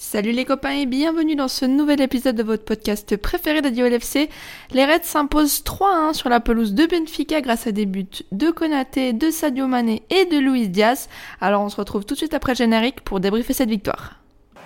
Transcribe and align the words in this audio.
Salut 0.00 0.30
les 0.30 0.44
copains 0.44 0.70
et 0.70 0.86
bienvenue 0.86 1.34
dans 1.34 1.48
ce 1.48 1.64
nouvel 1.64 2.00
épisode 2.00 2.36
de 2.36 2.44
votre 2.44 2.64
podcast 2.64 3.16
préféré 3.16 3.62
d'Adio 3.62 3.84
LFC. 3.84 4.30
Les 4.70 4.84
Reds 4.84 5.02
s'imposent 5.02 5.64
3-1 5.64 6.12
sur 6.12 6.28
la 6.28 6.38
pelouse 6.38 6.72
de 6.72 6.86
Benfica 6.86 7.40
grâce 7.40 7.66
à 7.66 7.72
des 7.72 7.84
buts 7.84 8.06
de 8.30 8.52
Konaté, 8.52 9.12
de 9.12 9.28
Sadio 9.32 9.66
Mané 9.66 10.04
et 10.10 10.24
de 10.26 10.38
Luis 10.38 10.68
Diaz. 10.68 11.08
Alors 11.40 11.62
on 11.62 11.68
se 11.68 11.74
retrouve 11.74 12.04
tout 12.04 12.14
de 12.14 12.18
suite 12.18 12.32
après 12.32 12.52
le 12.52 12.58
générique 12.58 13.00
pour 13.00 13.18
débriefer 13.18 13.54
cette 13.54 13.70
victoire. 13.70 14.14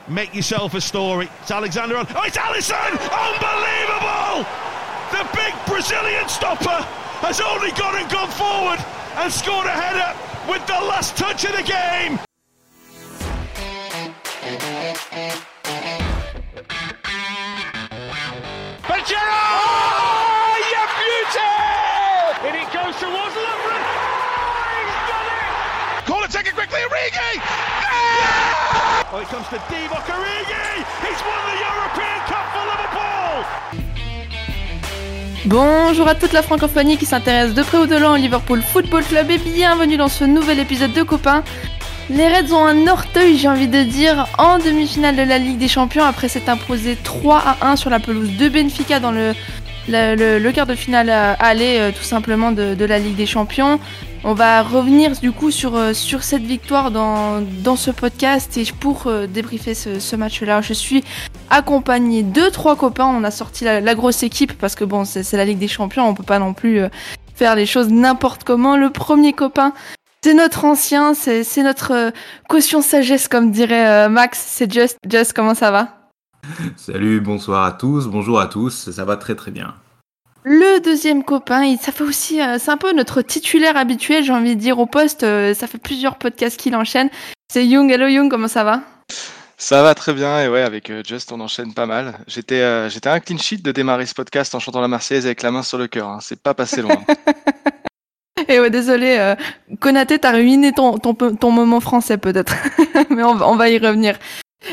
Make 0.07 0.35
yourself 0.35 0.75
a 0.75 0.81
story. 0.83 1.29
It's 1.41 1.51
Alexander 1.51 1.97
on. 1.97 2.05
Oh, 2.15 2.27
it's 2.27 2.37
Allison! 2.37 2.77
Unbelievable! 3.01 4.45
The 5.13 5.25
big 5.35 5.55
Brazilian 5.67 6.29
stopper 6.29 6.85
has 7.23 7.41
only 7.41 7.71
gone 7.71 7.97
and 7.97 8.11
gone 8.13 8.29
forward 8.29 8.81
and 9.17 9.33
scored 9.33 9.67
a 9.67 9.71
header 9.71 10.15
with 10.47 10.65
the 10.67 10.79
last 10.87 11.17
touch 11.17 11.47
of 11.47 11.57
the 11.57 11.63
game. 11.63 12.21
Oh, 15.15 15.19
it 29.21 29.29
comes 29.29 29.47
to 29.51 29.59
Divock 29.69 30.09
Origi! 30.09 30.81
He's 31.03 31.21
won 31.21 31.41
the 31.45 31.57
European 31.61 32.19
Cup 32.27 32.47
for 32.55 32.65
Liverpool! 32.65 33.45
Bonjour 35.45 36.09
à 36.09 36.15
toute 36.15 36.33
la 36.33 36.41
francophonie 36.41 36.97
qui 36.97 37.05
s'intéresse 37.05 37.53
de 37.53 37.63
près 37.63 37.77
ou 37.77 37.87
de 37.87 37.97
loin 37.97 38.15
au 38.15 38.17
Liverpool 38.17 38.63
Football 38.63 39.05
Club 39.05 39.31
et 39.31 39.37
bienvenue 39.37 39.99
dans 39.99 40.09
ce 40.09 40.25
nouvel 40.25 40.59
épisode 40.59 40.95
de 40.95 41.03
Copains. 41.03 41.45
Les 42.11 42.29
Reds 42.29 42.53
ont 42.53 42.65
un 42.65 42.89
orteil, 42.89 43.39
j'ai 43.39 43.49
envie 43.49 43.69
de 43.69 43.83
dire, 43.85 44.27
en 44.37 44.59
demi-finale 44.59 45.17
de 45.17 45.23
la 45.23 45.39
Ligue 45.39 45.59
des 45.59 45.69
Champions 45.69 46.05
après 46.05 46.29
s'être 46.29 46.49
imposé 46.49 46.97
3 47.03 47.39
à 47.39 47.71
1 47.71 47.77
sur 47.77 47.91
la 47.91 48.01
pelouse 48.01 48.37
de 48.37 48.49
Benfica 48.49 48.99
dans 48.99 49.13
le, 49.13 49.35
le, 49.89 50.51
quart 50.51 50.67
de 50.67 50.75
finale 50.75 51.09
euh, 51.11 51.35
aller 51.39 51.79
euh, 51.79 51.93
tout 51.93 52.03
simplement 52.03 52.51
de, 52.51 52.85
la 52.85 52.99
Ligue 52.99 53.15
des 53.15 53.27
Champions. 53.27 53.79
On 54.25 54.35
va 54.35 54.63
revenir 54.63 55.13
du 55.13 55.33
coup 55.33 55.51
sur, 55.51 55.77
euh, 55.77 55.95
sur 55.95 56.25
cette 56.25 56.43
victoire 56.43 56.91
dans, 56.91 57.41
dans 57.41 57.77
ce 57.77 57.91
podcast 57.93 58.57
et 58.57 58.65
pour 58.81 59.11
débriefer 59.29 59.75
ce, 59.75 60.17
match-là, 60.17 60.61
je 60.61 60.73
suis 60.73 61.05
accompagné 61.51 62.25
de 62.25 62.49
trois 62.51 62.75
copains. 62.77 63.07
On 63.07 63.23
a 63.23 63.31
sorti 63.31 63.65
la, 63.65 63.81
la 63.81 63.95
grosse 63.95 64.25
équipe 64.25 64.53
parce 64.59 64.75
que 64.75 64.85
bon, 64.85 65.05
c'est 65.05 65.33
la 65.37 65.45
Ligue 65.45 65.59
des 65.59 65.69
Champions, 65.69 66.09
on 66.09 66.15
peut 66.15 66.25
pas 66.25 66.41
non 66.41 66.53
plus 66.53 66.83
faire 67.37 67.55
les 67.55 67.67
choses 67.67 67.89
n'importe 67.91 68.43
comment. 68.45 68.77
Le 68.77 68.91
premier 68.91 69.33
copain, 69.33 69.73
c'est 70.25 70.35
notre 70.35 70.65
ancien, 70.65 71.15
c'est 71.15 71.63
notre 71.63 71.93
euh, 71.93 72.11
caution 72.49 72.81
sagesse, 72.81 73.29
comme 73.29 73.51
dirait 73.51 73.89
euh, 73.89 74.09
Max. 74.09 74.43
C'est 74.47 74.71
Just. 74.73 74.99
Just, 75.09 75.33
comment 75.33 75.55
ça 75.55 75.71
va? 75.71 76.11
Salut, 76.77 77.21
bonsoir 77.21 77.65
à 77.65 77.73
tous, 77.73 78.07
bonjour 78.09 78.41
à 78.41 78.47
tous, 78.47 78.91
ça 78.91 79.05
va 79.05 79.17
très 79.17 79.35
très 79.35 79.51
bien. 79.51 79.75
Le 80.45 80.81
deuxième 80.81 81.23
copain, 81.23 81.77
ça 81.81 81.93
fait 81.93 82.03
aussi, 82.03 82.41
euh, 82.41 82.59
c'est 82.59 82.71
un 82.71 82.77
peu 82.77 82.93
notre 82.93 83.23
titulaire 83.23 83.77
habituel, 83.77 84.25
j'ai 84.25 84.33
envie 84.33 84.57
de 84.57 84.61
dire 84.61 84.79
au 84.79 84.87
poste. 84.87 85.21
ça 85.21 85.67
fait 85.67 85.79
plusieurs 85.79 86.17
podcasts 86.17 86.59
qu'il 86.59 86.75
enchaîne. 86.75 87.11
C'est 87.53 87.67
Young. 87.67 87.91
Hello 87.91 88.07
Young, 88.07 88.31
comment 88.31 88.49
ça 88.49 88.65
va? 88.65 88.81
Ça 89.59 89.81
va 89.85 89.95
très 89.95 90.13
bien 90.13 90.43
et 90.43 90.49
ouais 90.49 90.63
avec 90.63 90.91
Just 91.07 91.31
on 91.31 91.39
enchaîne 91.39 91.73
pas 91.73 91.87
mal. 91.87 92.19
J'étais 92.27 92.61
euh, 92.63 92.89
j'étais 92.89 93.09
un 93.09 93.21
clean 93.21 93.39
sheet 93.39 93.59
de 93.59 93.71
démarrer 93.71 94.07
ce 94.07 94.15
podcast 94.15 94.53
en 94.57 94.59
chantant 94.59 94.81
la 94.81 94.89
Marseillaise 94.89 95.27
avec 95.27 95.43
la 95.43 95.53
main 95.53 95.63
sur 95.63 95.79
le 95.79 95.87
cœur. 95.87 96.09
hein. 96.09 96.19
C'est 96.21 96.43
pas 96.43 96.55
passé 96.55 96.83
loin. 96.83 96.97
Et 98.49 98.61
ouais, 98.61 98.71
désolé, 98.71 99.17
euh, 99.19 99.35
Konaté, 99.81 100.19
t'as 100.19 100.33
ruiné 100.33 100.73
ton, 100.73 100.99
ton, 100.99 101.15
ton 101.15 101.51
moment 101.51 101.81
français 101.81 102.19
peut-être, 102.19 102.55
mais 103.11 103.23
on, 103.23 103.57
va- 103.57 103.69
y 103.69 103.79
revenir. 103.79 104.19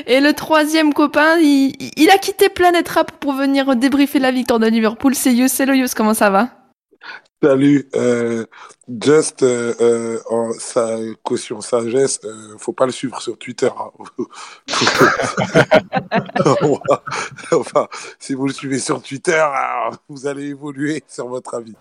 Et 0.08 0.20
le 0.20 0.34
troisième 0.34 0.94
copain, 0.94 1.38
il, 1.40 2.10
a 2.14 2.18
quitté 2.18 2.50
Planet 2.50 2.88
Rap 2.88 3.12
pour 3.20 3.34
venir 3.34 3.76
débriefer 3.76 4.20
la 4.20 4.32
victoire 4.32 4.60
de 4.60 4.68
Liverpool. 4.68 5.16
C'est 5.16 5.34
Yus. 5.34 5.60
Hello 5.60 5.74
Yus, 5.74 5.94
comment 5.94 6.14
ça 6.14 6.30
va? 6.30 6.50
Salut, 7.42 7.88
euh, 7.96 8.46
Just 9.02 9.44
euh, 9.44 9.74
euh, 9.80 10.20
en 10.30 10.52
sa 10.54 10.98
caution 11.24 11.62
sagesse, 11.62 12.20
euh, 12.26 12.58
faut 12.58 12.74
pas 12.74 12.86
le 12.86 12.92
suivre 12.92 13.22
sur 13.22 13.38
Twitter. 13.38 13.70
hein. 13.70 13.92
enfin, 17.52 17.88
si 18.20 18.34
vous 18.34 18.48
le 18.48 18.54
suivez 18.54 18.80
sur 18.80 19.02
Twitter, 19.02 19.40
ah, 19.42 19.92
vous 20.10 20.28
allez 20.28 20.48
évoluer 20.48 21.04
sur 21.08 21.28
votre 21.28 21.54
avis. 21.54 21.76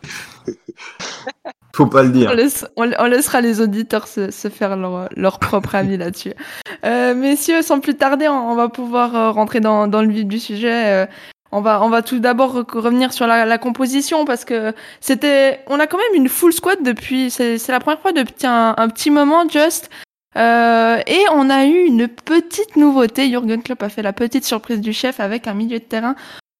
Faut 1.79 1.87
pas 1.87 2.03
le 2.03 2.09
on, 2.09 2.13
dire. 2.13 2.35
laisse- 2.35 2.67
on- 2.77 2.91
on 2.99 3.05
laissera 3.05 3.41
les 3.41 3.61
auditeurs 3.61 4.09
se, 4.09 4.31
se 4.33 4.49
faire 4.49 4.77
leur, 4.77 5.09
leur 5.17 5.39
propre 5.39 5.75
avis 5.77 5.97
là-dessus. 6.05 6.33
Euh, 6.85 7.15
messieurs, 7.15 7.63
sans 7.63 7.79
plus 7.81 7.95
tarder, 7.95 8.29
on, 8.29 8.51
on 8.51 8.55
va 8.57 8.69
pouvoir 8.69 9.15
euh, 9.17 9.31
rentrer 9.31 9.61
dans, 9.61 9.87
dans 9.87 10.03
le 10.03 10.09
vif 10.09 10.27
du 10.27 10.39
sujet. 10.41 10.87
Euh, 10.87 11.07
on 11.53 11.61
va, 11.61 11.81
on 11.83 11.89
va 11.89 12.03
tout 12.03 12.19
d'abord 12.19 12.55
re- 12.63 12.79
revenir 12.79 13.13
sur 13.13 13.27
la, 13.27 13.47
la 13.47 13.59
composition 13.59 14.25
parce 14.25 14.45
que 14.45 14.75
c'était, 15.01 15.61
on 15.69 15.79
a 15.81 15.87
quand 15.87 15.97
même 15.99 16.21
une 16.21 16.29
full 16.29 16.53
squad 16.53 16.83
depuis, 16.83 17.31
c'est 17.31 17.57
la 17.69 17.81
première 17.81 18.01
fois 18.01 18.13
depuis 18.13 18.47
un, 18.47 18.75
un 18.77 18.89
petit 18.89 19.11
moment, 19.11 19.49
just. 19.49 19.89
Euh, 20.37 20.99
et 21.07 21.21
on 21.33 21.49
a 21.49 21.65
eu 21.65 21.85
une 21.87 22.07
petite 22.07 22.77
nouveauté. 22.77 23.31
Jurgen 23.31 23.63
Klopp 23.63 23.83
a 23.83 23.89
fait 23.89 24.03
la 24.03 24.13
petite 24.13 24.45
surprise 24.45 24.81
du 24.81 24.93
chef 24.93 25.21
avec 25.21 25.47
un 25.47 25.55
milieu 25.55 25.79
de 25.79 25.85
terrain 25.85 26.17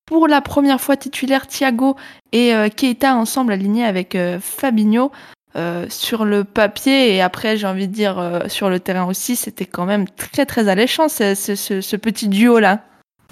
pour 0.09 0.27
la 0.27 0.41
première 0.41 0.81
fois 0.81 0.97
titulaire 0.97 1.47
Thiago 1.47 1.95
et 2.33 2.55
euh, 2.55 2.71
Keita 2.71 3.15
ensemble 3.15 3.53
alignés 3.53 3.85
avec 3.85 4.15
euh, 4.15 4.39
Fabinho. 4.41 5.13
Euh, 5.57 5.87
sur 5.89 6.27
le 6.27 6.45
papier 6.45 7.15
et 7.15 7.23
après 7.23 7.57
j'ai 7.57 7.67
envie 7.67 7.89
de 7.89 7.93
dire 7.93 8.43
sur 8.49 8.69
le 8.69 8.81
terrain 8.81 9.07
aussi 9.07 9.35
c'était 9.35 9.65
quand 9.65 9.87
même 9.87 10.05
très 10.07 10.45
très 10.45 10.69
alléchant 10.69 11.09
ce, 11.09 11.35
ce, 11.35 11.97
petit 11.97 12.29
duo 12.29 12.59
là 12.59 12.83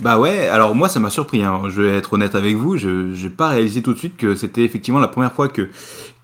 Bah 0.01 0.19
ouais, 0.19 0.49
alors 0.49 0.75
moi 0.75 0.89
ça 0.89 0.99
m'a 0.99 1.11
surpris, 1.11 1.45
hein. 1.45 1.65
je 1.69 1.83
vais 1.83 1.95
être 1.99 2.15
honnête 2.15 2.35
avec 2.35 2.57
vous, 2.57 2.79
je 2.79 3.13
j'ai 3.13 3.29
pas 3.29 3.51
réalisé 3.51 3.83
tout 3.83 3.93
de 3.93 3.99
suite 3.99 4.17
que 4.17 4.35
c'était 4.35 4.63
effectivement 4.63 4.99
la 4.99 5.09
première 5.09 5.35
fois 5.35 5.49
que 5.49 5.69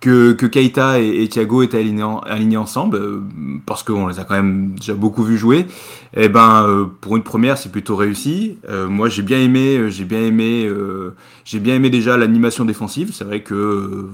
que, 0.02 0.32
que 0.32 0.46
Keita 0.46 0.98
et, 1.00 1.28
Thiago 1.28 1.62
étaient 1.62 1.78
alignés, 1.78 2.02
en- 2.02 2.18
alignés 2.18 2.56
ensemble, 2.58 2.96
euh, 2.98 3.20
parce 3.66 3.84
qu'on 3.84 4.08
les 4.08 4.18
a 4.18 4.24
quand 4.24 4.34
même 4.34 4.72
déjà 4.74 4.94
beaucoup 4.94 5.22
vus 5.22 5.38
jouer. 5.38 5.66
Et 6.14 6.28
ben 6.28 6.64
euh, 6.66 6.86
pour 7.00 7.16
une 7.16 7.22
première 7.22 7.56
c'est 7.56 7.70
plutôt 7.72 7.96
réussi. 7.96 8.58
Euh, 8.68 8.88
moi 8.88 9.08
j'ai 9.08 9.22
bien 9.22 9.38
aimé, 9.40 9.78
euh, 9.78 9.88
j'ai 9.90 10.04
bien 10.04 10.20
aimé, 10.22 10.66
euh, 10.66 11.14
j'ai 11.44 11.60
bien 11.60 11.76
aimé 11.76 11.88
déjà 11.88 12.16
l'animation 12.16 12.64
défensive. 12.64 13.12
C'est 13.14 13.24
vrai 13.24 13.42
que 13.42 13.54
euh, 13.54 14.10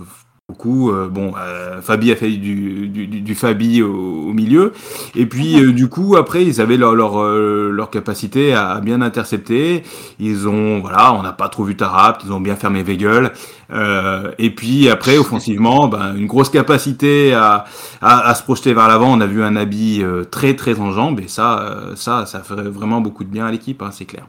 beaucoup, 0.49 0.91
euh, 0.91 1.09
bon, 1.09 1.35
euh, 1.39 1.83
Fabi 1.83 2.11
a 2.11 2.17
fait 2.17 2.31
du, 2.31 2.89
du, 2.89 3.07
du, 3.07 3.35
Fabi 3.35 3.83
au, 3.83 4.29
au 4.29 4.33
milieu. 4.33 4.73
Et 5.15 5.27
puis, 5.27 5.61
euh, 5.61 5.75
du 5.75 5.89
coup, 5.89 6.17
après, 6.17 6.43
ils 6.43 6.63
avaient 6.63 6.79
leur, 6.79 6.95
leur, 6.95 7.21
euh, 7.21 7.71
leur 7.71 7.91
capacité 7.91 8.55
à 8.55 8.81
bien 8.81 9.03
intercepter. 9.03 9.83
Ils 10.19 10.49
ont, 10.49 10.81
voilà, 10.81 11.13
on 11.13 11.23
n'a 11.23 11.33
pas 11.33 11.51
trop 11.51 11.65
vu 11.65 11.77
Tarap, 11.77 12.23
ils 12.25 12.33
ont 12.33 12.41
bien 12.41 12.57
fermé 12.57 12.83
Weigel. 12.83 13.33
Euh, 13.73 14.33
et 14.39 14.49
puis, 14.49 14.89
après, 14.89 15.19
offensivement, 15.19 15.87
ben, 15.87 16.17
une 16.17 16.27
grosse 16.27 16.49
capacité 16.49 17.35
à, 17.35 17.67
à, 18.01 18.29
à 18.31 18.35
se 18.35 18.43
projeter 18.43 18.73
vers 18.73 18.89
l'avant. 18.89 19.13
On 19.13 19.21
a 19.21 19.27
vu 19.27 19.43
un 19.43 19.55
habit 19.55 20.03
euh, 20.03 20.25
très, 20.25 20.57
très 20.57 20.81
en 20.81 20.93
jambes. 20.93 21.21
Et 21.21 21.29
ça, 21.29 21.91
ça, 21.95 22.25
ça 22.25 22.41
fait 22.41 22.55
vraiment 22.55 23.03
beaucoup 23.03 23.25
de 23.25 23.31
bien 23.31 23.47
à 23.47 23.51
l'équipe, 23.51 23.83
hein, 23.83 23.91
c'est 23.93 24.07
clair. 24.07 24.25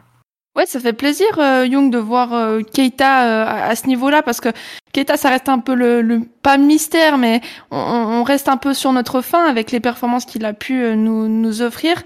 Ouais 0.59 0.65
ça 0.65 0.79
fait 0.79 0.93
plaisir 0.93 1.27
euh, 1.37 1.65
Young 1.65 1.89
de 1.91 1.97
voir 1.97 2.33
euh, 2.33 2.61
Keita 2.61 3.25
euh, 3.25 3.69
à, 3.71 3.75
ce 3.75 3.87
niveau 3.87 4.09
là 4.09 4.21
parce 4.21 4.41
que 4.41 4.49
Keita 4.93 5.17
ça 5.17 5.29
reste 5.29 5.49
un 5.49 5.59
peu 5.59 5.73
le, 5.73 6.01
le 6.01 6.21
pas 6.41 6.57
mystère 6.57 7.17
mais 7.17 7.41
on, 7.71 7.77
on 7.77 8.23
reste 8.23 8.49
un 8.49 8.57
peu 8.57 8.73
sur 8.73 8.91
notre 8.91 9.21
fin 9.21 9.45
avec 9.45 9.71
les 9.71 9.79
performances 9.79 10.25
qu'il 10.25 10.45
a 10.45 10.53
pu 10.53 10.83
euh, 10.83 10.95
nous, 10.95 11.27
nous 11.27 11.61
offrir. 11.61 12.03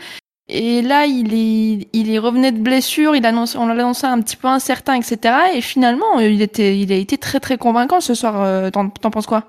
Et 0.50 0.82
là 0.82 1.06
il 1.06 1.34
est 1.34 1.88
il 1.94 2.12
est 2.12 2.20
revenait 2.20 2.52
de 2.52 2.60
blessure 2.60 3.16
il 3.16 3.26
annonce 3.26 3.56
on 3.56 3.66
l'a 3.66 3.74
annoncé 3.74 4.06
un 4.06 4.20
petit 4.22 4.36
peu 4.36 4.50
incertain 4.50 4.96
etc 4.96 5.36
et 5.56 5.62
finalement 5.62 6.20
il 6.20 6.42
était 6.42 6.78
il 6.78 6.92
a 6.92 6.96
été 6.96 7.18
très 7.18 7.40
très 7.40 7.58
convaincant 7.58 8.02
ce 8.02 8.14
soir 8.14 8.42
euh, 8.42 8.70
t'en 8.70 8.90
penses 8.90 9.26
quoi? 9.26 9.46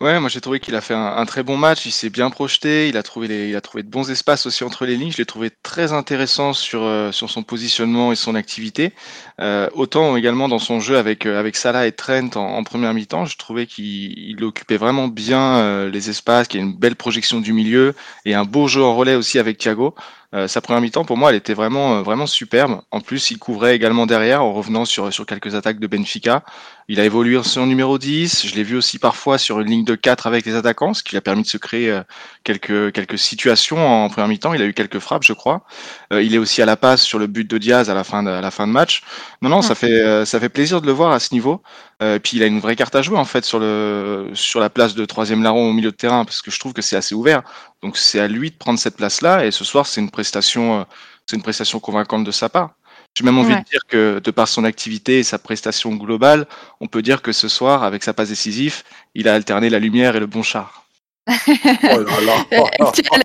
Ouais, 0.00 0.18
moi 0.18 0.28
j'ai 0.28 0.40
trouvé 0.40 0.58
qu'il 0.60 0.74
a 0.74 0.80
fait 0.80 0.94
un, 0.94 1.24
très 1.26 1.42
bon 1.42 1.56
match. 1.56 1.86
Il 1.86 1.92
s'est 1.92 2.10
bien 2.10 2.30
projeté. 2.30 2.88
Il 2.88 2.96
a 2.96 3.02
trouvé 3.02 3.28
les, 3.28 3.48
il 3.50 3.56
a 3.56 3.60
trouvé 3.60 3.82
de 3.82 3.88
bons 3.88 4.10
espaces 4.10 4.46
aussi 4.46 4.64
entre 4.64 4.84
les 4.84 4.96
lignes. 4.96 5.12
Je 5.12 5.18
l'ai 5.18 5.26
trouvé 5.26 5.50
très 5.62 5.92
intéressant 5.92 6.52
sur 6.52 6.82
euh, 6.82 7.12
sur 7.12 7.30
son 7.30 7.42
positionnement 7.42 8.12
et 8.12 8.16
son 8.16 8.34
activité. 8.34 8.92
Euh, 9.40 9.68
autant 9.74 10.16
également 10.16 10.48
dans 10.48 10.58
son 10.58 10.80
jeu 10.80 10.96
avec 10.98 11.26
euh, 11.26 11.38
avec 11.38 11.56
Salah 11.56 11.86
et 11.86 11.92
Trent 11.92 12.30
en, 12.36 12.64
première 12.64 12.94
mi-temps. 12.94 13.24
Je 13.26 13.36
trouvais 13.36 13.66
qu'il 13.66 14.18
il 14.18 14.42
occupait 14.44 14.76
vraiment 14.76 15.08
bien 15.08 15.56
euh, 15.58 15.90
les 15.90 16.10
espaces, 16.10 16.48
qu'il 16.48 16.60
y 16.60 16.62
a 16.62 16.66
une 16.66 16.76
belle 16.76 16.96
projection 16.96 17.40
du 17.40 17.52
milieu 17.52 17.94
et 18.24 18.34
un 18.34 18.44
beau 18.44 18.68
jeu 18.68 18.82
en 18.82 18.96
relais 18.96 19.14
aussi 19.14 19.38
avec 19.38 19.58
Thiago. 19.58 19.94
Euh, 20.34 20.48
sa 20.48 20.62
première 20.62 20.80
mi-temps, 20.80 21.04
pour 21.04 21.18
moi, 21.18 21.28
elle 21.30 21.36
était 21.36 21.52
vraiment, 21.52 22.02
vraiment 22.02 22.26
superbe. 22.26 22.80
En 22.90 23.00
plus, 23.00 23.30
il 23.30 23.38
couvrait 23.38 23.76
également 23.76 24.06
derrière 24.06 24.42
en 24.42 24.54
revenant 24.54 24.86
sur, 24.86 25.12
sur 25.12 25.26
quelques 25.26 25.54
attaques 25.54 25.78
de 25.78 25.86
Benfica. 25.86 26.42
Il 26.92 27.00
a 27.00 27.06
évolué 27.06 27.42
sur 27.42 27.64
numéro 27.64 27.96
10. 27.96 28.46
Je 28.46 28.54
l'ai 28.54 28.64
vu 28.64 28.76
aussi 28.76 28.98
parfois 28.98 29.38
sur 29.38 29.58
une 29.60 29.70
ligne 29.70 29.84
de 29.86 29.94
4 29.94 30.26
avec 30.26 30.44
les 30.44 30.54
attaquants, 30.54 30.92
ce 30.92 31.02
qui 31.02 31.12
lui 31.12 31.16
a 31.16 31.22
permis 31.22 31.40
de 31.40 31.46
se 31.46 31.56
créer 31.56 31.90
euh, 31.90 32.02
quelques, 32.44 32.92
quelques 32.92 33.18
situations 33.18 33.78
en 33.78 34.10
première 34.10 34.28
mi-temps. 34.28 34.52
Il 34.52 34.60
a 34.60 34.66
eu 34.66 34.74
quelques 34.74 34.98
frappes, 34.98 35.22
je 35.24 35.32
crois. 35.32 35.64
Euh, 36.12 36.22
il 36.22 36.34
est 36.34 36.38
aussi 36.38 36.60
à 36.60 36.66
la 36.66 36.76
passe 36.76 37.02
sur 37.02 37.18
le 37.18 37.28
but 37.28 37.48
de 37.50 37.56
Diaz 37.56 37.88
à 37.88 37.94
la 37.94 38.04
fin 38.04 38.22
de, 38.22 38.28
à 38.28 38.42
la 38.42 38.50
fin 38.50 38.66
de 38.66 38.72
match. 38.72 39.04
Non, 39.40 39.48
non, 39.48 39.62
ça 39.62 39.74
fait, 39.74 40.02
euh, 40.02 40.26
ça 40.26 40.38
fait 40.38 40.50
plaisir 40.50 40.82
de 40.82 40.86
le 40.86 40.92
voir 40.92 41.12
à 41.12 41.18
ce 41.18 41.32
niveau. 41.32 41.62
Euh, 42.02 42.18
puis 42.18 42.36
il 42.36 42.42
a 42.42 42.46
une 42.46 42.60
vraie 42.60 42.76
carte 42.76 42.94
à 42.94 43.00
jouer 43.00 43.16
en 43.16 43.24
fait 43.24 43.46
sur 43.46 43.58
le 43.58 44.28
sur 44.34 44.60
la 44.60 44.68
place 44.68 44.94
de 44.94 45.06
troisième 45.06 45.42
larron 45.42 45.70
au 45.70 45.72
milieu 45.72 45.92
de 45.92 45.96
terrain 45.96 46.26
parce 46.26 46.42
que 46.42 46.50
je 46.50 46.60
trouve 46.60 46.74
que 46.74 46.82
c'est 46.82 46.96
assez 46.96 47.14
ouvert. 47.14 47.40
Donc 47.82 47.96
c'est 47.96 48.20
à 48.20 48.28
lui 48.28 48.50
de 48.50 48.56
prendre 48.56 48.78
cette 48.78 48.96
place-là 48.96 49.46
et 49.46 49.50
ce 49.50 49.64
soir 49.64 49.86
c'est 49.86 50.02
une 50.02 50.10
prestation 50.10 50.84
c'est 51.26 51.36
une 51.36 51.42
prestation 51.42 51.80
convaincante 51.80 52.24
de 52.24 52.32
sa 52.32 52.50
part. 52.50 52.74
J'ai 53.14 53.24
même 53.24 53.38
envie 53.38 53.54
de 53.54 53.64
dire 53.70 53.82
que 53.88 54.20
de 54.20 54.30
par 54.30 54.48
son 54.48 54.64
activité 54.64 55.18
et 55.18 55.22
sa 55.22 55.38
prestation 55.38 55.94
globale, 55.94 56.46
on 56.80 56.86
peut 56.86 57.02
dire 57.02 57.20
que 57.20 57.32
ce 57.32 57.46
soir, 57.46 57.82
avec 57.82 58.02
sa 58.02 58.14
passe 58.14 58.30
décisive, 58.30 58.82
il 59.14 59.28
a 59.28 59.34
alterné 59.34 59.68
la 59.68 59.78
lumière 59.78 60.16
et 60.16 60.20
le 60.20 60.26
bon 60.26 60.42
char. 60.42 60.86
Oh 61.28 61.32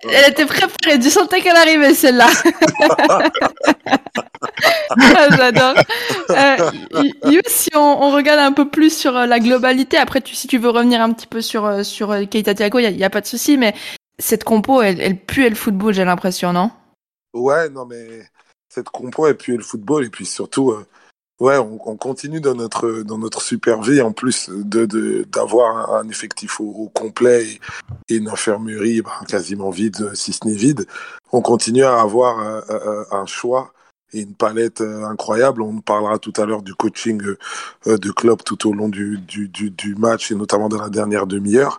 elle, 0.08 0.30
était 0.30 0.46
préparée, 0.46 0.98
du 0.98 1.10
sentais 1.10 1.40
qu'elle 1.40 1.56
arrivait 1.56 1.94
celle-là. 1.94 2.28
Ah, 5.00 5.28
j'adore. 5.36 5.74
Euh, 6.30 6.70
si 7.46 7.70
on, 7.76 8.10
regarde 8.10 8.40
un 8.40 8.52
peu 8.52 8.68
plus 8.68 8.96
sur 8.96 9.16
euh, 9.16 9.26
la 9.26 9.38
globalité, 9.38 9.96
après 9.96 10.20
tu, 10.20 10.34
si 10.34 10.48
tu 10.48 10.58
veux 10.58 10.70
revenir 10.70 11.00
un 11.00 11.12
petit 11.12 11.26
peu 11.26 11.40
sur, 11.40 11.64
euh, 11.64 11.82
sur 11.82 12.14
Keita 12.28 12.54
Thiago, 12.54 12.78
il 12.80 12.96
n'y 12.96 13.04
a, 13.04 13.10
pas 13.10 13.20
de 13.20 13.26
souci, 13.26 13.56
mais 13.56 13.74
cette 14.18 14.44
compo, 14.44 14.82
elle, 14.82 15.00
elle 15.00 15.16
pue 15.16 15.48
le 15.48 15.54
football, 15.54 15.94
j'ai 15.94 16.04
l'impression, 16.04 16.52
non? 16.52 16.70
Ouais, 17.34 17.68
non, 17.68 17.86
mais 17.86 18.24
cette 18.78 18.90
compo, 18.90 19.26
elle 19.26 19.36
pue 19.36 19.56
le 19.56 19.62
football, 19.62 20.04
et 20.04 20.10
puis 20.10 20.26
surtout, 20.26 20.74
Ouais, 21.40 21.56
on, 21.56 21.78
on, 21.88 21.96
continue 21.96 22.40
dans 22.40 22.56
notre 22.56 23.02
dans 23.04 23.16
notre 23.16 23.40
super 23.40 23.80
vie 23.80 24.00
en 24.00 24.10
plus 24.10 24.50
de 24.50 25.22
d'avoir 25.22 25.94
un, 25.94 26.08
effectif 26.08 26.58
au, 26.60 26.90
complet 26.92 27.60
et, 28.08 28.16
une 28.16 28.28
infirmerie 28.28 29.02
bah, 29.02 29.20
quasiment 29.28 29.70
vide 29.70 30.10
si 30.14 30.32
ce 30.32 30.44
n'est 30.48 30.56
vide. 30.56 30.86
On 31.30 31.40
continue 31.40 31.84
à 31.84 32.00
avoir 32.00 32.40
euh, 32.40 32.60
euh, 32.70 33.04
un 33.12 33.26
choix 33.26 33.72
et 34.12 34.22
une 34.22 34.34
palette 34.34 34.80
euh, 34.80 35.04
incroyable. 35.04 35.62
On 35.62 35.80
parlera 35.80 36.18
tout 36.18 36.32
à 36.38 36.44
l'heure 36.44 36.62
du 36.62 36.74
coaching 36.74 37.22
de 37.86 38.10
club 38.10 38.42
tout 38.42 38.68
au 38.68 38.72
long 38.72 38.88
du, 38.88 39.18
du, 39.20 39.94
match 39.94 40.32
et 40.32 40.34
notamment 40.34 40.68
dans 40.68 40.80
la 40.82 40.90
dernière 40.90 41.28
demi-heure. 41.28 41.78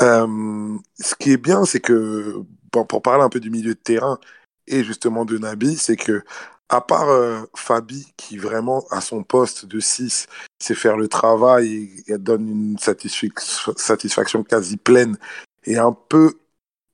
Euh, 0.00 0.78
ce 1.00 1.16
qui 1.16 1.32
est 1.32 1.42
bien, 1.42 1.64
c'est 1.64 1.80
que 1.80 2.44
pour 2.70 3.02
parler 3.02 3.24
un 3.24 3.28
peu 3.28 3.40
du 3.40 3.50
milieu 3.50 3.74
de 3.74 3.80
terrain 3.80 4.18
et 4.66 4.84
justement 4.84 5.24
de 5.24 5.38
Nabi, 5.38 5.76
c'est 5.76 5.96
que 5.96 6.22
à 6.68 6.80
part 6.80 7.10
euh, 7.10 7.42
Fabi, 7.54 8.12
qui 8.16 8.38
vraiment, 8.38 8.84
à 8.90 9.02
son 9.02 9.22
poste 9.22 9.66
de 9.66 9.78
6, 9.78 10.26
sait 10.58 10.74
faire 10.74 10.96
le 10.96 11.06
travail 11.06 11.90
et, 12.06 12.16
donne 12.16 12.48
une 12.48 12.78
satisfaction 12.78 14.42
quasi 14.42 14.78
pleine 14.78 15.18
et 15.64 15.76
un 15.76 15.92
peu, 15.92 16.38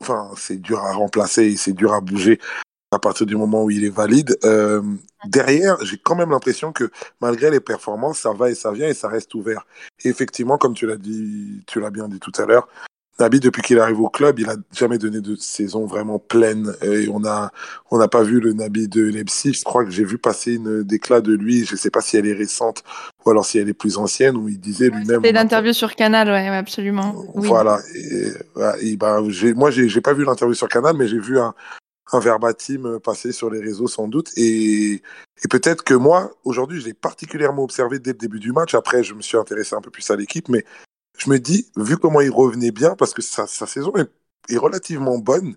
enfin, 0.00 0.30
c'est 0.36 0.60
dur 0.60 0.80
à 0.80 0.92
remplacer 0.92 1.44
et 1.44 1.56
c'est 1.56 1.74
dur 1.74 1.92
à 1.92 2.00
bouger 2.00 2.40
à 2.90 2.98
partir 2.98 3.26
du 3.26 3.36
moment 3.36 3.64
où 3.64 3.70
il 3.70 3.84
est 3.84 3.94
valide. 3.94 4.36
Euh, 4.44 4.82
derrière, 5.26 5.76
j'ai 5.84 5.98
quand 5.98 6.16
même 6.16 6.30
l'impression 6.30 6.72
que 6.72 6.90
malgré 7.20 7.50
les 7.50 7.60
performances, 7.60 8.18
ça 8.18 8.32
va 8.32 8.50
et 8.50 8.54
ça 8.54 8.72
vient 8.72 8.88
et 8.88 8.94
ça 8.94 9.08
reste 9.08 9.34
ouvert. 9.34 9.66
Et 10.04 10.08
effectivement, 10.08 10.58
comme 10.58 10.74
tu 10.74 10.86
l'as 10.86 10.96
dit, 10.96 11.62
tu 11.66 11.80
l'as 11.80 11.90
bien 11.90 12.08
dit 12.08 12.18
tout 12.18 12.32
à 12.38 12.46
l'heure, 12.46 12.66
Nabi, 13.20 13.40
depuis 13.40 13.62
qu'il 13.62 13.80
arrive 13.80 14.00
au 14.00 14.08
club, 14.08 14.38
il 14.38 14.48
a 14.48 14.54
jamais 14.72 14.96
donné 14.96 15.20
de 15.20 15.34
saison 15.34 15.86
vraiment 15.86 16.20
pleine. 16.20 16.72
Et 16.82 17.08
on 17.12 17.24
a, 17.24 17.50
on 17.90 17.98
n'a 17.98 18.06
pas 18.06 18.22
vu 18.22 18.38
le 18.38 18.52
Nabi 18.52 18.86
de 18.86 19.02
Leipzig. 19.02 19.54
Je 19.54 19.64
crois 19.64 19.84
que 19.84 19.90
j'ai 19.90 20.04
vu 20.04 20.18
passer 20.18 20.54
une 20.54 20.84
déclat 20.84 21.20
de 21.20 21.32
lui. 21.32 21.64
Je 21.64 21.74
sais 21.74 21.90
pas 21.90 22.00
si 22.00 22.16
elle 22.16 22.26
est 22.26 22.32
récente 22.32 22.84
ou 23.24 23.30
alors 23.30 23.44
si 23.44 23.58
elle 23.58 23.68
est 23.68 23.74
plus 23.74 23.98
ancienne 23.98 24.36
où 24.36 24.48
il 24.48 24.60
disait 24.60 24.88
lui-même. 24.88 25.20
C'était 25.22 25.32
l'interview 25.32 25.72
sur 25.72 25.96
Canal, 25.96 26.28
ouais, 26.28 26.46
absolument. 26.48 27.24
Voilà. 27.34 27.80
Et, 28.80 28.96
bah, 28.96 29.20
j'ai, 29.28 29.52
moi, 29.52 29.70
j'ai, 29.70 29.88
j'ai 29.88 30.00
pas 30.00 30.12
vu 30.12 30.24
l'interview 30.24 30.54
sur 30.54 30.68
Canal, 30.68 30.96
mais 30.96 31.08
j'ai 31.08 31.18
vu 31.18 31.40
un, 31.40 31.54
un 32.12 32.20
verbatim 32.20 33.00
passer 33.02 33.32
sur 33.32 33.50
les 33.50 33.60
réseaux 33.60 33.88
sans 33.88 34.06
doute. 34.06 34.30
Et, 34.36 34.92
et 34.94 35.48
peut-être 35.50 35.82
que 35.82 35.94
moi, 35.94 36.30
aujourd'hui, 36.44 36.80
je 36.80 36.86
l'ai 36.86 36.94
particulièrement 36.94 37.64
observé 37.64 37.98
dès 37.98 38.12
le 38.12 38.18
début 38.18 38.38
du 38.38 38.52
match. 38.52 38.74
Après, 38.76 39.02
je 39.02 39.14
me 39.14 39.22
suis 39.22 39.36
intéressé 39.36 39.74
un 39.74 39.80
peu 39.80 39.90
plus 39.90 40.08
à 40.10 40.16
l'équipe, 40.16 40.48
mais 40.48 40.64
je 41.18 41.28
me 41.28 41.38
dis, 41.38 41.70
vu 41.76 41.96
comment 41.96 42.20
il 42.20 42.30
revenait 42.30 42.70
bien, 42.70 42.94
parce 42.96 43.12
que 43.12 43.22
sa, 43.22 43.46
sa 43.46 43.66
saison 43.66 43.92
est, 43.96 44.56
relativement 44.56 45.18
bonne, 45.18 45.56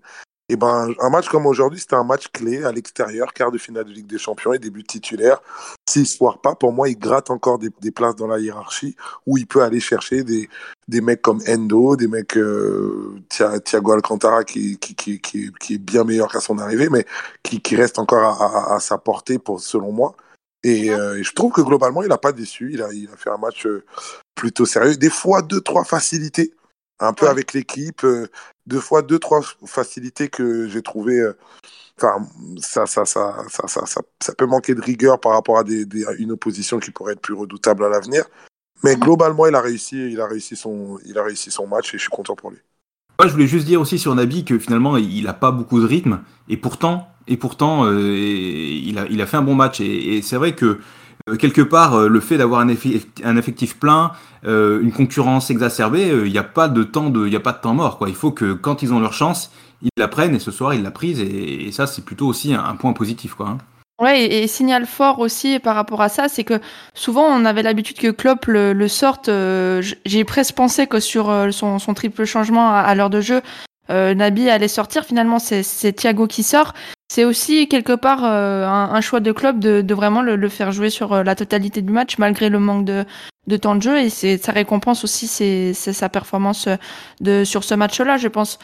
et 0.49 0.57
ben 0.57 0.93
un 0.99 1.09
match 1.09 1.29
comme 1.29 1.45
aujourd'hui, 1.45 1.79
c'était 1.79 1.95
un 1.95 2.03
match 2.03 2.27
clé 2.33 2.65
à 2.65 2.73
l'extérieur, 2.73 3.31
quart 3.31 3.51
de 3.51 3.57
finale 3.57 3.85
de 3.85 3.91
Ligue 3.91 4.07
des 4.07 4.17
Champions 4.17 4.51
et 4.51 4.59
début 4.59 4.83
titulaire. 4.83 5.41
S'il 5.87 6.05
se 6.05 6.17
foire 6.17 6.41
pas, 6.41 6.55
pour 6.55 6.73
moi, 6.73 6.89
il 6.89 6.99
gratte 6.99 7.29
encore 7.29 7.57
des, 7.57 7.69
places 7.91 8.17
dans 8.17 8.27
la 8.27 8.37
hiérarchie 8.37 8.97
où 9.25 9.37
il 9.37 9.47
peut 9.47 9.61
aller 9.61 9.79
chercher 9.79 10.25
des, 10.25 10.49
mecs 10.89 11.21
comme 11.21 11.39
Endo, 11.47 11.95
des 11.95 12.09
mecs 12.09 12.35
euh, 12.35 13.15
Thiago 13.29 13.93
Alcantara 13.93 14.43
qui, 14.43 14.77
est 14.77 15.77
bien 15.77 16.03
meilleur 16.03 16.29
qu'à 16.29 16.41
son 16.41 16.57
arrivée, 16.57 16.89
mais 16.89 17.05
qui, 17.43 17.75
reste 17.77 17.97
encore 17.97 18.41
à, 18.41 18.73
à, 18.73 18.75
à 18.75 18.79
sa 18.81 18.97
portée 18.97 19.39
pour, 19.39 19.61
selon 19.61 19.93
moi. 19.93 20.17
Et, 20.63 20.91
euh, 20.91 21.21
je 21.23 21.33
trouve 21.33 21.51
que 21.51 21.61
globalement, 21.61 22.03
il 22.03 22.09
n'a 22.09 22.17
pas 22.17 22.31
déçu. 22.31 22.71
Il 22.73 22.81
a, 22.81 22.91
il 22.93 23.09
a 23.09 23.17
fait 23.17 23.29
un 23.29 23.37
match 23.37 23.65
euh, 23.65 23.83
plutôt 24.35 24.65
sérieux. 24.65 24.95
Des 24.95 25.09
fois, 25.09 25.41
deux, 25.41 25.61
trois 25.61 25.83
facilités, 25.83 26.53
un 26.99 27.13
peu 27.13 27.27
avec 27.27 27.53
l'équipe. 27.53 28.03
Euh, 28.03 28.27
deux 28.67 28.79
fois, 28.79 29.01
deux, 29.01 29.19
trois 29.19 29.41
facilités 29.65 30.29
que 30.29 30.67
j'ai 30.67 30.81
trouvé. 30.81 31.21
Enfin, 31.97 32.27
ça, 32.59 32.85
ça, 32.85 33.05
ça, 33.05 33.45
ça, 33.49 33.67
ça, 33.67 33.85
ça, 33.85 34.01
ça, 34.21 34.33
peut 34.35 34.45
manquer 34.45 34.75
de 34.75 34.81
rigueur 34.81 35.19
par 35.19 35.33
rapport 35.33 35.57
à 35.57 35.63
des, 35.63 35.85
des, 35.85 36.05
une 36.19 36.31
opposition 36.31 36.79
qui 36.79 36.91
pourrait 36.91 37.13
être 37.13 37.21
plus 37.21 37.33
redoutable 37.33 37.83
à 37.85 37.89
l'avenir. 37.89 38.25
Mais 38.83 38.95
globalement, 38.95 39.45
il 39.47 39.55
a 39.55 39.61
réussi, 39.61 40.11
il 40.11 40.21
a 40.21 40.27
réussi 40.27 40.55
son, 40.55 40.99
il 41.05 41.17
a 41.17 41.23
réussi 41.23 41.51
son 41.51 41.67
match 41.67 41.93
et 41.93 41.97
je 41.97 42.03
suis 42.03 42.09
content 42.09 42.35
pour 42.35 42.51
lui. 42.51 42.59
Je 43.27 43.33
voulais 43.33 43.47
juste 43.47 43.65
dire 43.65 43.81
aussi 43.81 43.99
sur 43.99 44.13
Nabi 44.15 44.45
que 44.45 44.57
finalement, 44.57 44.97
il 44.97 45.23
n'a 45.23 45.33
pas 45.33 45.51
beaucoup 45.51 45.79
de 45.79 45.85
rythme 45.85 46.19
et 46.49 46.57
pourtant, 46.57 47.11
et 47.27 47.37
pourtant, 47.37 47.85
euh, 47.85 48.13
il, 48.13 49.21
a, 49.21 49.25
fait 49.25 49.37
un 49.37 49.41
bon 49.41 49.55
match. 49.55 49.79
Et, 49.79 50.21
c'est 50.21 50.35
vrai 50.35 50.53
que 50.53 50.79
euh, 51.29 51.35
quelque 51.35 51.61
part, 51.61 51.93
euh, 51.93 52.07
le 52.07 52.19
fait 52.19 52.37
d'avoir 52.37 52.61
un, 52.61 52.67
effectif 52.67 53.77
plein, 53.77 54.11
une 54.43 54.91
concurrence 54.91 55.49
exacerbée, 55.49 56.11
il 56.25 56.31
n'y 56.31 56.37
a 56.37 56.43
pas 56.43 56.67
de 56.67 56.83
temps 56.83 57.73
mort. 57.73 57.97
Quoi. 57.97 58.09
Il 58.09 58.15
faut 58.15 58.31
que 58.31 58.53
quand 58.53 58.81
ils 58.81 58.93
ont 58.93 58.99
leur 58.99 59.13
chance, 59.13 59.51
ils 59.81 59.89
la 59.97 60.07
prennent. 60.07 60.35
Et 60.35 60.39
ce 60.39 60.51
soir, 60.51 60.73
ils 60.73 60.83
l'a 60.83 60.91
prise. 60.91 61.19
Et, 61.19 61.71
ça, 61.71 61.87
c'est 61.87 62.03
plutôt 62.03 62.27
aussi 62.27 62.53
un, 62.53 62.63
un, 62.63 62.75
point 62.75 62.93
positif, 62.93 63.35
quoi. 63.35 63.49
Hein. 63.49 63.57
Ouais, 64.01 64.23
et, 64.23 64.43
et, 64.43 64.47
signal 64.47 64.85
fort 64.85 65.19
aussi 65.19 65.59
par 65.59 65.75
rapport 65.75 66.01
à 66.01 66.09
ça, 66.09 66.27
c'est 66.27 66.43
que 66.43 66.59
souvent 66.95 67.23
on 67.23 67.45
avait 67.45 67.61
l'habitude 67.61 67.97
que 67.97 68.09
Klopp 68.09 68.45
le, 68.47 68.73
le 68.73 68.87
sorte. 68.87 69.29
Euh, 69.29 69.83
J'ai 70.05 70.23
presque 70.25 70.55
pensé 70.55 70.87
que 70.87 70.99
sur 70.99 71.31
son, 71.51 71.77
son 71.77 71.93
triple 71.93 72.25
changement 72.25 72.71
à, 72.71 72.79
à 72.79 72.95
l'heure 72.95 73.11
de 73.11 73.21
jeu, 73.21 73.41
euh, 73.91 74.15
Nabi 74.15 74.49
allait 74.49 74.67
sortir. 74.67 75.05
Finalement, 75.05 75.37
c'est 75.39 75.93
Thiago 75.93 76.25
qui 76.25 76.43
sort 76.43 76.73
c'est 77.11 77.25
aussi 77.25 77.67
quelque 77.67 77.91
part 77.91 78.23
euh, 78.23 78.65
un, 78.65 78.93
un, 78.93 79.01
choix 79.01 79.19
de 79.19 79.33
club 79.33 79.59
de, 79.59 79.81
de 79.81 79.93
vraiment 79.93 80.21
le, 80.21 80.37
le, 80.37 80.47
faire 80.47 80.71
jouer 80.71 80.89
sur 80.89 81.11
euh, 81.11 81.23
la 81.23 81.35
totalité 81.35 81.81
du 81.81 81.91
match 81.91 82.17
malgré 82.17 82.47
le 82.47 82.57
manque 82.57 82.85
de, 82.85 83.03
de 83.47 83.57
temps 83.57 83.75
de 83.75 83.81
jeu 83.81 83.99
et 83.99 84.09
ça 84.09 84.53
récompense 84.53 85.03
aussi 85.03 85.27
c'est 85.27 85.73
sa 85.73 86.07
performance 86.07 86.67
euh, 86.67 86.77
de 87.19 87.43
sur 87.43 87.65
ce 87.65 87.75
match-là, 87.75 88.15
je 88.15 88.29
pense. 88.29 88.59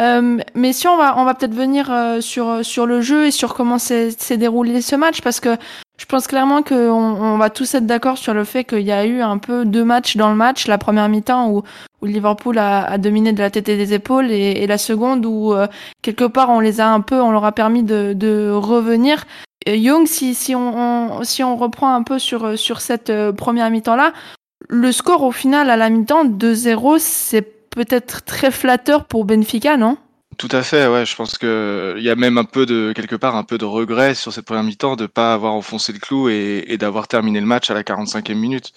Euh, 0.00 0.38
mais 0.54 0.72
si 0.72 0.88
on 0.88 0.96
va 0.96 1.18
on 1.18 1.24
va 1.24 1.34
peut-être 1.34 1.54
venir 1.54 1.90
euh, 1.92 2.20
sur 2.20 2.64
sur 2.64 2.86
le 2.86 3.00
jeu 3.00 3.26
et 3.26 3.30
sur 3.30 3.54
comment 3.54 3.78
s'est 3.78 4.36
déroulé 4.38 4.80
ce 4.80 4.96
match 4.96 5.20
parce 5.20 5.40
que 5.40 5.56
je 5.98 6.06
pense 6.06 6.26
clairement 6.26 6.62
qu'on 6.62 6.76
on 6.76 7.36
va 7.36 7.50
tous 7.50 7.74
être 7.74 7.84
d'accord 7.84 8.16
sur 8.16 8.32
le 8.32 8.44
fait 8.44 8.64
qu'il 8.64 8.80
y 8.80 8.92
a 8.92 9.04
eu 9.04 9.20
un 9.20 9.36
peu 9.36 9.66
deux 9.66 9.84
matchs 9.84 10.16
dans 10.16 10.30
le 10.30 10.34
match. 10.34 10.66
La 10.66 10.78
première 10.78 11.10
mi-temps 11.10 11.50
où, 11.50 11.62
où 12.00 12.06
Liverpool 12.06 12.56
a, 12.56 12.84
a, 12.84 12.96
dominé 12.96 13.34
de 13.34 13.38
la 13.38 13.50
tête 13.50 13.68
et 13.68 13.76
des 13.76 13.92
épaules 13.92 14.30
et, 14.30 14.62
et 14.62 14.66
la 14.66 14.78
seconde 14.78 15.26
où 15.26 15.52
euh, 15.52 15.66
quelque 16.00 16.24
part 16.24 16.48
on 16.48 16.60
les 16.60 16.80
a 16.80 16.88
un 16.88 17.02
peu, 17.02 17.20
on 17.20 17.30
leur 17.30 17.44
a 17.44 17.52
permis 17.52 17.82
de, 17.82 18.14
de 18.14 18.50
revenir. 18.50 19.26
Young, 19.66 20.06
si, 20.06 20.34
si, 20.34 20.54
on, 20.54 21.18
on, 21.18 21.22
si 21.22 21.44
on 21.44 21.54
reprend 21.56 21.94
un 21.94 22.02
peu 22.02 22.18
sur, 22.18 22.58
sur 22.58 22.80
cette 22.80 23.10
euh, 23.10 23.32
première 23.32 23.70
mi-temps 23.70 23.96
là, 23.96 24.14
le 24.70 24.92
score 24.92 25.22
au 25.22 25.32
final 25.32 25.68
à 25.68 25.76
la 25.76 25.90
mi-temps 25.90 26.24
2-0, 26.24 26.98
c'est 26.98 27.59
peut-être 27.70 28.24
très 28.24 28.50
flatteur 28.50 29.04
pour 29.04 29.24
Benfica, 29.24 29.76
non? 29.76 29.96
Tout 30.40 30.48
à 30.52 30.62
fait, 30.62 30.86
ouais. 30.86 31.04
Je 31.04 31.14
pense 31.16 31.36
que 31.36 31.96
il 31.98 32.02
y 32.02 32.08
a 32.08 32.14
même 32.14 32.38
un 32.38 32.44
peu 32.44 32.64
de 32.64 32.94
quelque 32.96 33.14
part 33.14 33.36
un 33.36 33.44
peu 33.44 33.58
de 33.58 33.66
regret 33.66 34.14
sur 34.14 34.32
cette 34.32 34.46
première 34.46 34.62
mi-temps 34.64 34.96
de 34.96 35.04
pas 35.04 35.34
avoir 35.34 35.52
enfoncé 35.52 35.92
le 35.92 35.98
clou 35.98 36.30
et, 36.30 36.78
d'avoir 36.78 37.08
terminé 37.08 37.40
le 37.40 37.46
match 37.46 37.70
à 37.70 37.74
la 37.74 37.82
45e 37.82 38.34
minute. 38.36 38.72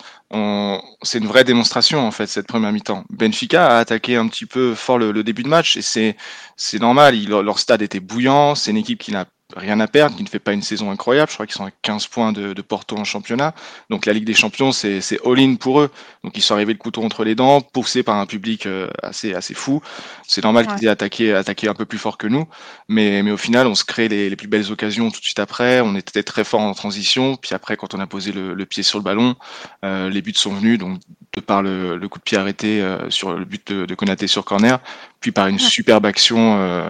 C'est 1.04 1.20
une 1.20 1.28
vraie 1.28 1.46
démonstration 1.46 2.06
en 2.06 2.12
fait 2.12 2.28
cette 2.28 2.48
première 2.48 2.74
mi-temps. 2.74 3.06
Benfica 3.12 3.68
a 3.68 3.78
attaqué 3.78 4.18
un 4.18 4.28
petit 4.28 4.46
peu 4.46 4.76
fort 4.76 4.98
le, 4.98 5.24
début 5.24 5.44
de 5.44 5.48
match 5.48 5.78
et 5.78 5.82
c'est 5.82 6.80
normal. 6.82 7.16
Leur 7.30 7.60
stade 7.60 7.82
était 7.82 8.02
bouillant. 8.02 8.56
C'est 8.56 8.72
une 8.72 8.78
équipe 8.78 9.00
qui 9.00 9.14
n'a 9.14 9.26
rien 9.56 9.80
à 9.80 9.88
perdre, 9.88 10.16
qui 10.16 10.24
ne 10.24 10.28
fait 10.28 10.40
pas 10.40 10.54
une 10.54 10.62
saison 10.62 10.92
incroyable. 10.92 11.30
Je 11.30 11.36
crois 11.36 11.46
qu'ils 11.46 11.56
sont 11.56 11.66
à 11.66 11.72
15 11.82 12.08
points 12.08 12.32
de, 12.32 12.54
de, 12.54 12.62
Porto 12.62 12.98
en 12.98 13.04
championnat. 13.04 13.54
Donc 13.90 14.06
la 14.06 14.14
Ligue 14.14 14.26
des 14.26 14.34
Champions, 14.34 14.72
c'est 14.72 15.02
all-in 15.26 15.56
pour 15.56 15.82
eux. 15.82 15.92
Donc 16.24 16.38
ils 16.38 16.42
sont 16.42 16.54
arrivés 16.54 16.74
le 16.74 16.80
couteau 16.80 17.04
entre 17.04 17.24
les 17.24 17.36
dents, 17.36 17.62
poussés 17.62 18.04
par 18.04 18.18
un 18.18 18.26
public 18.26 18.66
euh, 18.66 18.88
assez 19.02 19.34
assez 19.34 19.54
fou. 19.54 19.82
C'est 20.28 20.44
normal 20.44 20.68
ouais. 20.68 20.76
qu'ils 20.76 20.88
aient 20.88 20.92
attaqué, 20.92 21.34
attaqué 21.34 21.68
un 21.68 21.74
peu 21.74 21.86
plus 21.86 21.98
fort 21.98 22.18
que 22.18 22.28
nous. 22.28 22.48
Mais, 22.88 23.24
mais 23.24 23.32
au 23.32 23.38
final, 23.38 23.68
on 23.68 23.76
se 23.76 23.84
crée 23.84 24.08
les, 24.08 24.30
les, 24.30 24.36
plus 24.36 24.48
belles 24.48 24.72
occasions 24.72 25.12
tout 25.12 25.20
de 25.20 25.26
suite 25.26 25.40
après. 25.40 25.82
On 25.82 25.96
était 25.96 26.24
très 26.24 26.44
fort 26.44 26.62
en 26.62 26.74
transition. 26.74 27.36
Puis 27.36 27.54
après, 27.54 27.78
quand 27.78 27.94
on 27.94 28.00
a 28.00 28.08
posé 28.08 28.32
le, 28.32 28.54
le 28.54 28.66
pied 28.66 28.84
sur 28.84 29.00
le 29.00 29.04
ballon, 29.04 29.36
euh, 29.84 30.10
les 30.10 30.22
buts 30.22 30.34
sont 30.36 30.54
venus. 30.54 30.80
Donc 30.80 31.00
de 31.34 31.42
par 31.42 31.64
le, 31.64 31.98
le 31.98 32.08
coup 32.08 32.20
de 32.20 32.24
pied 32.24 32.38
arrêté 32.38 32.82
euh, 32.82 33.10
sur 33.10 33.34
le 33.34 33.46
but 33.46 33.72
de, 33.72 33.86
de 33.86 33.96
Konaté 33.96 34.28
sur 34.28 34.46
corner, 34.46 34.80
puis 35.24 35.32
par 35.32 35.48
une 35.48 35.56
ouais. 35.56 35.62
superbe 35.62 36.06
action 36.06 36.58
euh, 36.60 36.90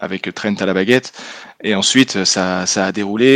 avec 0.00 0.32
Trent 0.34 0.54
à 0.60 0.66
la 0.66 0.72
baguette. 0.72 1.12
Et 1.64 1.74
ensuite, 1.74 2.24
ça, 2.24 2.64
ça 2.64 2.86
a 2.86 2.92
déroulé 2.92 3.26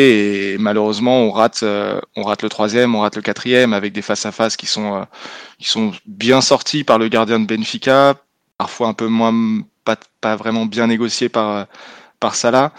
et 0.55 0.59
malheureusement, 0.59 1.23
on 1.23 1.33
rate, 1.33 1.65
euh, 1.65 2.01
on 2.15 2.23
rate 2.23 2.43
le 2.45 2.49
troisième, 2.49 2.95
on 2.95 3.01
rate 3.01 3.17
le 3.17 3.23
quatrième 3.23 3.73
avec 3.73 3.93
des 3.93 4.03
face 4.03 4.25
à 4.25 4.31
face 4.31 4.57
qui 4.57 4.67
sont, 4.67 4.95
euh, 4.95 5.05
qui 5.59 5.69
sont 5.69 5.91
bien 6.07 6.41
sortis 6.41 6.85
par 6.85 6.99
le 6.99 7.09
gardien 7.09 7.41
de 7.41 7.45
Benfica, 7.45 8.15
parfois 8.57 8.87
un 8.87 8.95
peu 8.95 9.09
moins, 9.09 9.35
pas, 9.85 9.97
pas 10.21 10.37
vraiment 10.37 10.65
bien 10.65 10.87
négociés 10.87 11.29
par, 11.29 11.67
par 12.21 12.37
Salah. 12.37 12.73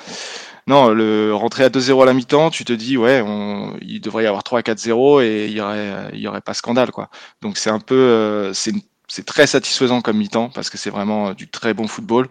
non, 0.68 0.90
le 0.90 1.34
rentrer 1.36 1.66
à 1.66 1.70
2-0 1.70 2.02
à 2.02 2.06
la 2.06 2.14
mi-temps, 2.14 2.50
tu 2.50 2.64
te 2.64 2.72
dis 2.72 2.96
ouais, 2.96 3.22
on, 3.26 3.76
il 3.82 4.00
devrait 4.00 4.24
y 4.24 4.28
avoir 4.28 4.44
3 4.44 4.62
4-0 4.62 5.22
et 5.22 5.48
il 5.48 5.52
y 5.52 5.60
aurait 5.60 6.12
il 6.14 6.20
y 6.20 6.28
aurait 6.30 6.42
pas 6.42 6.54
scandale 6.54 6.92
quoi. 6.92 7.10
Donc 7.42 7.58
c'est 7.58 7.70
un 7.70 7.80
peu 7.80 7.96
euh, 7.96 8.54
c'est 8.54 8.74
c'est 9.08 9.26
très 9.26 9.48
satisfaisant 9.48 10.02
comme 10.02 10.18
mi-temps 10.18 10.50
parce 10.50 10.70
que 10.70 10.78
c'est 10.78 10.90
vraiment 10.90 11.34
du 11.34 11.48
très 11.48 11.74
bon 11.74 11.88
football, 11.88 12.28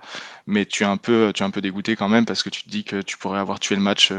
mais 0.46 0.66
tu 0.66 0.82
es 0.82 0.86
un 0.86 0.96
peu 0.96 1.32
tu 1.34 1.42
es 1.42 1.46
un 1.46 1.50
peu 1.50 1.60
dégoûté 1.60 1.96
quand 1.96 2.08
même 2.08 2.26
parce 2.26 2.42
que 2.42 2.50
tu 2.50 2.62
te 2.64 2.68
dis 2.68 2.84
que 2.84 3.02
tu 3.02 3.16
pourrais 3.16 3.40
avoir 3.40 3.60
tué 3.60 3.76
le 3.76 3.82
match 3.82 4.12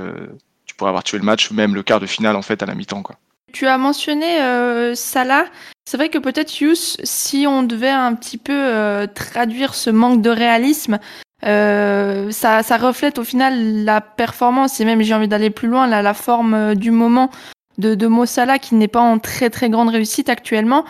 tu 0.65 0.75
pourrais 0.75 0.89
avoir 0.89 1.03
tué 1.03 1.17
le 1.17 1.23
match 1.23 1.51
même 1.51 1.75
le 1.75 1.83
quart 1.83 1.99
de 1.99 2.07
finale 2.07 2.35
en 2.35 2.41
fait 2.41 2.61
à 2.63 2.65
la 2.65 2.75
mi-temps 2.75 3.03
quoi. 3.03 3.17
Tu 3.53 3.65
as 3.65 3.77
mentionné 3.77 4.41
euh, 4.41 4.93
Salah. 4.95 5.45
C'est 5.85 5.97
vrai 5.97 6.09
que 6.09 6.17
peut-être 6.17 6.59
Yous, 6.59 6.97
si 7.03 7.45
on 7.47 7.63
devait 7.63 7.89
un 7.89 8.13
petit 8.13 8.37
peu 8.37 8.53
euh, 8.53 9.07
traduire 9.07 9.73
ce 9.73 9.89
manque 9.89 10.21
de 10.21 10.29
réalisme, 10.29 10.99
euh, 11.45 12.29
ça, 12.31 12.61
ça, 12.63 12.77
reflète 12.77 13.19
au 13.19 13.23
final 13.23 13.85
la 13.85 14.01
performance 14.01 14.81
et 14.81 14.85
même 14.85 15.01
j'ai 15.01 15.13
envie 15.13 15.27
d'aller 15.27 15.49
plus 15.49 15.67
loin, 15.67 15.87
la, 15.87 16.01
la 16.01 16.13
forme 16.13 16.53
euh, 16.53 16.75
du 16.75 16.91
moment 16.91 17.29
de, 17.77 17.95
de 17.95 18.07
Mo 18.07 18.25
Salah 18.25 18.59
qui 18.59 18.75
n'est 18.75 18.87
pas 18.87 19.01
en 19.01 19.19
très 19.19 19.49
très 19.49 19.69
grande 19.69 19.89
réussite 19.89 20.29
actuellement. 20.29 20.83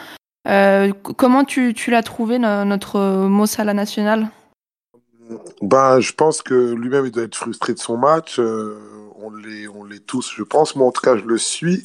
Euh, 0.47 0.93
comment 1.17 1.43
tu, 1.43 1.73
l'as 1.87 2.03
trouvé 2.03 2.39
notre 2.39 3.27
Mo 3.27 3.45
Salah 3.45 3.73
national 3.73 4.29
ben, 5.61 5.99
je 5.99 6.13
pense 6.13 6.41
que 6.41 6.71
lui-même 6.71 7.05
il 7.05 7.11
doit 7.11 7.23
être 7.23 7.35
frustré 7.35 7.73
de 7.73 7.79
son 7.79 7.97
match. 7.97 8.39
on 8.39 9.29
l'est, 9.29 9.67
on 9.67 9.83
l'est 9.83 10.05
tous, 10.05 10.31
je 10.33 10.43
pense. 10.43 10.73
Moi, 10.77 10.87
en 10.87 10.91
tout 10.91 11.01
cas, 11.01 11.17
je 11.17 11.25
le 11.25 11.37
suis. 11.37 11.83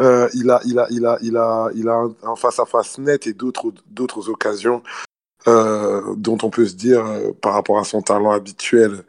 Euh, 0.00 0.28
il 0.34 0.50
a, 0.50 0.60
il 0.64 0.78
a, 0.78 0.86
il 0.90 1.06
a, 1.06 1.18
il 1.22 1.36
a, 1.36 1.68
il 1.74 1.88
a 1.88 2.04
un 2.24 2.36
face 2.36 2.58
à 2.58 2.64
face 2.64 2.98
net 2.98 3.26
et 3.26 3.32
d'autres, 3.32 4.28
occasions 4.28 4.82
euh, 5.46 6.14
dont 6.16 6.38
on 6.42 6.50
peut 6.50 6.66
se 6.66 6.74
dire 6.74 7.04
euh, 7.06 7.32
par 7.40 7.54
rapport 7.54 7.78
à 7.78 7.84
son 7.84 8.02
talent 8.02 8.32
habituel 8.32 9.04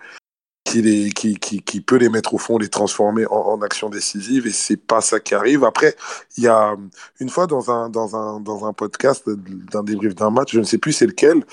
qui, 0.82 1.36
qui, 1.36 1.62
qui 1.62 1.82
peut 1.82 1.98
les 1.98 2.10
mettre 2.10 2.34
au 2.34 2.38
fond, 2.38 2.58
les 2.58 2.70
transformer 2.70 3.26
en, 3.28 3.36
en 3.36 3.62
action 3.62 3.90
décisive 3.90 4.48
et 4.48 4.52
c'est 4.52 4.78
pas 4.78 5.02
ça 5.02 5.20
qui 5.20 5.36
arrive. 5.36 5.64
Après, 5.64 5.96
il 6.38 6.44
y 6.44 6.48
a 6.48 6.76
une 7.20 7.30
fois 7.30 7.48
dans 7.48 7.72
un, 7.72 7.90
dans 7.90 8.16
un, 8.16 8.40
dans 8.40 8.66
un 8.66 8.74
podcast 8.74 9.30
d'un 9.72 9.84
débrief 9.84 10.16
d'un 10.16 10.30
match, 10.30 10.54
je 10.54 10.60
ne 10.60 10.66
sais 10.66 10.78
plus 10.78 10.94
c'est 10.94 11.08
lequel, 11.08 11.44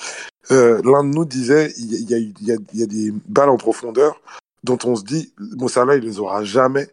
euh, 0.50 0.80
l'un 0.84 1.04
de 1.04 1.10
nous 1.10 1.24
disait 1.24 1.72
il 1.78 2.10
y 2.10 2.14
a, 2.14 2.18
y, 2.18 2.34
y 2.74 2.82
a 2.82 2.86
des 2.86 3.12
balles 3.28 3.50
en 3.50 3.56
profondeur 3.56 4.20
dont 4.64 4.78
on 4.84 4.96
se 4.96 5.04
dit 5.04 5.32
Mossala 5.38 5.96
il 5.96 6.04
les 6.04 6.20
aura 6.20 6.44
jamais 6.44 6.88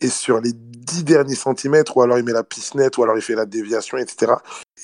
et 0.00 0.08
sur 0.08 0.40
les 0.40 0.52
dix 0.88 1.04
derniers 1.04 1.34
centimètres, 1.34 1.96
ou 1.96 2.02
alors 2.02 2.18
il 2.18 2.24
met 2.24 2.32
la 2.32 2.44
nette, 2.74 2.98
ou 2.98 3.02
alors 3.02 3.16
il 3.16 3.22
fait 3.22 3.34
la 3.34 3.46
déviation, 3.46 3.98
etc. 3.98 4.32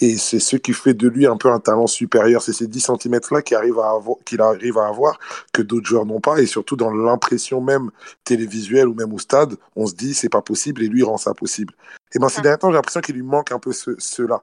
Et 0.00 0.16
c'est 0.16 0.40
ce 0.40 0.56
qui 0.56 0.72
fait 0.72 0.94
de 0.94 1.08
lui 1.08 1.26
un 1.26 1.36
peu 1.36 1.50
un 1.50 1.60
talent 1.60 1.86
supérieur. 1.86 2.42
C'est 2.42 2.52
ces 2.52 2.66
10 2.66 2.80
centimètres-là 2.80 3.42
qu'il 3.42 3.56
arrive, 3.56 3.78
à 3.78 3.90
avoir, 3.90 4.16
qu'il 4.24 4.40
arrive 4.40 4.78
à 4.78 4.88
avoir 4.88 5.18
que 5.52 5.62
d'autres 5.62 5.86
joueurs 5.86 6.06
n'ont 6.06 6.20
pas. 6.20 6.40
Et 6.40 6.46
surtout 6.46 6.76
dans 6.76 6.90
l'impression 6.90 7.60
même 7.60 7.90
télévisuelle 8.24 8.88
ou 8.88 8.94
même 8.94 9.12
au 9.12 9.18
stade, 9.18 9.56
on 9.76 9.86
se 9.86 9.94
dit 9.94 10.14
c'est 10.14 10.28
pas 10.28 10.42
possible 10.42 10.82
et 10.82 10.88
lui 10.88 11.02
rend 11.02 11.16
ça 11.16 11.32
possible. 11.34 11.74
Et 12.14 12.18
ben 12.18 12.28
ces 12.28 12.42
derniers 12.42 12.58
temps, 12.58 12.70
j'ai 12.70 12.76
l'impression 12.76 13.00
qu'il 13.00 13.14
lui 13.14 13.22
manque 13.22 13.52
un 13.52 13.58
peu 13.58 13.72
ce, 13.72 13.92
cela. 13.98 14.42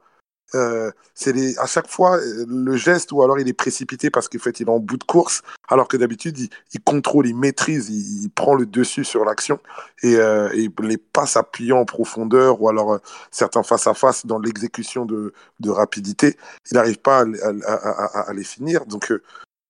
Euh, 0.53 0.91
c'est 1.13 1.57
à 1.59 1.65
chaque 1.65 1.87
fois 1.87 2.17
euh, 2.17 2.45
le 2.45 2.75
geste 2.75 3.13
ou 3.13 3.23
alors 3.23 3.39
il 3.39 3.47
est 3.47 3.53
précipité 3.53 4.09
parce 4.09 4.27
qu'en 4.27 4.39
fait 4.39 4.59
il 4.59 4.67
est 4.67 4.69
en 4.69 4.79
bout 4.79 4.97
de 4.97 5.03
course 5.05 5.43
alors 5.69 5.87
que 5.87 5.95
d'habitude 5.95 6.37
il, 6.73 6.81
contrôle, 6.83 7.27
il 7.27 7.37
maîtrise, 7.37 7.89
il, 7.89 8.29
prend 8.31 8.55
le 8.55 8.65
dessus 8.65 9.05
sur 9.05 9.23
l'action 9.23 9.59
et, 10.03 10.17
euh, 10.17 10.49
et, 10.53 10.69
les 10.83 10.97
passes 10.97 11.37
appuyant 11.37 11.79
en 11.79 11.85
profondeur 11.85 12.61
ou 12.61 12.67
alors 12.67 12.93
euh, 12.93 12.97
certains 13.29 13.63
face 13.63 13.87
à 13.87 13.93
face 13.93 14.25
dans 14.25 14.39
l'exécution 14.39 15.05
de, 15.05 15.33
de, 15.61 15.69
rapidité, 15.69 16.35
il 16.69 16.73
n'arrive 16.73 16.99
pas 16.99 17.19
à, 17.21 17.25
à, 17.65 17.73
à, 17.73 18.29
à, 18.29 18.33
les 18.33 18.43
finir. 18.43 18.85
Donc 18.85 19.13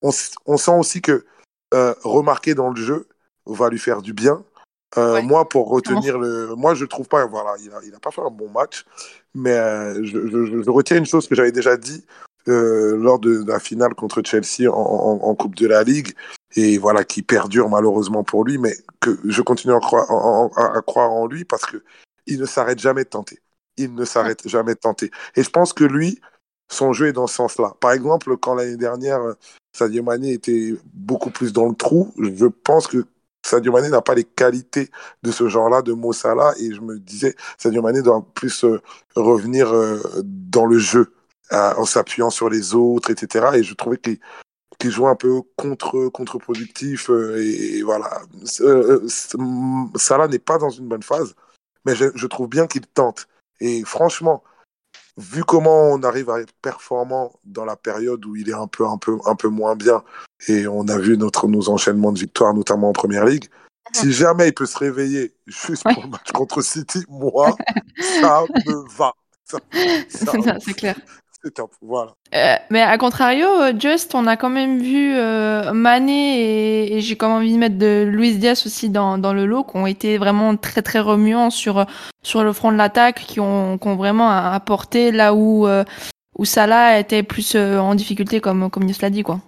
on, 0.02 0.10
on, 0.48 0.58
sent 0.58 0.72
aussi 0.72 1.02
que 1.02 1.26
remarquer 1.72 2.56
dans 2.56 2.70
le 2.70 2.82
jeu 2.82 3.08
va 3.46 3.70
lui 3.70 3.80
faire 3.80 4.02
du 4.02 4.14
bien. 4.14 4.44
Ouais. 4.98 5.22
Moi, 5.22 5.48
pour 5.48 5.70
retenir 5.70 6.18
le, 6.18 6.54
moi 6.56 6.74
je 6.74 6.84
trouve 6.84 7.08
pas, 7.08 7.26
voilà, 7.26 7.56
il 7.64 7.72
a, 7.72 7.80
il 7.86 7.96
a 7.96 8.00
pas 8.00 8.12
fait 8.12 8.22
un 8.22 8.30
bon 8.30 8.50
match. 8.50 8.86
Mais 9.34 9.54
euh, 9.54 10.04
je, 10.04 10.28
je, 10.28 10.62
je, 10.64 10.70
retiens 10.70 10.98
une 10.98 11.06
chose 11.06 11.28
que 11.28 11.36
j'avais 11.36 11.54
déjà 11.54 11.78
dit 11.78 12.06
euh, 12.50 12.98
lors 12.98 13.20
de, 13.20 13.44
la 13.48 13.60
finale 13.60 13.96
contre 13.96 14.22
Chelsea 14.26 14.70
en, 14.70 14.74
en, 14.76 15.24
en, 15.24 15.36
Coupe 15.36 15.56
de 15.56 15.68
la 15.68 15.84
Ligue, 15.84 16.14
et 16.56 16.78
voilà, 16.78 17.06
qui 17.06 17.22
perdure 17.22 17.70
malheureusement 17.70 18.24
pour 18.24 18.44
lui, 18.44 18.58
mais 18.58 18.76
que 19.00 19.18
je 19.24 19.42
continue 19.42 19.74
à 19.74 19.80
croire 19.80 20.12
en, 20.12 20.50
à 20.56 20.82
croire 20.82 21.12
en 21.12 21.28
lui 21.28 21.46
parce 21.46 21.66
que 21.66 21.84
il 22.28 22.40
ne 22.40 22.46
s'arrête 22.46 22.80
jamais 22.80 23.04
de 23.04 23.10
tenter. 23.10 23.40
Il 23.78 23.96
ne 23.96 24.06
s'arrête 24.06 24.48
jamais 24.48 24.74
de 24.74 24.80
tenter. 24.80 25.12
Et 25.36 25.44
je 25.44 25.50
pense 25.50 25.72
que 25.72 25.86
lui, 25.86 26.20
son 26.70 26.94
jeu 26.94 27.08
est 27.08 27.14
dans 27.14 27.28
ce 27.28 27.36
sens-là. 27.36 27.76
Par 27.80 27.92
exemple, 27.94 28.36
quand 28.38 28.56
l'année 28.56 28.78
dernière, 28.78 29.22
Sadio 29.74 30.04
Mané 30.04 30.34
était 30.34 30.76
beaucoup 30.94 31.32
plus 31.32 31.54
dans 31.54 31.68
le 31.68 31.76
trou, 31.76 32.14
je 32.18 32.46
pense 32.46 32.88
que 32.88 33.06
Sadio 33.44 33.72
Mané 33.72 33.90
n'a 33.90 34.02
pas 34.02 34.16
les 34.16 34.24
qualités 34.24 34.90
de 35.24 35.32
ce 35.32 35.48
genre-là, 35.48 35.82
de 35.82 35.94
Mo 35.94 36.14
Salah, 36.14 36.54
et 36.60 36.74
je 36.74 36.82
me 36.82 37.00
disais, 37.00 37.36
Sadio 37.58 37.82
Mané 37.82 38.02
doit 38.02 38.26
plus 38.34 38.64
euh, 38.64 38.82
revenir 39.16 39.74
euh, 39.74 40.00
dans 40.24 40.66
le 40.66 40.78
jeu, 40.78 41.14
euh, 41.52 41.74
en 41.76 41.86
s'appuyant 41.86 42.30
sur 42.30 42.50
les 42.50 42.76
autres, 42.76 43.12
etc. 43.12 43.48
Et 43.56 43.64
je 43.64 43.74
trouvais 43.74 43.98
qu'il 43.98 44.20
qu 44.80 44.92
jouait 44.92 45.10
un 45.10 45.16
peu 45.16 45.42
contre 45.58 46.08
contre-productif, 46.10 47.10
et, 47.10 47.78
et, 47.78 47.84
voilà. 47.84 48.22
Salah 49.96 50.28
n'est 50.28 50.40
pas 50.40 50.58
dans 50.58 50.70
une 50.70 50.88
bonne 50.88 51.04
phase, 51.04 51.36
mais 51.86 51.96
je, 51.96 52.06
je 52.16 52.28
trouve 52.28 52.48
bien 52.48 52.68
qu'il 52.68 52.86
tente. 52.88 53.28
Et 53.60 53.84
franchement, 53.84 54.44
vu 55.18 55.44
comment 55.44 55.90
on 55.92 56.04
arrive 56.04 56.30
à 56.30 56.42
être 56.42 56.54
performant 56.62 57.34
dans 57.44 57.66
la 57.66 57.76
période 57.76 58.26
où 58.26 58.36
il 58.36 58.50
est 58.50 58.54
un 58.54 58.68
peu, 58.68 58.86
un 58.88 58.98
peu, 58.98 59.18
un 59.26 59.36
peu 59.36 59.50
moins 59.50 59.76
bien, 59.76 60.04
et 60.48 60.68
on 60.68 60.88
a 60.88 60.98
vu 60.98 61.18
notre, 61.18 61.48
nos 61.48 61.70
enchaînements 61.70 62.12
de 62.12 62.20
victoires, 62.20 62.54
notamment 62.54 62.90
en 62.90 62.94
Première 62.94 63.26
Ligue, 63.26 63.46
si 63.94 64.12
jamais 64.12 64.50
il 64.50 64.54
peut 64.54 64.66
se 64.66 64.78
réveiller 64.78 65.34
juste 65.48 65.84
pour 65.84 66.04
le 66.04 66.10
match 66.10 66.32
contre 66.34 66.62
City, 66.62 67.04
moi, 67.10 67.56
ça 68.22 68.44
me 68.66 68.98
va. 68.98 69.14
C'est 70.60 70.74
clair. 70.74 70.96
C'est 71.44 71.56
top, 71.56 71.72
voilà. 71.82 72.14
Euh, 72.36 72.56
mais 72.70 72.82
à 72.82 72.96
contrario, 73.00 73.48
Just, 73.80 74.14
on 74.14 74.28
a 74.28 74.38
quand 74.38 74.52
même 74.52 74.80
vu 74.80 75.16
euh, 75.16 75.74
Mané 75.74 76.40
et, 76.40 76.98
et 76.98 77.02
j'ai 77.02 77.16
comme 77.16 77.32
envie 77.32 77.54
de 77.54 77.58
mettre 77.58 77.80
de 77.80 78.06
Luis 78.08 78.36
Diaz 78.36 78.64
aussi 78.68 78.90
dans, 78.90 79.18
dans 79.18 79.34
le 79.34 79.48
lot, 79.48 79.64
qui 79.64 79.76
ont 79.76 79.88
été 79.88 80.20
vraiment 80.20 80.56
très 80.56 80.84
très 80.84 81.00
remuants 81.00 81.50
sur, 81.50 81.88
sur 82.22 82.44
le 82.44 82.54
front 82.54 82.72
de 82.72 82.78
l'attaque, 82.78 83.26
qui 83.26 83.40
ont, 83.40 83.80
qui 83.80 83.88
ont 83.88 83.96
vraiment 83.96 84.30
apporté 84.30 85.12
là 85.12 85.34
où, 85.34 85.66
euh, 85.66 85.84
où 86.38 86.46
Salah 86.46 87.00
était 87.00 87.24
plus 87.24 87.56
euh, 87.56 87.80
en 87.80 87.96
difficulté, 87.96 88.40
comme, 88.40 88.70
comme 88.70 88.84
Yus 88.84 89.02
l'a 89.02 89.10
dit, 89.10 89.24
quoi. 89.24 89.42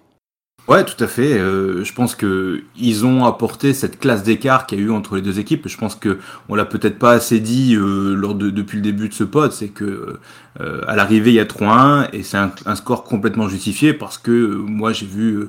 Ouais, 0.66 0.82
tout 0.82 1.02
à 1.04 1.06
fait. 1.06 1.34
Euh, 1.38 1.84
je 1.84 1.92
pense 1.92 2.14
que 2.14 2.62
ils 2.74 3.04
ont 3.04 3.26
apporté 3.26 3.74
cette 3.74 3.98
classe 3.98 4.22
d'écart 4.22 4.66
qu'il 4.66 4.78
y 4.78 4.82
a 4.82 4.84
eu 4.86 4.90
entre 4.90 5.16
les 5.16 5.20
deux 5.22 5.38
équipes. 5.38 5.68
Je 5.68 5.76
pense 5.76 5.94
que 5.94 6.18
on 6.48 6.54
l'a 6.54 6.64
peut-être 6.64 6.98
pas 6.98 7.12
assez 7.12 7.38
dit 7.38 7.74
euh, 7.76 8.14
lors 8.14 8.34
de 8.34 8.48
depuis 8.48 8.76
le 8.76 8.82
début 8.82 9.10
de 9.10 9.14
ce 9.14 9.24
pod, 9.24 9.52
c'est 9.52 9.68
que 9.68 10.18
euh, 10.60 10.80
à 10.86 10.96
l'arrivée 10.96 11.32
il 11.32 11.34
y 11.34 11.40
a 11.40 11.44
3-1 11.44 12.08
et 12.14 12.22
c'est 12.22 12.38
un, 12.38 12.76
score 12.76 13.04
complètement 13.04 13.46
justifié 13.46 13.92
parce 13.92 14.16
que 14.16 14.30
euh, 14.30 14.56
moi 14.56 14.94
j'ai 14.94 15.04
vu 15.04 15.48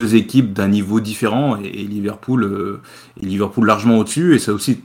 deux 0.00 0.14
équipes 0.14 0.52
d'un 0.52 0.68
niveau 0.68 1.00
différent 1.00 1.56
et, 1.56 1.70
Liverpool 1.70 2.80
et 3.20 3.26
Liverpool 3.26 3.66
largement 3.66 3.98
au-dessus 3.98 4.34
et 4.34 4.38
ça 4.38 4.52
aussi 4.52 4.80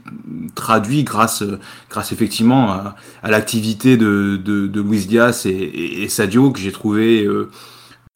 traduit 0.55 1.03
grâce 1.03 1.43
grâce 1.89 2.11
effectivement 2.11 2.71
à, 2.71 2.95
à 3.23 3.31
l'activité 3.31 3.97
de, 3.97 4.37
de, 4.37 4.67
de 4.67 4.81
Luis 4.81 5.05
Diaz 5.05 5.45
et, 5.45 5.49
et, 5.49 6.03
et 6.03 6.09
Sadio 6.09 6.51
que 6.51 6.59
j'ai 6.59 6.71
trouvé 6.71 7.27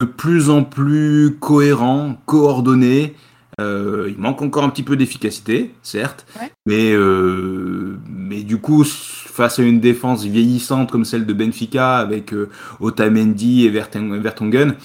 de 0.00 0.06
plus 0.06 0.50
en 0.50 0.64
plus 0.64 1.36
cohérent, 1.38 2.16
coordonné. 2.26 3.14
Euh, 3.60 4.08
il 4.08 4.18
manque 4.18 4.40
encore 4.40 4.64
un 4.64 4.70
petit 4.70 4.82
peu 4.82 4.96
d'efficacité, 4.96 5.74
certes, 5.82 6.24
ouais. 6.40 6.50
mais, 6.64 6.92
euh, 6.94 7.98
mais 8.08 8.42
du 8.42 8.58
coup, 8.58 8.84
face 8.84 9.58
à 9.58 9.62
une 9.62 9.80
défense 9.80 10.24
vieillissante 10.24 10.90
comme 10.90 11.04
celle 11.04 11.26
de 11.26 11.34
Benfica 11.34 11.98
avec 11.98 12.32
euh, 12.32 12.48
Otamendi 12.80 13.66
et 13.66 13.68
Vertonghen, 13.68 14.76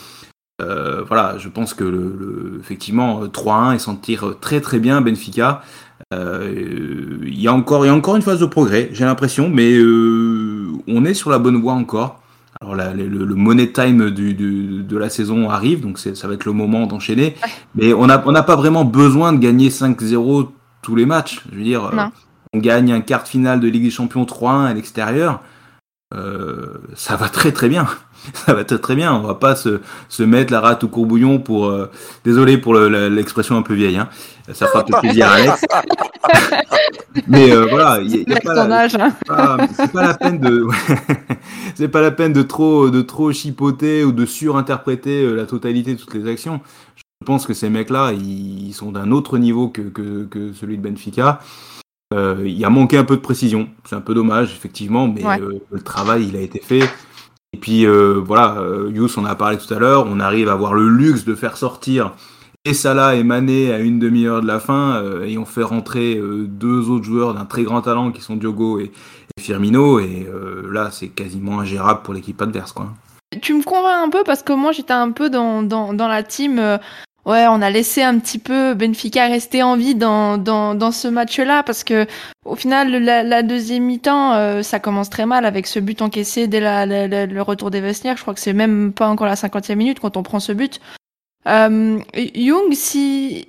euh, 0.62 1.04
voilà, 1.04 1.38
je 1.38 1.48
pense 1.48 1.74
que 1.74 1.86
le, 1.86 2.16
le, 2.20 2.58
effectivement 2.60 3.26
3-1 3.26 3.76
et 3.76 3.80
s'en 3.80 3.96
tire 3.96 4.36
très 4.42 4.60
très 4.60 4.80
bien 4.80 5.00
Benfica. 5.00 5.62
Il 6.12 7.40
y 7.40 7.48
a 7.48 7.54
encore 7.54 7.86
il 7.86 7.90
y 7.90 7.92
a 7.92 7.96
encore 7.96 8.16
une 8.16 8.22
phase 8.22 8.40
de 8.40 8.46
progrès, 8.46 8.90
j'ai 8.94 9.06
l'impression, 9.06 9.50
mais 9.50 9.78
on 10.88 11.06
est 11.06 11.14
sur 11.14 11.30
la 11.30 11.40
bonne 11.40 11.62
voie 11.62 11.74
encore. 11.74 12.22
Alors 12.66 12.76
la, 12.76 12.96
le, 12.96 13.08
le, 13.08 13.36
money 13.36 13.72
time 13.72 14.10
du, 14.10 14.34
du, 14.34 14.82
de 14.82 14.98
la 14.98 15.10
saison 15.10 15.52
arrive, 15.52 15.82
donc 15.82 16.00
ça 16.00 16.28
va 16.28 16.34
être 16.34 16.46
le 16.46 16.52
moment 16.52 16.88
d'enchaîner. 16.88 17.36
Ouais. 17.44 17.50
Mais 17.76 17.94
on 17.94 18.08
n'a 18.08 18.24
on 18.26 18.34
a 18.34 18.42
pas 18.42 18.56
vraiment 18.56 18.84
besoin 18.84 19.34
de 19.34 19.38
gagner 19.38 19.70
5-0 19.70 20.50
tous 20.82 20.96
les 20.96 21.06
matchs. 21.06 21.44
Je 21.52 21.58
veux 21.58 21.64
dire, 21.64 21.92
non. 21.94 22.12
on 22.54 22.58
gagne 22.58 22.92
un 22.92 23.02
quart 23.02 23.22
de 23.22 23.28
finale 23.28 23.60
de 23.60 23.68
Ligue 23.68 23.84
des 23.84 23.92
Champions 23.92 24.24
3-1 24.24 24.66
à 24.66 24.74
l'extérieur. 24.74 25.42
Euh, 26.16 26.74
ça 26.96 27.16
va 27.16 27.30
très 27.30 27.52
très 27.52 27.70
bien. 27.70 27.86
Ça 28.34 28.54
va 28.54 28.64
très 28.64 28.80
très 28.80 28.96
bien. 28.96 29.14
On 29.14 29.22
va 29.22 29.36
pas 29.36 29.56
se, 29.56 29.82
se 30.10 30.24
mettre 30.24 30.52
la 30.52 30.62
rate 30.62 30.84
au 30.84 30.88
courbouillon 30.88 31.40
pour. 31.40 31.68
Euh, 31.68 31.90
désolé 32.24 32.58
pour 32.58 32.74
l'expression 32.76 33.56
le, 33.56 33.60
un 33.60 33.64
peu 33.64 33.74
vieille. 33.74 33.98
Hein. 33.98 34.10
Ça 34.54 34.68
fera 34.68 34.84
peut-être 34.84 35.02
plaisir 35.02 35.28
à 35.28 35.34
Alex. 35.34 35.66
Mais 37.28 37.52
euh, 37.52 37.66
voilà, 37.70 38.00
il 38.02 38.30
y, 38.30 38.34
a, 38.34 38.40
pas 38.42 38.54
la, 38.54 38.88
c'est 38.90 39.92
pas 39.92 40.04
la 40.04 40.14
peine 40.14 40.40
de. 40.40 40.68
c'est 41.76 41.88
pas 41.88 42.02
la 42.02 42.12
peine 42.12 42.34
de 42.34 42.42
trop 42.44 42.90
de 42.90 43.02
trop 43.02 43.32
chipoter 43.32 44.04
ou 44.04 44.12
de 44.12 44.26
surinterpréter 44.26 45.24
euh, 45.24 45.36
la 45.36 45.46
totalité 45.46 45.96
de 45.96 46.00
toutes 46.00 46.14
les 46.14 46.30
actions. 46.30 46.62
Je 46.96 47.04
Je 47.22 47.26
pense 47.26 47.48
que 47.48 47.54
ces 47.54 47.70
mecs-là, 47.70 48.12
ils 48.14 48.74
sont 48.74 48.92
d'un 48.92 49.12
autre 49.12 49.38
niveau 49.38 49.70
que, 49.70 49.82
que, 49.82 50.26
que, 50.26 50.54
celui 50.54 50.78
de 50.78 50.84
Benfica. 50.84 51.40
Euh, 52.14 52.44
il 52.46 52.64
a 52.64 52.70
manqué 52.70 52.98
un 52.98 53.04
peu 53.04 53.16
de 53.16 53.22
précision. 53.22 53.68
C'est 53.84 53.96
un 53.96 54.02
peu 54.02 54.14
dommage, 54.14 54.52
effectivement, 54.52 55.08
mais 55.08 55.26
Ouais. 55.26 55.42
euh, 55.42 55.60
le 55.72 55.82
travail, 55.82 56.28
il 56.30 56.36
a 56.36 56.42
été 56.42 56.60
fait. 56.60 56.88
Et 57.56 57.58
puis, 57.58 57.86
euh, 57.86 58.22
voilà, 58.22 58.58
euh, 58.58 58.92
Yous, 58.94 59.08
on 59.16 59.24
a 59.24 59.34
parlé 59.34 59.58
tout 59.58 59.74
à 59.74 59.80
l'heure. 59.80 60.08
On 60.10 60.20
arrive 60.20 60.50
à 60.50 60.52
avoir 60.52 60.74
le 60.74 60.90
luxe 60.90 61.24
de 61.24 61.36
faire 61.36 61.56
sortir 61.56 62.12
et 62.66 62.74
Salah 62.74 63.16
et 63.16 63.24
Mané 63.24 63.72
à 63.72 63.80
une 63.80 63.98
demi-heure 63.98 64.42
de 64.42 64.48
la 64.48 64.60
fin. 64.60 64.98
euh, 64.98 65.24
et 65.24 65.38
on 65.38 65.46
fait 65.46 65.64
rentrer 65.64 66.22
deux 66.22 66.90
autres 66.90 67.06
joueurs 67.06 67.34
d'un 67.34 67.46
très 67.46 67.64
grand 67.64 67.82
talent 67.82 68.12
qui 68.12 68.20
sont 68.20 68.36
Diogo 68.36 68.82
et, 68.82 68.92
Firmino. 69.40 70.00
Et 70.00 70.28
là, 70.70 70.90
c'est 70.92 71.08
quasiment 71.08 71.62
ingérable 71.62 72.02
pour 72.04 72.14
l'équipe 72.14 72.42
adverse, 72.42 72.74
quoi. 72.74 72.90
Tu 73.42 73.54
me 73.54 73.64
convaincs 73.64 74.06
un 74.06 74.10
peu 74.10 74.24
parce 74.26 74.44
que 74.44 74.52
moi 74.52 74.74
j'étais 74.74 74.94
un 74.94 75.12
peu 75.12 75.30
dans, 75.30 75.64
dans 75.64 76.08
la 76.10 76.24
team. 76.24 76.60
Ouais, 77.26 77.46
on 77.48 77.62
a 77.62 77.70
laissé 77.70 78.02
un 78.02 78.18
petit 78.20 78.40
peu 78.40 78.74
Benfica 78.74 79.28
rester 79.28 79.64
en 79.64 79.76
vie 79.76 79.96
dans, 79.96 80.38
dans, 80.38 80.76
dans 80.76 80.92
ce 80.92 81.08
match-là 81.08 81.64
parce 81.64 81.84
que 81.84 82.06
au 82.46 82.56
final 82.56 82.92
la, 82.92 83.44
deuxième 83.44 83.84
mi-temps 83.84 84.34
euh, 84.34 84.62
ça 84.64 84.80
commence 84.80 85.10
très 85.10 85.26
mal 85.26 85.46
avec 85.46 85.68
ce 85.68 85.80
but 85.80 86.02
encaissé 86.02 86.48
dès 86.48 86.60
la, 86.60 86.86
le 86.86 87.42
retour 87.42 87.72
des 87.72 87.82
vestiaires. 87.82 88.18
Je 88.18 88.22
crois 88.22 88.34
que 88.34 88.40
c'est 88.40 88.54
même 88.54 88.94
pas 88.94 89.08
encore 89.08 89.28
la 89.28 89.36
cinquantième 89.36 89.80
minute 89.80 90.00
quand 90.00 90.18
on 90.18 90.24
prend 90.24 90.40
ce 90.40 90.52
but. 90.52 90.80
Euh, 91.48 92.00
Young, 92.16 92.74
si, 92.74 93.46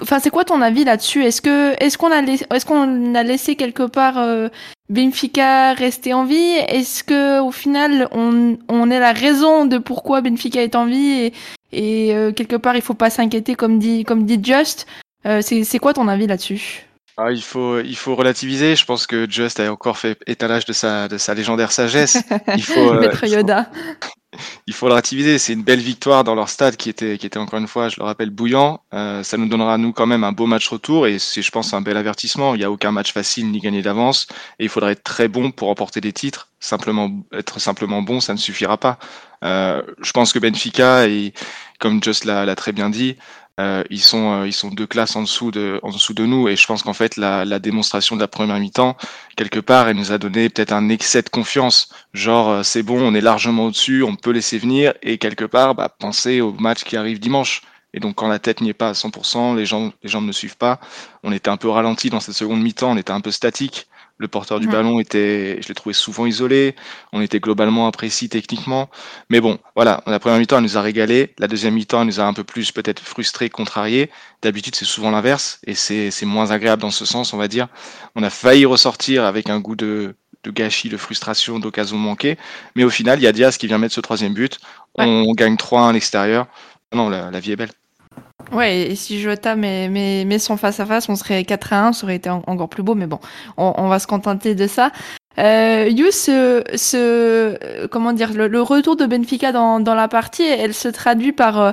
enfin, 0.00 0.20
c'est 0.20 0.30
quoi 0.30 0.44
ton 0.44 0.62
avis 0.62 0.84
là-dessus? 0.84 1.24
Est-ce 1.24 1.42
que, 1.42 1.74
est-ce 1.82 1.98
qu'on 1.98 2.12
a, 2.12 2.22
laissé, 2.22 2.46
est-ce 2.54 2.64
qu'on 2.64 3.14
a 3.14 3.22
laissé 3.24 3.56
quelque 3.56 3.82
part 3.82 4.18
euh, 4.18 4.48
Benfica 4.88 5.72
rester 5.72 6.12
en 6.14 6.24
vie? 6.24 6.36
Est-ce 6.68 7.02
que 7.02 7.40
au 7.40 7.50
final, 7.50 8.08
on, 8.12 8.56
on 8.68 8.90
est 8.90 9.00
la 9.00 9.12
raison 9.12 9.66
de 9.66 9.78
pourquoi 9.78 10.20
Benfica 10.20 10.62
est 10.62 10.76
en 10.76 10.86
vie 10.86 11.32
et 11.72 12.14
euh, 12.14 12.32
quelque 12.32 12.56
part, 12.56 12.76
il 12.76 12.82
faut 12.82 12.94
pas 12.94 13.10
s'inquiéter 13.10 13.54
comme 13.54 13.78
dit, 13.78 14.04
comme 14.04 14.24
dit 14.24 14.40
Just. 14.42 14.86
Euh, 15.26 15.40
c'est, 15.42 15.78
quoi 15.78 15.92
ton 15.92 16.08
avis 16.08 16.26
là-dessus? 16.26 16.86
Ah, 17.16 17.30
il, 17.30 17.42
faut, 17.42 17.80
il 17.80 17.96
faut 17.96 18.16
relativiser. 18.16 18.74
Je 18.76 18.84
pense 18.86 19.06
que 19.06 19.28
Just 19.30 19.60
a 19.60 19.70
encore 19.70 19.98
fait 19.98 20.18
étalage 20.26 20.64
de 20.64 20.72
sa, 20.72 21.08
de 21.08 21.18
sa 21.18 21.34
légendaire 21.34 21.72
sagesse. 21.72 22.22
Il 22.56 22.62
faut, 22.62 22.92
euh, 22.94 23.00
Maître 23.00 23.18
il 23.24 23.28
faut- 23.28 23.36
Yoda. 23.36 23.70
Il 24.66 24.74
faut 24.74 24.86
le 24.86 24.92
relativiser. 24.92 25.38
C'est 25.38 25.52
une 25.52 25.62
belle 25.62 25.80
victoire 25.80 26.24
dans 26.24 26.34
leur 26.34 26.48
stade 26.48 26.76
qui 26.76 26.90
était, 26.90 27.18
qui 27.18 27.26
était 27.26 27.38
encore 27.38 27.58
une 27.58 27.68
fois, 27.68 27.88
je 27.88 27.96
le 27.98 28.04
rappelle, 28.04 28.30
bouillant. 28.30 28.80
Euh, 28.94 29.22
ça 29.22 29.36
nous 29.36 29.48
donnera, 29.48 29.78
nous, 29.78 29.92
quand 29.92 30.06
même 30.06 30.24
un 30.24 30.32
beau 30.32 30.46
match 30.46 30.68
retour 30.68 31.06
et 31.06 31.18
c'est, 31.18 31.42
je 31.42 31.50
pense, 31.50 31.74
un 31.74 31.80
bel 31.80 31.96
avertissement. 31.96 32.54
Il 32.54 32.58
n'y 32.58 32.64
a 32.64 32.70
aucun 32.70 32.92
match 32.92 33.12
facile 33.12 33.50
ni 33.50 33.60
gagné 33.60 33.82
d'avance 33.82 34.26
et 34.58 34.64
il 34.64 34.68
faudrait 34.68 34.92
être 34.92 35.04
très 35.04 35.28
bon 35.28 35.50
pour 35.50 35.68
remporter 35.68 36.00
des 36.00 36.12
titres. 36.12 36.48
Simplement, 36.60 37.10
être 37.32 37.58
simplement 37.58 38.02
bon, 38.02 38.20
ça 38.20 38.32
ne 38.34 38.38
suffira 38.38 38.76
pas. 38.76 38.98
Euh, 39.44 39.82
je 40.02 40.12
pense 40.12 40.32
que 40.32 40.38
Benfica, 40.38 41.06
et, 41.08 41.32
comme 41.78 42.02
Just 42.02 42.24
l'a, 42.24 42.44
l'a 42.44 42.54
très 42.54 42.72
bien 42.72 42.90
dit, 42.90 43.16
euh, 43.60 43.84
ils 43.90 44.00
sont, 44.00 44.32
euh, 44.32 44.46
ils 44.46 44.52
sont 44.52 44.70
deux 44.70 44.86
classes 44.86 45.16
en 45.16 45.22
dessous 45.22 45.50
de, 45.50 45.78
en 45.82 45.90
dessous 45.90 46.14
de 46.14 46.24
nous 46.26 46.48
et 46.48 46.56
je 46.56 46.66
pense 46.66 46.82
qu'en 46.82 46.92
fait, 46.92 47.16
la, 47.16 47.44
la 47.44 47.58
démonstration 47.58 48.16
de 48.16 48.20
la 48.20 48.28
première 48.28 48.58
mi-temps, 48.58 48.96
quelque 49.36 49.60
part, 49.60 49.88
elle 49.88 49.96
nous 49.96 50.12
a 50.12 50.18
donné 50.18 50.48
peut-être 50.48 50.72
un 50.72 50.88
excès 50.88 51.22
de 51.22 51.28
confiance 51.28 51.90
Genre, 52.12 52.48
euh, 52.50 52.62
c'est 52.62 52.82
bon, 52.82 53.00
on 53.00 53.14
est 53.14 53.20
largement 53.20 53.66
au-dessus, 53.66 54.02
on 54.02 54.16
peut 54.16 54.30
laisser 54.30 54.58
venir, 54.58 54.94
et 55.02 55.18
quelque 55.18 55.44
part, 55.44 55.74
bah, 55.74 55.88
penser 55.88 56.40
au 56.40 56.52
match 56.52 56.84
qui 56.84 56.96
arrive 56.96 57.20
dimanche. 57.20 57.62
Et 57.94 58.00
donc, 58.00 58.16
quand 58.16 58.28
la 58.28 58.38
tête 58.38 58.60
n'y 58.60 58.70
est 58.70 58.74
pas 58.74 58.90
à 58.90 58.94
100%, 58.94 59.56
les 59.56 59.66
jambes, 59.66 59.92
les 60.02 60.08
jambes 60.08 60.26
ne 60.26 60.32
suivent 60.32 60.56
pas. 60.56 60.80
On 61.22 61.32
était 61.32 61.50
un 61.50 61.56
peu 61.56 61.68
ralenti 61.68 62.10
dans 62.10 62.20
cette 62.20 62.34
seconde 62.34 62.62
mi-temps, 62.62 62.92
on 62.92 62.96
était 62.96 63.12
un 63.12 63.20
peu 63.20 63.30
statique. 63.30 63.88
Le 64.20 64.28
porteur 64.28 64.60
du 64.60 64.68
ballon 64.68 65.00
était, 65.00 65.62
je 65.62 65.68
l'ai 65.68 65.74
trouvé 65.74 65.94
souvent 65.94 66.26
isolé. 66.26 66.76
On 67.10 67.22
était 67.22 67.40
globalement 67.40 67.86
imprécis 67.86 68.28
techniquement. 68.28 68.90
Mais 69.30 69.40
bon, 69.40 69.58
voilà, 69.74 70.02
la 70.06 70.18
première 70.18 70.38
mi-temps, 70.38 70.58
elle 70.58 70.62
nous 70.62 70.76
a 70.76 70.82
régalé. 70.82 71.34
La 71.38 71.48
deuxième 71.48 71.72
mi-temps, 71.72 72.02
elle 72.02 72.06
nous 72.08 72.20
a 72.20 72.24
un 72.24 72.34
peu 72.34 72.44
plus 72.44 72.70
peut-être 72.70 73.00
frustré, 73.00 73.48
contrarié. 73.48 74.10
D'habitude, 74.42 74.74
c'est 74.74 74.84
souvent 74.84 75.10
l'inverse, 75.10 75.58
et 75.66 75.74
c'est, 75.74 76.10
c'est 76.10 76.26
moins 76.26 76.50
agréable 76.50 76.82
dans 76.82 76.90
ce 76.90 77.06
sens, 77.06 77.32
on 77.32 77.38
va 77.38 77.48
dire. 77.48 77.68
On 78.14 78.22
a 78.22 78.28
failli 78.28 78.66
ressortir 78.66 79.24
avec 79.24 79.48
un 79.48 79.58
goût 79.58 79.74
de, 79.74 80.14
de 80.44 80.50
gâchis, 80.50 80.90
de 80.90 80.98
frustration, 80.98 81.58
d'occasion 81.58 81.96
manquée. 81.96 82.36
Mais 82.76 82.84
au 82.84 82.90
final, 82.90 83.18
il 83.20 83.22
y 83.22 83.26
a 83.26 83.32
Diaz 83.32 83.56
qui 83.56 83.68
vient 83.68 83.78
mettre 83.78 83.94
ce 83.94 84.02
troisième 84.02 84.34
but. 84.34 84.58
Ouais. 84.98 85.06
On 85.06 85.32
gagne 85.32 85.54
3-1 85.56 85.88
à 85.88 85.92
l'extérieur. 85.92 86.46
Non, 86.92 87.08
la, 87.08 87.30
la 87.30 87.40
vie 87.40 87.52
est 87.52 87.56
belle. 87.56 87.70
Ouais, 88.52 88.90
et 88.90 88.96
si 88.96 89.20
Jota 89.20 89.54
met, 89.54 89.88
met, 89.88 90.24
met 90.24 90.38
son 90.38 90.56
face 90.56 90.80
à 90.80 90.86
face, 90.86 91.08
on 91.08 91.14
serait 91.14 91.44
4 91.44 91.72
à 91.72 91.86
1, 91.86 91.92
ça 91.92 92.04
aurait 92.04 92.16
été 92.16 92.28
en- 92.30 92.42
encore 92.46 92.68
plus 92.68 92.82
beau, 92.82 92.94
mais 92.94 93.06
bon, 93.06 93.20
on, 93.56 93.88
va 93.88 93.98
se 94.00 94.06
contenter 94.08 94.54
de 94.56 94.66
ça. 94.66 94.90
Euh, 95.38 95.88
ce, 96.10 96.64
ce, 96.74 97.86
comment 97.86 98.12
dire, 98.12 98.32
le, 98.32 98.46
retour 98.60 98.96
de 98.96 99.06
Benfica 99.06 99.52
dans, 99.52 99.78
dans 99.78 99.94
la 99.94 100.08
partie, 100.08 100.42
elle 100.42 100.74
se 100.74 100.88
traduit 100.88 101.30
par, 101.32 101.60
euh, 101.60 101.72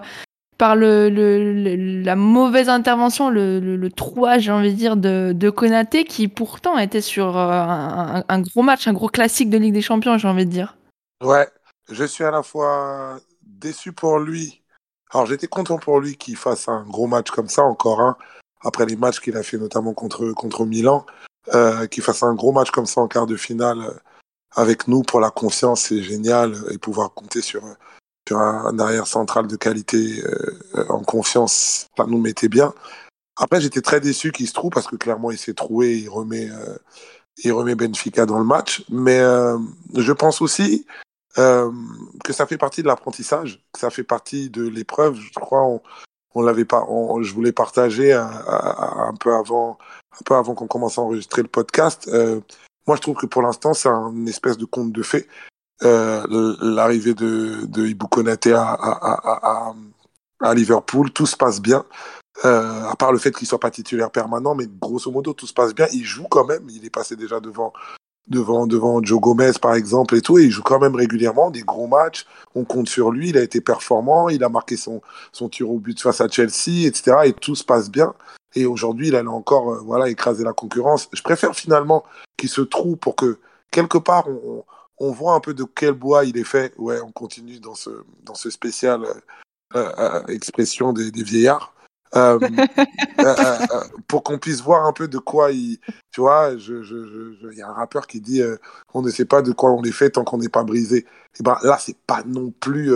par 0.60 0.76
le, 0.76 1.10
le, 1.10 2.04
la 2.04 2.15
mauvaise 2.15 2.69
intervention, 2.69 3.30
le, 3.30 3.60
le, 3.60 3.76
le 3.76 3.89
j'ai 4.38 4.52
envie 4.52 4.71
de 4.71 4.78
dire, 4.78 4.97
de, 4.97 5.32
de 5.34 5.50
Konaté, 5.50 6.04
qui 6.04 6.28
pourtant 6.28 6.78
était 6.78 7.02
sur 7.02 7.38
euh, 7.38 7.52
un- 7.52 8.23
un 8.28 8.41
gros 8.41 8.62
match, 8.62 8.88
un 8.88 8.93
gros 8.93 9.10
classique 9.10 9.50
de 9.50 9.58
Ligue 9.58 9.73
des 9.73 9.82
Champions, 9.82 10.19
j'ai 10.19 10.28
envie 10.28 10.45
de 10.45 10.52
dire. 10.52 10.78
Ouais, 11.23 11.47
je 11.89 12.04
suis 12.04 12.23
à 12.23 12.30
la 12.32 12.43
fois 12.43 13.17
déçu 13.41 13.93
pour 13.93 14.19
lui. 14.19 14.62
Alors, 15.12 15.26
j'étais 15.26 15.48
content 15.48 15.78
pour 15.78 16.00
lui 16.00 16.17
qu'il 16.17 16.36
fasse 16.36 16.67
un 16.67 16.84
gros 16.84 17.08
match 17.08 17.32
comme 17.32 17.48
ça, 17.50 17.63
encore 17.63 18.02
un, 18.02 18.17
après 18.62 18.86
les 18.86 18.96
matchs 18.96 19.20
qu'il 19.20 19.38
a 19.38 19.43
fait 19.43 19.58
notamment 19.58 19.93
contre, 19.93 20.32
contre 20.32 20.65
Milan, 20.65 21.06
euh, 21.56 21.88
qu'il 21.88 22.04
fasse 22.04 22.24
un 22.24 22.34
gros 22.34 22.52
match 22.52 22.72
comme 22.72 22.86
ça 22.86 23.02
en 23.02 23.08
quart 23.08 23.26
de 23.26 23.38
finale 23.38 23.80
euh, 23.80 23.93
avec 24.56 24.88
nous 24.88 25.04
pour 25.04 25.20
la 25.20 25.30
confiance, 25.30 25.84
c'est 25.84 26.02
génial, 26.02 26.54
euh, 26.54 26.74
et 26.74 26.78
pouvoir 26.78 27.13
compter 27.13 27.41
sur, 27.41 27.63
sur 28.28 28.38
un, 28.38 28.78
arrière 28.80 29.08
central 29.08 29.48
de 29.48 29.56
qualité 29.56 30.22
en 30.89 31.00
confiance, 31.00 31.88
ça 31.96 32.06
nous 32.06 32.20
mettait 32.20 32.50
bien. 32.50 32.74
Après, 33.38 33.62
j'étais 33.62 33.82
très 33.82 34.02
déçu 34.02 34.32
qu'il 34.32 34.48
se 34.48 34.54
trouve 34.54 34.72
parce 34.72 34.88
que 34.88 34.96
clairement, 34.96 35.32
il 35.32 35.38
s'est 35.38 35.54
troué, 35.54 35.98
il 35.98 36.10
remet, 36.10 36.50
il 37.43 37.54
remet 37.54 37.76
Benfica 37.76 38.26
dans 38.26 38.39
le 38.39 38.46
match. 38.46 38.84
Mais 38.89 39.20
je 39.93 40.12
pense 40.12 40.41
aussi 40.41 40.86
euh, 41.38 41.71
que 42.23 42.34
ça 42.34 42.45
fait 42.47 42.58
partie 42.58 42.82
de 42.82 42.88
l'apprentissage, 42.88 43.63
que 43.71 43.80
ça 43.80 43.89
fait 43.89 44.04
partie 44.04 44.50
de 44.50 44.67
l'épreuve. 44.67 45.15
Je 45.15 45.39
crois 45.39 45.80
on, 46.34 46.41
l'avait 46.41 46.65
pas, 46.65 46.86
je 47.21 47.34
voulais 47.34 47.52
partager 47.52 48.13
un, 48.13 48.30
un- 48.47 49.13
peu 49.19 49.34
avant, 49.34 49.78
un 50.13 50.23
peu 50.26 50.36
avant 50.36 50.54
qu'on 50.54 50.67
commence 50.67 50.97
à 50.97 51.02
enregistrer 51.02 51.41
le 51.41 51.47
podcast. 51.47 52.08
Euh, 52.13 52.41
moi, 52.86 52.95
je 52.95 53.02
trouve 53.02 53.15
que 53.15 53.26
pour 53.26 53.41
l'instant, 53.41 53.73
c'est 53.73 53.89
un 53.89 54.26
espèce 54.26 54.58
de 54.58 54.65
conte 54.65 54.91
de 54.91 55.04
fées. 55.04 55.28
Euh, 55.84 56.56
L'arrivée 56.62 57.13
de, 57.13 57.65
de 57.65 57.88
Ibou 57.88 58.08
Konaté 58.08 58.54
à, 58.54 59.73
Liverpool, 60.54 61.12
tout 61.12 61.26
se 61.26 61.36
passe 61.36 61.60
bien. 61.62 61.86
Euh, 62.45 62.84
à 62.86 62.95
part 62.95 63.12
le 63.12 63.17
fait 63.17 63.32
qu'il 63.32 63.47
soit 63.47 63.60
pas 63.60 63.71
titulaire 63.71 64.12
permanent, 64.12 64.54
mais 64.54 64.67
grosso 64.67 65.10
modo 65.12 65.34
tout 65.34 65.47
se 65.47 65.54
passe 65.54 65.73
bien. 65.73 65.88
Il 65.91 66.04
joue 66.04 66.28
quand 66.30 66.45
même. 66.45 66.67
Il 66.69 66.86
est 66.86 66.91
passé 66.91 67.15
déjà 67.15 67.39
devant 67.39 67.73
devant 68.29 68.67
devant 68.67 69.01
Joe 69.03 69.19
Gomez 69.19 69.53
par 69.61 69.75
exemple 69.75 70.15
et 70.15 70.21
tout. 70.21 70.37
Et 70.37 70.45
il 70.45 70.51
joue 70.51 70.63
quand 70.63 70.79
même 70.79 70.95
régulièrement 70.95 71.51
des 71.51 71.61
gros 71.61 71.87
matchs. 71.87 72.25
On 72.55 72.63
compte 72.63 72.89
sur 72.89 73.11
lui. 73.11 73.29
Il 73.29 73.37
a 73.37 73.41
été 73.41 73.61
performant. 73.61 74.29
Il 74.29 74.43
a 74.43 74.49
marqué 74.49 74.77
son 74.77 75.01
son 75.31 75.49
tir 75.49 75.69
au 75.69 75.79
but 75.79 75.99
face 75.99 76.21
à 76.21 76.27
Chelsea, 76.27 76.85
etc. 76.85 77.17
Et 77.25 77.33
tout 77.33 77.55
se 77.55 77.63
passe 77.63 77.89
bien. 77.89 78.13
Et 78.55 78.65
aujourd'hui, 78.65 79.09
il 79.09 79.15
a 79.15 79.23
encore 79.23 79.73
euh, 79.73 79.81
voilà 79.83 80.09
écrasé 80.09 80.43
la 80.43 80.53
concurrence. 80.53 81.09
Je 81.13 81.21
préfère 81.21 81.55
finalement 81.55 82.03
qu'il 82.37 82.49
se 82.49 82.61
trouve 82.61 82.97
pour 82.97 83.15
que 83.15 83.39
quelque 83.71 83.97
part 83.97 84.27
on, 84.27 84.63
on 84.99 85.11
voit 85.11 85.33
un 85.33 85.39
peu 85.39 85.53
de 85.53 85.63
quel 85.63 85.93
bois 85.93 86.25
il 86.25 86.37
est 86.37 86.43
fait. 86.43 86.73
Ouais, 86.77 86.99
on 87.01 87.11
continue 87.11 87.59
dans 87.59 87.75
ce 87.75 87.89
dans 88.23 88.35
ce 88.35 88.49
spécial 88.49 89.03
euh, 89.75 89.91
euh, 89.97 90.25
expression 90.27 90.93
des, 90.93 91.11
des 91.11 91.23
vieillards. 91.23 91.73
Euh, 92.15 92.39
euh, 93.20 93.36
euh, 93.72 93.82
pour 94.08 94.24
qu'on 94.24 94.38
puisse 94.38 94.62
voir 94.62 94.86
un 94.86 94.93
peu 94.93 95.08
de 95.08 95.17
quoi 95.17 95.52
il. 95.52 95.80
Tu 96.12 96.22
vois, 96.22 96.52
il 96.54 96.60
je, 96.60 96.82
je, 96.84 97.06
je, 97.06 97.34
je- 97.41 97.52
il 97.52 97.58
y 97.58 97.62
a 97.62 97.67
un 97.67 97.74
rappeur 97.74 98.08
qui 98.08 98.22
dit 98.22 98.41
euh, 98.41 98.58
on 98.93 99.02
ne 99.02 99.10
sait 99.10 99.26
pas 99.26 99.41
de 99.41 99.52
quoi 99.52 99.72
on 99.72 99.84
est 99.84 99.91
fait 99.91 100.12
tant 100.12 100.24
qu'on 100.24 100.38
n'est 100.38 100.50
pas 100.50 100.63
brisé. 100.63 101.06
Et 101.39 101.43
ben 101.43 101.58
là, 101.63 101.78
c'est 101.80 101.98
pas 102.06 102.24
non 102.26 102.52
plus. 102.52 102.93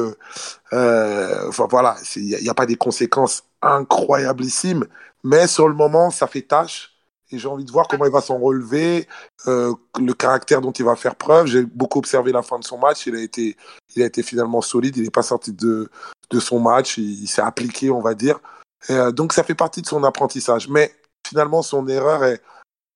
Enfin 0.72 1.68
voilà, 1.70 1.98
il 2.16 2.38
n'y 2.42 2.50
a, 2.50 2.54
pas 2.54 2.66
des 2.66 2.76
conséquences 2.76 3.44
incroyablissimes, 3.62 4.86
mais 5.24 5.48
sur 5.48 5.68
le 5.68 5.76
moment, 5.76 6.10
ça 6.12 6.28
fait 6.28 6.44
tâche. 6.44 6.96
Et 7.32 7.38
j'ai 7.38 7.48
envie 7.48 7.66
de 7.66 7.72
voir 7.72 7.88
comment 7.88 8.06
il 8.06 8.12
va 8.12 8.22
s'en 8.22 8.38
relever, 8.38 9.08
le 9.46 10.14
caractère 10.14 10.62
dont 10.62 10.72
il 10.72 10.86
va 10.86 10.96
faire 10.96 11.16
preuve. 11.16 11.48
J'ai 11.48 11.64
beaucoup 11.64 12.00
observé 12.00 12.32
la 12.32 12.44
fin 12.44 12.60
de 12.60 12.64
son 12.64 12.78
match. 12.78 13.08
Il 13.08 13.16
a 13.16 13.22
été, 13.22 13.58
il 13.96 14.04
a 14.04 14.06
été 14.06 14.22
finalement 14.24 14.62
solide. 14.62 14.98
Il 14.98 15.04
n'est 15.04 15.10
pas 15.10 15.24
sorti 15.24 15.52
de, 15.54 15.90
de 16.30 16.40
son 16.40 16.60
match. 16.60 16.98
Il, 16.98 17.24
il 17.24 17.28
s'est 17.28 17.42
appliqué, 17.42 17.90
on 17.90 18.02
va 18.02 18.14
dire. 18.14 18.40
Et, 18.90 18.94
euh, 18.94 19.12
donc 19.12 19.34
ça 19.34 19.44
fait 19.44 19.56
partie 19.56 19.82
de 19.82 19.88
son 19.88 20.04
apprentissage. 20.04 20.68
Mais 20.68 20.94
finalement, 21.28 21.62
son 21.62 21.88
erreur, 21.88 22.24
elle, 22.24 22.40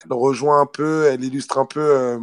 elle 0.04 0.14
rejoint 0.14 0.62
un 0.62 0.66
peu, 0.66 1.06
elle 1.06 1.24
illustre 1.24 1.58
un 1.58 1.66
peu. 1.66 1.80
Euh, 1.80 2.20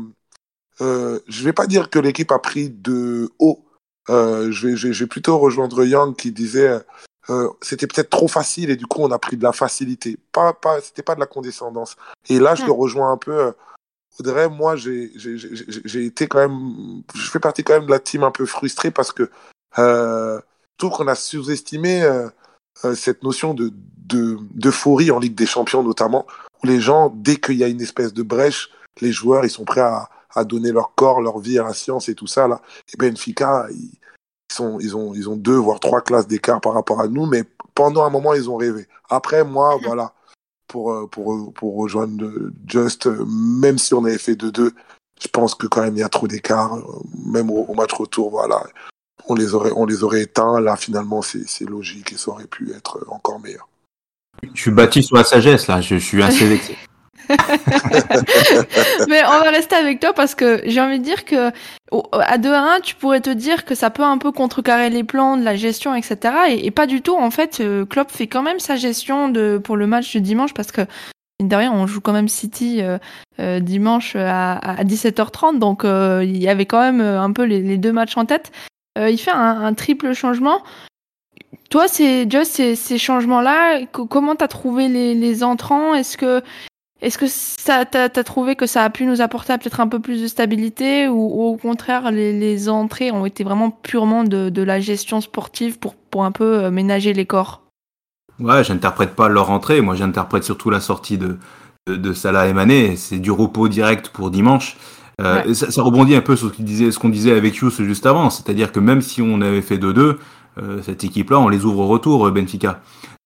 euh, 0.81 1.21
je 1.29 1.45
vais 1.45 1.53
pas 1.53 1.67
dire 1.67 1.91
que 1.91 1.99
l'équipe 1.99 2.33
a 2.33 2.39
pris 2.39 2.71
de 2.71 3.31
haut. 3.39 3.65
Je, 4.09 4.67
vais, 4.67 4.77
je, 4.77 5.05
plutôt 5.05 5.39
rejoindre 5.39 5.85
Young 5.85 6.17
qui 6.17 6.33
disait 6.33 6.81
c'était 7.63 7.87
peut-être 7.87 8.11
trop 8.11 8.27
facile 8.27 8.69
et 8.71 8.77
du 8.77 8.87
coup 8.87 9.01
on 9.01 9.11
a 9.13 9.19
pris 9.19 9.37
de 9.37 9.45
la 9.45 9.53
facilité. 9.53 10.19
Pas, 10.33 10.53
pas, 10.53 10.81
c'était 10.81 11.03
pas 11.03 11.15
de 11.15 11.21
la 11.21 11.27
condescendance. 11.27 11.97
Et 12.29 12.41
là, 12.41 12.55
je 12.57 12.63
Hmm. 12.63 12.67
le 12.67 12.73
rejoins 12.73 13.13
un 13.13 13.17
peu. 13.17 13.53
Audrey, 14.19 14.49
moi, 14.49 14.77
j'ai 14.77 16.05
été 16.05 16.27
quand 16.27 16.39
même. 16.39 17.03
Je 17.15 17.31
fais 17.31 17.39
partie 17.39 17.65
quand 17.65 17.75
même 17.75 17.87
de 17.87 17.91
la 17.91 18.01
team 18.01 18.25
un 18.25 18.31
peu 18.31 18.45
frustrée 18.45 18.91
parce 18.91 19.13
que 19.13 19.31
euh, 19.79 20.39
je 20.39 20.77
trouve 20.79 20.91
qu'on 20.99 21.09
a 21.09 21.15
sous-estimé. 21.15 22.03
Euh, 22.85 22.91
euh, 22.91 22.95
cette 22.95 23.23
notion 23.23 23.55
de 23.55 23.73
d'euphorie 24.15 25.11
en 25.11 25.19
Ligue 25.19 25.35
des 25.35 25.47
Champions 25.47 25.83
notamment, 25.83 26.27
où 26.63 26.67
les 26.67 26.81
gens, 26.81 27.11
dès 27.17 27.37
qu'il 27.37 27.57
y 27.57 27.65
a 27.65 27.69
une 27.69 27.81
espèce 27.81 28.13
de 28.13 28.23
brèche, 28.23 28.69
les 29.01 29.11
joueurs, 29.11 29.47
ils 29.47 29.51
sont 29.51 29.65
prêts 29.65 29.81
à, 29.81 30.11
à 30.35 30.45
donner 30.45 30.73
leur 30.73 30.95
corps, 30.95 31.21
leur 31.21 31.39
vie 31.39 31.59
à 31.59 31.65
la 31.65 31.75
science 31.75 32.09
et 32.09 32.15
tout 32.15 32.27
ça. 32.27 32.49
Là. 32.49 32.61
Et 32.93 32.97
Benfica, 32.97 33.67
ils, 33.71 33.91
sont, 34.53 34.79
ils, 34.81 34.97
ont, 34.97 35.15
ils 35.15 35.29
ont 35.29 35.37
deux, 35.37 35.57
voire 35.57 35.81
trois 35.81 36.01
classes 36.01 36.27
d'écart 36.27 36.61
par 36.61 36.75
rapport 36.75 37.01
à 37.01 37.09
nous, 37.09 37.27
mais 37.27 37.45
pendant 37.75 38.05
un 38.05 38.11
moment, 38.11 38.35
ils 38.35 38.51
ont 38.51 38.57
rêvé. 38.57 38.87
Après, 39.09 39.45
moi, 39.45 39.79
voilà, 39.83 40.13
pour, 40.67 40.93
euh, 40.93 41.07
pour, 41.07 41.53
pour 41.55 41.77
rejoindre 41.77 42.31
Just, 42.67 43.07
euh, 43.07 43.25
même 43.27 43.79
si 43.79 43.95
on 43.95 44.05
avait 44.05 44.19
fait 44.19 44.35
2-2, 44.35 44.73
je 45.21 45.29
pense 45.29 45.55
que 45.55 45.67
quand 45.67 45.83
même 45.83 45.97
il 45.97 46.01
y 46.01 46.05
a 46.05 46.09
trop 46.09 46.27
d'écart, 46.27 46.77
même 47.27 47.51
au, 47.51 47.65
au, 47.65 47.75
match 47.75 47.93
retour, 47.93 48.31
voilà 48.31 48.65
on 49.29 49.35
les 49.35 49.55
aurait, 49.55 49.73
on 49.77 49.87
les 49.87 50.03
aurait 50.03 50.23
éteints. 50.23 50.61
Là, 50.61 50.77
finalement, 50.77 51.23
c'est 51.23 51.69
logique 51.69 52.13
et 52.13 52.17
ça 52.17 52.31
aurait 52.31 52.47
pu 52.47 52.73
être 52.73 53.05
encore 53.09 53.41
meilleur. 53.41 53.69
Je 54.55 54.61
suis 54.61 54.71
bâti 54.71 55.03
sur 55.03 55.17
la 55.17 55.25
sagesse, 55.25 55.67
là. 55.67 55.81
Je, 55.81 55.97
suis 55.97 56.23
assez 56.23 56.47
vexé. 56.47 56.77
Mais 59.09 59.23
on 59.25 59.41
va 59.45 59.51
rester 59.51 59.77
avec 59.77 60.01
toi 60.01 60.13
parce 60.13 60.35
que 60.35 60.63
j'ai 60.67 60.81
envie 60.81 60.99
de 60.99 61.05
dire 61.05 61.25
que 61.25 61.53
à 62.13 62.39
2 62.39 62.53
à 62.53 62.77
1, 62.77 62.81
tu 62.81 62.95
pourrais 62.95 63.21
te 63.21 63.31
dire 63.31 63.65
que 63.65 63.75
ça 63.75 63.91
peut 63.91 64.03
un 64.03 64.19
peu 64.19 64.33
contrecarrer 64.33 64.91
les 64.91 65.05
plans 65.05 65.37
de 65.37 65.45
la 65.45 65.57
gestion, 65.57 65.95
etc. 65.95 66.35
Et, 66.49 66.71
pas 66.71 66.87
du 66.87 67.03
tout. 67.03 67.17
En 67.17 67.31
fait, 67.31 67.61
euh, 67.61 67.85
Klopp 67.85 68.11
fait 68.11 68.27
quand 68.27 68.43
même 68.43 68.59
sa 68.59 68.77
gestion 68.77 69.29
de 69.29 69.61
pour 69.63 69.77
le 69.77 69.87
match 69.87 70.15
de 70.15 70.21
dimanche 70.21 70.55
parce 70.55 70.73
que 70.73 70.83
de 71.41 71.57
rien, 71.57 71.73
on 71.73 71.87
joue 71.87 72.01
quand 72.01 72.13
même 72.13 72.29
City 72.29 72.83
euh, 72.83 72.99
euh, 73.41 73.61
dimanche 73.61 74.17
à, 74.17 74.83
17h30, 74.85 75.59
donc 75.59 75.83
il 75.85 76.43
y 76.43 76.49
avait 76.49 76.67
quand 76.67 76.81
même 76.81 77.01
un 77.01 77.33
peu 77.33 77.43
les, 77.45 77.79
deux 77.79 77.93
matchs 77.93 78.17
en 78.17 78.25
tête. 78.25 78.53
Euh, 78.99 79.11
il 79.11 79.19
fait 79.19 79.31
un, 79.31 79.73
triple 79.75 80.13
changement. 80.13 80.63
Toi, 81.71 81.89
c'est 81.89 82.29
ces, 82.75 82.99
changements-là. 82.99 83.87
Comment 83.87 84.37
t'as 84.37 84.49
trouvé 84.49 84.89
les, 84.89 85.45
entrants? 85.45 85.95
Est-ce 85.95 86.17
que 86.17 86.43
est-ce 87.01 87.19
que 87.19 87.85
t'as 87.85 88.05
as 88.05 88.25
trouvé 88.25 88.55
que 88.55 88.67
ça 88.67 88.85
a 88.85 88.91
pu 88.91 89.07
nous 89.07 89.21
apporter 89.21 89.59
peut-être 89.59 89.81
un 89.81 89.89
peu 89.89 89.99
plus 89.99 90.23
de 90.23 90.29
stabilité 90.29 91.09
ou, 91.09 91.43
au 91.43 91.57
contraire 91.57 92.13
les, 92.13 92.69
entrées 92.69 93.11
ont 93.11 93.27
été 93.27 93.43
vraiment 93.43 93.71
purement 93.71 94.23
de, 94.23 94.63
la 94.63 94.79
gestion 94.79 95.21
sportive 95.21 95.79
pour 95.79 96.25
un 96.25 96.31
peu 96.31 96.65
euh, 96.65 96.71
ménager 96.71 97.13
les 97.13 97.27
corps? 97.27 97.63
Ouais, 98.39 98.63
j'interprète 98.65 99.15
pas 99.15 99.29
leur 99.29 99.51
entrée. 99.51 99.81
Moi, 99.81 99.95
j'interprète 99.95 100.45
surtout 100.45 100.71
la 100.71 100.81
sortie 100.81 101.19
de, 101.19 101.39
de 101.87 102.13
Salah 102.13 102.47
et 102.47 102.53
Mané. 102.53 102.97
C'est 102.97 103.19
du 103.19 103.31
repos 103.31 103.69
direct 103.69 104.09
pour 104.11 104.31
dimanche. 104.31 104.77
Euh, 105.21 105.55
ça, 105.55 105.83
rebondit 105.83 106.15
un 106.15 106.21
peu 106.21 106.37
sur 106.37 106.49
ce 106.49 106.57
qu'on 106.57 106.63
disait, 106.63 106.91
disait 107.11 107.33
avec 107.33 107.61
Hughes 107.61 107.83
juste 107.85 108.07
avant, 108.07 108.31
c'est-à-dire 108.31 108.73
que 108.73 108.81
même 108.81 109.03
si 109.03 109.21
on 109.21 109.41
avait 109.41 109.63
fait 109.63 109.77
2-2, 109.77 110.17
euh, 110.59 110.83
cette 110.83 111.05
équipe-là, 111.05 111.39
on 111.39 111.49
les 111.49 111.65
ouvre 111.65 111.81
au 111.81 111.87
retour, 111.87 112.27
euh, 112.27 112.31
Benfica. 112.31 112.81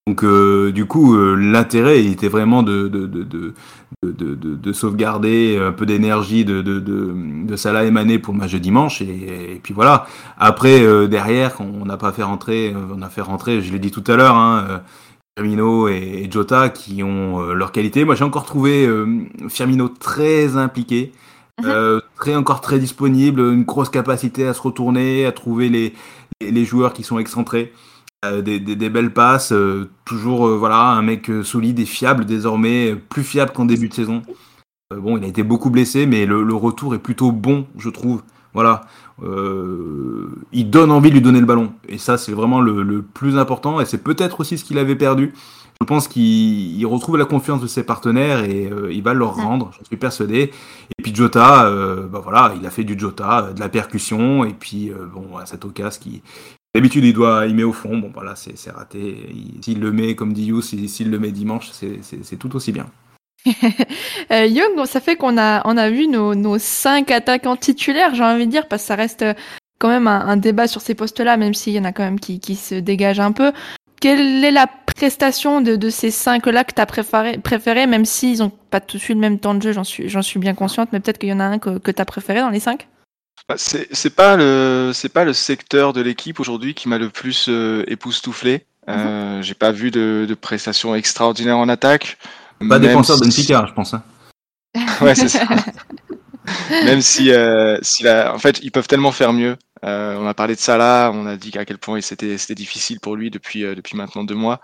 Donc 0.08 0.24
du 0.24 0.86
coup, 0.86 1.16
l'intérêt 1.34 2.04
était 2.04 2.28
vraiment 2.28 2.62
de, 2.62 2.86
de, 2.86 3.06
de, 3.06 3.24
de, 4.04 4.34
de 4.34 4.72
sauvegarder 4.72 5.58
un 5.60 5.72
peu 5.72 5.84
d'énergie 5.84 6.44
de, 6.44 6.62
de, 6.62 6.78
de, 6.78 7.56
Salah 7.56 7.82
et 7.82 7.90
Mané 7.90 8.20
pour 8.20 8.32
le 8.32 8.38
match 8.38 8.52
de 8.52 8.58
dimanche. 8.58 9.02
Et, 9.02 9.60
puis 9.64 9.74
voilà. 9.74 10.06
Après, 10.38 11.08
derrière, 11.08 11.56
on 11.60 11.84
n'a 11.84 11.96
pas 11.96 12.12
fait 12.12 12.22
rentrer, 12.22 12.72
on 12.96 13.02
a 13.02 13.08
fait 13.08 13.20
rentrer, 13.20 13.60
je 13.62 13.72
l'ai 13.72 13.80
dit 13.80 13.90
tout 13.90 14.04
à 14.06 14.14
l'heure, 14.14 14.36
hein, 14.36 14.80
Firmino 15.36 15.88
et, 15.88 16.28
Jota 16.30 16.68
qui 16.68 17.02
ont 17.02 17.40
leur 17.40 17.72
qualité. 17.72 18.04
Moi, 18.04 18.14
j'ai 18.14 18.22
encore 18.22 18.44
trouvé 18.44 18.88
Firmino 19.48 19.88
très 19.88 20.56
impliqué. 20.56 21.10
Mhm. 21.62 21.68
Euh, 21.70 22.00
très 22.16 22.34
encore 22.34 22.60
très 22.60 22.78
disponible, 22.78 23.40
une 23.40 23.64
grosse 23.64 23.88
capacité 23.88 24.46
à 24.46 24.52
se 24.52 24.60
retourner, 24.60 25.24
à 25.24 25.32
trouver 25.32 25.70
les, 25.70 25.94
les, 26.42 26.64
joueurs 26.66 26.92
qui 26.92 27.02
sont 27.02 27.18
excentrés, 27.18 27.72
euh, 28.26 28.42
des, 28.42 28.60
des, 28.60 28.90
belles 28.90 29.12
passes, 29.12 29.52
euh, 29.52 29.88
toujours 30.04 30.48
voilà 30.48 30.90
un 30.90 31.00
mec 31.00 31.30
solide 31.44 31.78
et 31.78 31.86
fiable 31.86 32.26
désormais, 32.26 32.94
plus 32.94 33.22
fiable 33.22 33.52
qu'en 33.52 33.64
début 33.64 33.88
de 33.88 33.94
saison. 33.94 34.20
bon, 34.94 35.16
il 35.16 35.24
a 35.24 35.28
été 35.28 35.42
beaucoup 35.42 35.70
blessé, 35.70 36.04
mais 36.04 36.26
le, 36.26 36.42
le, 36.42 36.54
retour 36.54 36.94
est 36.94 36.98
plutôt 36.98 37.32
bon, 37.32 37.66
je 37.78 37.88
trouve. 37.88 38.22
Voilà, 38.52 38.82
il 39.22 40.70
donne 40.70 40.90
envie 40.90 41.10
de 41.10 41.14
lui 41.14 41.20
donner 41.22 41.40
le 41.40 41.46
ballon, 41.46 41.72
et 41.88 41.98
ça 41.98 42.16
c'est 42.16 42.32
vraiment 42.32 42.60
le, 42.60 42.82
le 42.82 43.02
plus 43.02 43.38
important, 43.38 43.80
et 43.80 43.86
c'est 43.86 44.02
peut-être 44.02 44.40
aussi 44.40 44.56
ce 44.56 44.64
qu'il 44.64 44.78
avait 44.78 44.96
perdu 44.96 45.34
je 45.80 45.86
pense 45.86 46.08
qu'il 46.08 46.84
retrouve 46.86 47.16
la 47.16 47.26
confiance 47.26 47.60
de 47.60 47.66
ses 47.66 47.84
partenaires 47.84 48.44
et 48.44 48.66
euh, 48.66 48.92
il 48.92 49.02
va 49.02 49.14
leur 49.14 49.34
rendre, 49.34 49.70
j'en 49.76 49.84
suis 49.84 49.96
persuadé. 49.96 50.50
Et 50.98 51.02
puis 51.02 51.14
Jota, 51.14 51.66
euh, 51.66 52.06
bah 52.06 52.20
voilà, 52.22 52.54
il 52.58 52.66
a 52.66 52.70
fait 52.70 52.84
du 52.84 52.98
Jota, 52.98 53.44
euh, 53.44 53.52
de 53.52 53.60
la 53.60 53.68
percussion, 53.68 54.44
et 54.44 54.54
puis 54.54 54.90
bon, 55.14 55.36
à 55.36 55.46
cette 55.46 55.64
occasion 55.64 56.00
qui 56.00 56.22
d'habitude 56.74 57.04
il 57.04 57.12
doit, 57.12 57.46
il 57.46 57.54
met 57.54 57.62
au 57.62 57.72
fond, 57.72 57.98
bon 57.98 58.10
voilà, 58.12 58.34
c'est 58.36 58.70
raté. 58.70 59.28
S'il 59.62 59.80
le 59.80 59.92
met 59.92 60.14
comme 60.14 60.32
dit 60.32 60.52
s'il 60.62 61.10
le 61.10 61.18
met 61.18 61.30
dimanche, 61.30 61.70
c'est 61.70 62.36
tout 62.36 62.56
aussi 62.56 62.72
bien. 62.72 62.86
Young, 64.30 64.84
ça 64.86 65.00
fait 65.00 65.16
qu'on 65.16 65.38
a, 65.38 65.62
on 65.66 65.76
a 65.76 65.88
vu 65.90 66.08
nos, 66.08 66.34
nos 66.34 66.58
cinq 66.58 67.10
attaquants 67.10 67.56
titulaires, 67.56 68.14
j'ai 68.14 68.24
envie 68.24 68.46
de 68.46 68.50
dire, 68.50 68.66
parce 68.66 68.82
que 68.82 68.88
ça 68.88 68.96
reste 68.96 69.24
quand 69.78 69.88
même 69.88 70.08
un, 70.08 70.36
débat 70.36 70.66
sur 70.66 70.80
ces 70.80 70.94
postes-là, 70.94 71.36
même 71.36 71.54
s'il 71.54 71.74
y 71.74 71.78
en 71.78 71.84
a 71.84 71.92
quand 71.92 72.02
même 72.02 72.18
qui, 72.18 72.40
qui 72.40 72.56
se 72.56 72.74
dégagent 72.74 73.20
un 73.20 73.32
peu 73.32 73.52
quelle 74.00 74.44
est 74.44 74.50
la 74.50 74.66
prestation 74.96 75.60
de, 75.60 75.76
de 75.76 75.90
ces 75.90 76.10
cinq-là 76.10 76.64
que 76.64 76.74
tu 76.74 76.80
as 76.80 76.86
préféré, 76.86 77.38
préféré, 77.38 77.86
même 77.86 78.04
s'ils 78.04 78.38
n'ont 78.38 78.50
pas 78.70 78.80
tout 78.80 78.96
de 78.96 79.02
suite 79.02 79.16
le 79.16 79.20
même 79.20 79.38
temps 79.38 79.54
de 79.54 79.62
jeu, 79.62 79.72
j'en 79.72 79.84
suis, 79.84 80.08
j'en 80.08 80.22
suis 80.22 80.40
bien 80.40 80.54
consciente, 80.54 80.88
mais 80.92 81.00
peut-être 81.00 81.18
qu'il 81.18 81.28
y 81.28 81.32
en 81.32 81.40
a 81.40 81.44
un 81.44 81.58
que, 81.58 81.78
que 81.78 81.90
tu 81.90 82.02
as 82.02 82.04
préféré 82.04 82.40
dans 82.40 82.50
les 82.50 82.60
cinq? 82.60 82.88
Bah, 83.48 83.54
c'est, 83.58 83.86
c'est 83.92 84.14
pas 84.14 84.36
le 84.36 84.90
c'est 84.92 85.08
pas 85.08 85.24
le 85.24 85.32
secteur 85.32 85.92
de 85.92 86.00
l'équipe 86.00 86.40
aujourd'hui 86.40 86.74
qui 86.74 86.88
m'a 86.88 86.98
le 86.98 87.10
plus 87.10 87.46
euh, 87.48 87.84
époustouflé. 87.86 88.64
Euh, 88.88 89.36
mhm. 89.36 89.42
J'ai 89.42 89.54
pas 89.54 89.70
vu 89.70 89.90
de, 89.90 90.26
de 90.28 90.34
prestations 90.34 90.94
extraordinaires 90.94 91.58
en 91.58 91.68
attaque. 91.68 92.18
Pas 92.68 92.78
défenseur 92.78 93.18
de 93.18 93.24
Benfica, 93.24 93.66
je 93.68 93.74
pense. 93.74 93.94
Hein. 93.94 94.02
ouais, 95.00 95.14
c'est 95.14 95.28
ça. 95.28 95.46
même 96.84 97.02
si, 97.02 97.30
euh, 97.30 97.78
si 97.82 98.02
la... 98.02 98.34
en 98.34 98.38
fait, 98.38 98.60
ils 98.62 98.72
peuvent 98.72 98.88
tellement 98.88 99.12
faire 99.12 99.32
mieux. 99.32 99.56
Euh, 99.84 100.16
on 100.16 100.26
a 100.26 100.34
parlé 100.34 100.54
de 100.54 100.60
Salah, 100.60 101.10
on 101.14 101.26
a 101.26 101.36
dit 101.36 101.56
à 101.58 101.64
quel 101.64 101.78
point 101.78 102.00
c'était 102.00 102.54
difficile 102.54 103.00
pour 103.00 103.16
lui 103.16 103.30
depuis, 103.30 103.64
euh, 103.64 103.74
depuis 103.74 103.96
maintenant 103.96 104.24
deux 104.24 104.34
mois. 104.34 104.60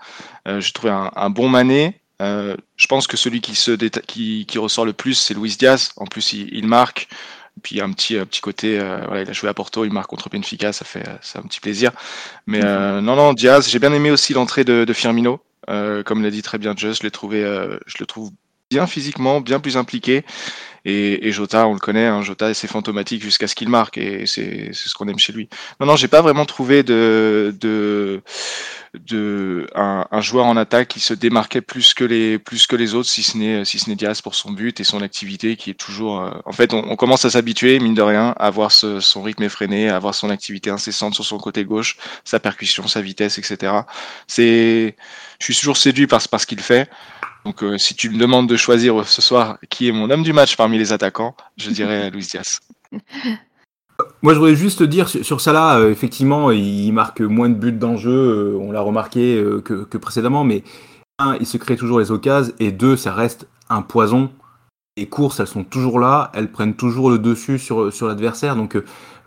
Euh, 0.49 0.61
J'ai 0.61 0.73
trouvé 0.73 0.93
un, 0.93 1.11
un, 1.15 1.31
bon 1.31 1.49
Mané. 1.49 2.01
Je 2.21 2.87
pense 2.89 3.07
que 3.07 3.17
celui 3.17 3.41
qui, 3.41 3.55
se 3.55 3.73
qui, 3.73 4.47
qui 4.47 4.59
ressort 4.59 4.85
le 4.85 4.93
plus, 4.93 5.15
c'est 5.15 5.35
Luis 5.35 5.57
Diaz. 5.59 5.93
En 5.97 6.07
plus, 6.07 6.33
il, 6.33 6.49
il 6.55 6.67
marque. 6.67 7.09
Puis 7.63 7.81
un 7.83 7.93
petit, 7.93 8.17
un 8.17 8.25
petit 8.25 8.41
côté, 8.41 8.79
voilà, 8.79 9.23
il 9.23 9.29
a 9.29 9.33
joué 9.33 9.51
à 9.51 9.55
Porto, 9.55 9.85
il 9.85 9.93
marque 9.93 10.09
contre 10.09 10.31
Benfica, 10.31 10.73
ça 10.73 10.87
fait, 10.87 11.05
ça 11.21 11.39
un 11.39 11.43
petit 11.43 11.61
plaisir. 11.61 11.93
Mais 12.47 12.61
non, 12.61 13.15
non, 13.15 13.35
Diaz, 13.35 13.69
j'ai 13.69 13.79
bien 13.79 13.93
aimé 13.93 14.11
aussi 14.11 14.33
l'entrée 14.33 14.65
de, 14.65 14.85
de 14.85 14.93
Firmino. 14.95 15.41
comme 15.67 16.23
l'a 16.23 16.31
dit 16.31 16.43
très 16.43 16.57
bien 16.59 16.75
Just, 16.75 17.03
je 17.03 17.09
trouvé, 17.09 17.43
je 17.87 17.97
le 18.01 18.07
trouve 18.07 18.31
bien 18.71 18.87
physiquement, 18.87 19.43
bien 19.43 19.61
plus 19.61 19.77
impliqué. 19.77 20.25
Et, 20.85 21.29
et, 21.29 21.33
Jota, 21.33 21.69
on 21.69 21.75
le 21.75 21.79
connaît, 21.79 22.07
hein, 22.07 22.23
Jota 22.23 22.53
c'est 22.55 22.67
fantomatique 22.67 23.23
jusqu'à 23.23 23.47
ce 23.47 23.55
qu'il 23.55 23.69
marque 23.69 23.99
et 23.99 24.27
c'est 24.27 24.73
ce 24.73 24.93
qu'on 24.95 25.07
aime 25.09 25.19
chez 25.19 25.33
lui. 25.33 25.49
Non, 25.79 25.87
non, 25.87 25.97
j'ai 25.97 26.09
pas 26.09 26.23
vraiment 26.23 26.45
trouvé 26.45 26.83
de, 26.83 27.55
de, 27.61 28.21
de 28.95 29.69
un, 29.77 30.07
un, 30.11 30.21
joueur 30.21 30.47
en 30.47 30.57
attaque 30.57 30.89
qui 30.89 30.99
se 31.01 31.15
démarquait 31.15 31.61
plus 31.61 31.95
que 31.95 32.05
les 32.05 32.39
plus 32.39 32.67
que 32.67 32.75
les 32.75 32.95
autres, 32.95 33.09
si 33.09 33.23
ce 33.23 33.37
n'est 33.37 33.65
si 33.65 33.79
ce 33.79 33.89
n'est 33.89 33.95
Diaz 33.97 34.21
pour 34.23 34.35
son 34.35 34.51
but 34.51 34.81
et 34.81 34.85
son 34.85 35.03
activité 35.03 35.57
qui 35.57 35.71
est 35.71 35.75
toujours. 35.75 36.21
Euh, 36.21 36.31
en 36.47 36.53
fait, 36.53 36.75
on, 36.75 36.85
on 36.91 36.97
commence 36.97 37.25
à 37.25 37.31
s'habituer 37.31 37.79
mine 37.79 37.95
de 37.95 38.03
rien 38.03 38.35
à 38.39 38.51
voir 38.51 38.73
ce, 38.73 38.99
son 38.99 39.23
rythme 39.23 39.45
effréné, 39.45 39.89
à 39.89 39.99
voir 40.01 40.15
son 40.17 40.31
activité 40.31 40.71
incessante 40.71 41.15
sur 41.15 41.25
son 41.25 41.39
côté 41.39 41.65
gauche, 41.65 41.97
sa 42.25 42.41
percussion, 42.41 42.89
sa 42.89 43.01
vitesse, 43.01 43.39
etc. 43.39 43.73
C'est, 44.27 44.97
je 45.39 45.45
suis 45.45 45.55
toujours 45.55 45.77
séduit 45.77 46.09
par, 46.09 46.27
par 46.29 46.41
ce 46.41 46.47
qu'il 46.47 46.61
fait. 46.61 46.89
Donc, 47.45 47.63
euh, 47.63 47.77
si 47.77 47.95
tu 47.95 48.11
me 48.11 48.19
demandes 48.19 48.49
de 48.49 48.57
choisir 48.57 49.07
ce 49.07 49.21
soir 49.21 49.59
qui 49.69 49.89
est 49.89 49.93
mon 49.93 50.11
homme 50.11 50.23
du 50.23 50.33
match 50.33 50.57
parmi 50.57 50.79
les 50.79 50.93
attaquants, 50.93 51.35
je 51.57 51.71
dirais 51.71 52.11
Luis 52.13 52.27
Diaz. 52.31 52.61
Moi, 54.23 54.35
je 54.35 54.39
voudrais 54.39 54.55
juste 54.55 54.83
dire 54.83 55.09
sur 55.09 55.41
Salah, 55.41 55.79
euh, 55.79 55.91
effectivement, 55.91 56.51
il 56.51 56.93
marque 56.93 57.21
moins 57.21 57.49
de 57.49 57.55
buts 57.55 57.73
d'enjeu, 57.73 58.11
euh, 58.11 58.59
on 58.61 58.71
l'a 58.71 58.81
remarqué 58.81 59.43
que, 59.65 59.85
que, 59.85 59.99
précédemment, 59.99 60.45
mais 60.45 60.63
un, 61.19 61.37
il 61.41 61.47
se 61.47 61.57
crée 61.57 61.77
toujours 61.77 61.99
les 62.01 62.11
occasions, 62.11 62.53
et 62.59 62.73
deux, 62.73 62.97
ça 62.97 63.13
reste 63.13 63.47
un 63.69 63.83
poison. 63.83 64.31
Les 64.97 65.07
courses, 65.07 65.41
elles 65.41 65.47
sont 65.47 65.65
toujours 65.65 65.99
là, 65.99 66.31
elles 66.35 66.51
prennent 66.51 66.75
toujours 66.75 67.11
le 67.11 67.19
dessus 67.19 67.59
sur, 67.59 67.93
sur 67.93 68.09
l'adversaire, 68.09 68.57
donc 68.57 68.77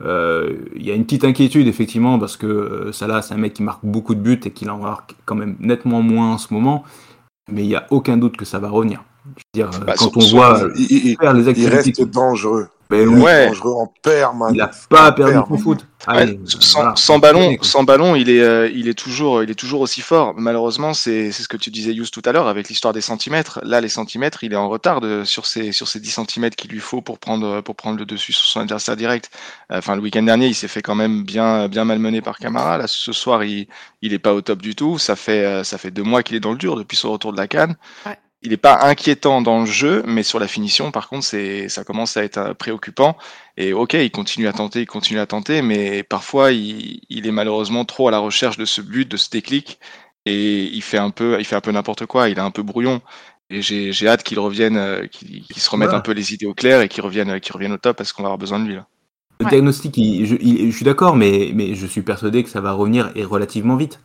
il 0.02 0.86
y 0.86 0.92
a 0.92 0.94
une 0.94 1.06
petite 1.06 1.24
inquiétude, 1.24 1.68
effectivement, 1.68 2.20
parce 2.20 2.38
que 2.38 2.92
Salah, 2.92 3.22
c'est 3.22 3.34
un 3.34 3.38
mec 3.38 3.54
qui 3.54 3.64
marque 3.64 3.84
beaucoup 3.84 4.14
de 4.14 4.20
buts 4.20 4.40
et 4.44 4.52
qui 4.52 4.70
en 4.70 4.78
marque 4.78 5.16
quand 5.26 5.36
même 5.36 5.56
nettement 5.60 6.02
moins 6.02 6.34
en 6.34 6.38
ce 6.38 6.54
moment 6.54 6.86
mais 7.52 7.64
il 7.64 7.68
n'y 7.68 7.76
a 7.76 7.88
aucun 7.92 8.18
doute 8.18 8.38
que 8.38 8.46
ça 8.46 8.60
va 8.60 8.70
revenir. 8.70 9.04
Je 9.26 9.62
veux 9.62 9.70
dire, 9.70 9.80
bah, 9.86 9.94
quand 9.98 10.16
on 10.16 10.28
voit 10.28 10.70
il, 10.76 11.16
faire 11.20 11.34
les 11.34 11.48
activités. 11.48 11.72
Il 11.72 11.76
reste 11.76 12.02
dangereux. 12.04 12.68
Il 12.92 13.08
ouais. 13.08 13.46
est 13.46 13.48
dangereux 13.48 13.74
en 13.74 13.88
permanence. 14.02 14.56
Il 14.56 14.62
a 14.62 14.72
pas 14.90 15.12
perdu 15.12 15.34
son 15.48 15.58
foot. 15.58 15.86
Ouais, 16.08 16.18
Allez, 16.18 16.40
sans, 16.46 16.82
voilà. 16.82 16.96
sans 16.96 17.18
ballon, 17.18 17.58
sans 17.62 17.84
ballon, 17.84 18.16
il 18.16 18.30
est, 18.30 18.40
euh, 18.42 18.70
il 18.74 18.88
est 18.88 18.94
toujours, 18.94 19.42
il 19.42 19.50
est 19.50 19.56
toujours 19.56 19.82
aussi 19.82 20.02
fort. 20.02 20.36
Malheureusement, 20.38 20.94
c'est, 20.94 21.32
c'est 21.32 21.42
ce 21.42 21.48
que 21.48 21.58
tu 21.58 21.72
disais, 21.72 21.94
Yous, 21.94 22.06
tout 22.12 22.22
à 22.26 22.32
l'heure, 22.32 22.48
avec 22.48 22.70
l'histoire 22.70 22.94
des 22.94 23.02
centimètres. 23.02 23.60
Là, 23.64 23.82
les 23.82 23.90
centimètres, 23.90 24.44
il 24.44 24.54
est 24.54 24.58
en 24.58 24.70
retard 24.70 25.02
de, 25.02 25.24
sur 25.24 25.48
ces, 25.48 25.72
sur 25.72 25.88
ces 25.88 26.00
10 26.00 26.12
centimètres 26.12 26.56
qu'il 26.56 26.70
lui 26.70 26.80
faut 26.80 27.02
pour 27.02 27.18
prendre, 27.18 27.62
pour 27.62 27.76
prendre 27.76 27.98
le 27.98 28.06
dessus 28.06 28.34
sur 28.34 28.46
son 28.46 28.60
adversaire 28.60 28.96
direct. 28.96 29.32
Euh, 29.72 29.80
Enfin, 29.80 29.96
le 29.96 30.02
week-end 30.02 30.24
dernier, 30.24 30.48
il 30.48 30.56
s'est 30.56 30.68
fait 30.68 30.82
quand 30.82 30.96
même 30.96 31.24
bien, 31.24 31.68
bien 31.68 31.86
malmené 31.86 32.22
par 32.22 32.38
Camara. 32.40 32.78
Là, 32.78 32.88
ce 32.88 33.12
soir, 33.12 33.44
il, 33.44 33.68
il 34.02 34.14
est 34.14 34.20
pas 34.20 34.34
au 34.34 34.42
top 34.42 34.62
du 34.62 34.76
tout. 34.76 34.98
Ça 35.00 35.16
fait, 35.16 35.44
euh, 35.46 35.64
ça 35.64 35.78
fait 35.78 35.92
deux 35.92 36.04
mois 36.04 36.24
qu'il 36.24 36.36
est 36.36 36.40
dans 36.40 36.52
le 36.52 36.58
dur 36.58 36.76
depuis 36.76 36.98
son 36.98 37.12
retour 37.12 37.32
de 37.34 37.38
la 37.38 37.48
canne. 37.48 37.76
Ouais. 38.06 38.18
Il 38.46 38.52
n'est 38.52 38.58
pas 38.58 38.80
inquiétant 38.86 39.42
dans 39.42 39.62
le 39.62 39.66
jeu, 39.66 40.04
mais 40.06 40.24
sur 40.24 40.40
la 40.40 40.48
finition, 40.48 40.92
par 40.92 41.10
contre, 41.10 41.26
c'est, 41.26 41.68
ça 41.68 41.84
commence 41.84 42.16
à 42.16 42.24
être 42.24 42.38
euh, 42.38 42.54
préoccupant. 42.54 43.18
Et 43.58 43.74
ok, 43.74 43.94
il 43.96 44.12
continue 44.12 44.48
à 44.48 44.54
tenter, 44.54 44.82
il 44.82 44.86
continue 44.86 45.20
à 45.20 45.26
tenter, 45.26 45.62
mais 45.64 46.04
parfois 46.04 46.52
il, 46.52 47.02
il 47.10 47.26
est 47.28 47.32
malheureusement 47.32 47.86
trop 47.86 48.08
à 48.08 48.12
la 48.12 48.20
recherche 48.20 48.58
de 48.58 48.66
ce 48.66 48.82
but, 48.82 49.08
de 49.10 49.18
ce 49.18 49.30
déclic, 49.30 49.80
et 50.26 50.64
il 50.66 50.82
fait 50.84 50.98
un 51.00 51.10
peu, 51.12 51.38
il 51.40 51.46
fait 51.46 51.56
un 51.56 51.62
peu 51.62 51.72
n'importe 51.72 52.06
quoi. 52.06 52.30
Il 52.30 52.38
est 52.38 52.42
un 52.42 52.52
peu 52.52 52.64
brouillon. 52.64 53.02
Et 53.50 53.62
j'ai, 53.62 53.92
j'ai 53.94 54.08
hâte 54.08 54.24
qu'il 54.24 54.40
revienne, 54.40 54.78
euh, 54.78 55.08
qu'il, 55.08 55.44
qu'il 55.44 55.62
se 55.62 55.70
remette 55.70 55.92
Voilà. 55.92 56.00
un 56.00 56.02
peu 56.02 56.12
les 56.14 56.34
idées 56.34 56.46
au 56.48 56.54
clair 56.56 56.82
et 56.82 56.90
qu'il 56.90 57.04
revienne, 57.04 57.30
euh, 57.32 57.40
qu'il 57.40 57.54
revienne 57.54 57.74
au 57.74 57.78
top 57.78 57.98
parce 57.98 58.14
qu'on 58.14 58.24
va 58.24 58.28
avoir 58.30 58.40
besoin 58.40 58.60
de 58.60 58.66
lui 58.68 58.76
là. 58.76 58.88
Le 59.40 59.46
Ouais. 59.46 59.52
diagnostic, 59.52 59.98
il- 59.98 60.26
je, 60.26 60.36
il- 60.42 60.72
je 60.72 60.76
suis 60.76 60.86
d'accord, 60.86 61.16
mais, 61.16 61.52
mais 61.54 61.76
je 61.76 61.86
suis 61.88 62.02
persuadé 62.02 62.44
que 62.44 62.50
ça 62.50 62.62
va 62.62 62.72
revenir 62.74 63.12
et 63.16 63.24
relativement 63.24 63.76
vite. 63.76 64.00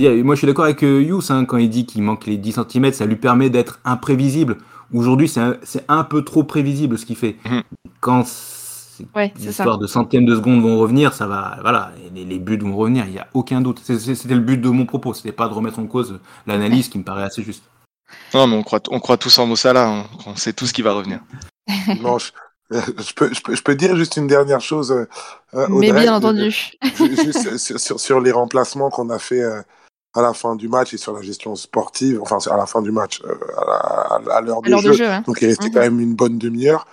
Moi, 0.00 0.36
je 0.36 0.38
suis 0.38 0.46
d'accord 0.46 0.64
avec 0.66 0.84
euh, 0.84 1.02
Yous 1.02 1.22
hein, 1.30 1.44
quand 1.44 1.56
il 1.56 1.68
dit 1.68 1.84
qu'il 1.84 2.02
manque 2.02 2.26
les 2.26 2.36
10 2.36 2.60
cm, 2.70 2.92
ça 2.92 3.04
lui 3.04 3.16
permet 3.16 3.50
d'être 3.50 3.80
imprévisible. 3.84 4.58
Aujourd'hui, 4.94 5.28
c'est 5.28 5.84
un, 5.88 6.04
peu 6.04 6.22
trop 6.22 6.44
prévisible 6.44 6.96
ce 6.98 7.04
qu'il 7.04 7.16
fait. 7.16 7.36
Mhm. 7.44 7.62
Quand 8.00 8.24
ces 8.24 9.06
Ouais, 9.14 9.32
ça. 9.36 9.50
histoires 9.50 9.78
de 9.78 9.86
centièmes 9.88 10.24
de 10.24 10.34
secondes 10.36 10.60
vont 10.62 10.78
revenir, 10.78 11.12
ça 11.14 11.26
va, 11.26 11.58
voilà, 11.62 11.92
les, 12.14 12.24
les 12.24 12.38
buts 12.38 12.58
vont 12.58 12.76
revenir, 12.76 13.04
il 13.06 13.12
n'y 13.12 13.18
a 13.18 13.26
aucun 13.34 13.60
doute. 13.60 13.80
C'était 13.84 14.34
le 14.34 14.40
but 14.40 14.58
de 14.60 14.68
mon 14.68 14.86
propos, 14.86 15.14
c'était 15.14 15.30
pas 15.32 15.48
de 15.48 15.54
remettre 15.54 15.78
en 15.80 15.86
cause 15.86 16.18
l'analyse 16.48 16.88
qui 16.88 16.98
me 16.98 17.04
paraît 17.04 17.22
assez 17.24 17.42
juste. 17.42 17.62
Non, 18.34 18.46
mais 18.48 18.56
on 18.56 18.62
croit, 18.64 18.80
on 18.90 18.98
croit 19.00 19.16
tous 19.16 19.36
en 19.38 19.46
Mossala, 19.46 19.88
hein. 19.88 20.04
on 20.26 20.34
sait 20.36 20.52
tous 20.52 20.70
qui 20.72 20.82
va 20.82 20.92
revenir. 20.92 21.20
Non, 22.02 22.18
je, 22.18 22.30
je 22.72 23.12
peux, 23.14 23.32
je, 23.32 23.40
peux, 23.40 23.54
je 23.54 23.62
peux 23.62 23.74
dire 23.74 23.94
juste 23.96 24.16
une 24.16 24.26
dernière 24.26 24.60
chose. 24.60 24.90
euh, 24.92 25.06
euh, 25.54 25.66
Mais 25.70 25.92
bien 25.92 26.12
euh, 26.12 26.16
entendu. 26.16 26.50
juste 26.50 27.56
sur, 27.58 27.78
sur, 27.80 28.00
sur 28.00 28.20
les 28.20 28.32
remplacements 28.32 28.90
qu'on 28.90 29.10
a 29.10 29.18
fait 29.18 29.42
euh, 29.42 29.60
à 30.14 30.22
la 30.22 30.32
fin 30.32 30.56
du 30.56 30.68
match 30.68 30.94
et 30.94 30.96
sur 30.96 31.12
la 31.12 31.22
gestion 31.22 31.54
sportive, 31.54 32.20
enfin 32.22 32.38
à 32.50 32.56
la 32.56 32.66
fin 32.66 32.82
du 32.82 32.90
match, 32.90 33.22
euh, 33.24 33.34
à 34.30 34.40
l'heure 34.40 34.62
de 34.62 34.70
l'heure 34.70 34.80
jeu. 34.80 34.90
de 34.90 34.96
jeu, 34.96 35.08
hein. 35.08 35.22
Donc 35.26 35.38
il 35.42 35.48
restait 35.48 35.66
Mhm. 35.66 35.74
quand 35.74 35.80
même 35.80 36.00
une 36.00 36.14
bonne 36.14 36.38
demi-heure. 36.38 36.86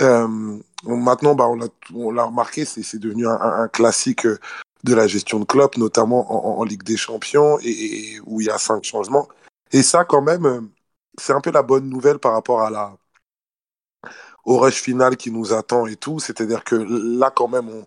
Euh, 0.00 0.58
maintenant, 0.84 1.34
bah, 1.34 1.48
on 1.94 2.10
l'a 2.10 2.24
remarqué, 2.24 2.64
c'est 2.64 2.98
devenu 2.98 3.26
un, 3.26 3.68
classique 3.68 4.26
euh, 4.26 4.38
de 4.84 4.94
la 4.94 5.06
gestion 5.06 5.40
de 5.40 5.44
Klopp, 5.44 5.78
notamment 5.78 6.58
en, 6.58 6.62
Ligue 6.64 6.82
des 6.82 6.96
Champions, 6.96 7.58
et, 7.62 7.70
et 7.70 8.20
où 8.26 8.40
il 8.40 8.46
y 8.46 8.50
a 8.50 8.58
cinq 8.58 8.84
changements. 8.84 9.26
Et 9.72 9.82
ça, 9.82 10.04
quand 10.04 10.20
même, 10.20 10.68
c'est 11.18 11.32
un 11.32 11.40
peu 11.40 11.50
la 11.50 11.62
bonne 11.62 11.88
nouvelle 11.88 12.18
par 12.18 12.32
rapport 12.32 12.60
à 12.60 12.70
la 12.70 12.92
au 14.44 14.58
rush 14.58 14.80
final 14.80 15.16
qui 15.16 15.32
nous 15.32 15.52
attend 15.52 15.86
et 15.86 15.96
tout. 15.96 16.20
C'est-à-dire 16.20 16.62
que 16.62 16.76
là, 16.76 17.32
quand 17.34 17.48
même, 17.48 17.68
on, 17.68 17.86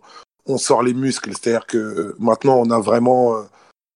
on 0.54 0.58
sort 0.58 0.84
les 0.84 0.94
muscles. 0.94 1.30
C'est-à-dire 1.30 1.68
que 1.68 2.16
maintenant, 2.20 2.58
on 2.58 2.70
a 2.72 2.80
vraiment 2.80 3.46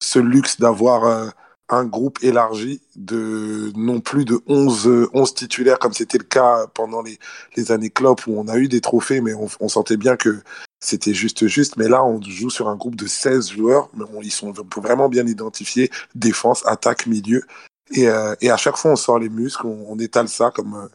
ce 0.03 0.19
luxe 0.19 0.59
d'avoir 0.59 1.05
euh, 1.05 1.29
un 1.69 1.85
groupe 1.85 2.19
élargi 2.21 2.81
de 2.95 3.71
non 3.75 4.01
plus 4.01 4.25
de 4.25 4.39
11, 4.47 4.87
euh, 4.87 5.09
11 5.13 5.33
titulaires 5.33 5.79
comme 5.79 5.93
c'était 5.93 6.17
le 6.17 6.25
cas 6.25 6.67
pendant 6.73 7.01
les, 7.01 7.17
les 7.55 7.71
années 7.71 7.89
Klopp 7.89 8.27
où 8.27 8.37
on 8.37 8.47
a 8.47 8.57
eu 8.57 8.67
des 8.67 8.81
trophées, 8.81 9.21
mais 9.21 9.33
on, 9.33 9.69
sentait 9.69 9.97
bien 9.97 10.17
que 10.17 10.41
c'était 10.81 11.13
juste 11.13 11.47
juste. 11.47 11.77
Mais 11.77 11.87
là, 11.87 12.03
on 12.03 12.21
joue 12.21 12.49
sur 12.49 12.67
un 12.67 12.75
groupe 12.75 12.95
de 12.95 13.07
16 13.07 13.51
joueurs, 13.51 13.89
mais 13.95 14.03
on, 14.13 14.21
ils 14.21 14.31
sont 14.31 14.53
vraiment 14.75 15.07
bien 15.07 15.25
identifiés, 15.25 15.89
défense, 16.15 16.65
attaque, 16.67 17.07
milieu. 17.07 17.43
Et, 17.91 18.07
euh, 18.09 18.35
et 18.41 18.51
à 18.51 18.57
chaque 18.57 18.77
fois, 18.77 18.91
on 18.91 18.95
sort 18.95 19.19
les 19.19 19.29
muscles, 19.29 19.65
on, 19.65 19.97
étale 19.99 20.27
ça 20.27 20.51
comme, 20.51 20.75
euh, 20.75 20.87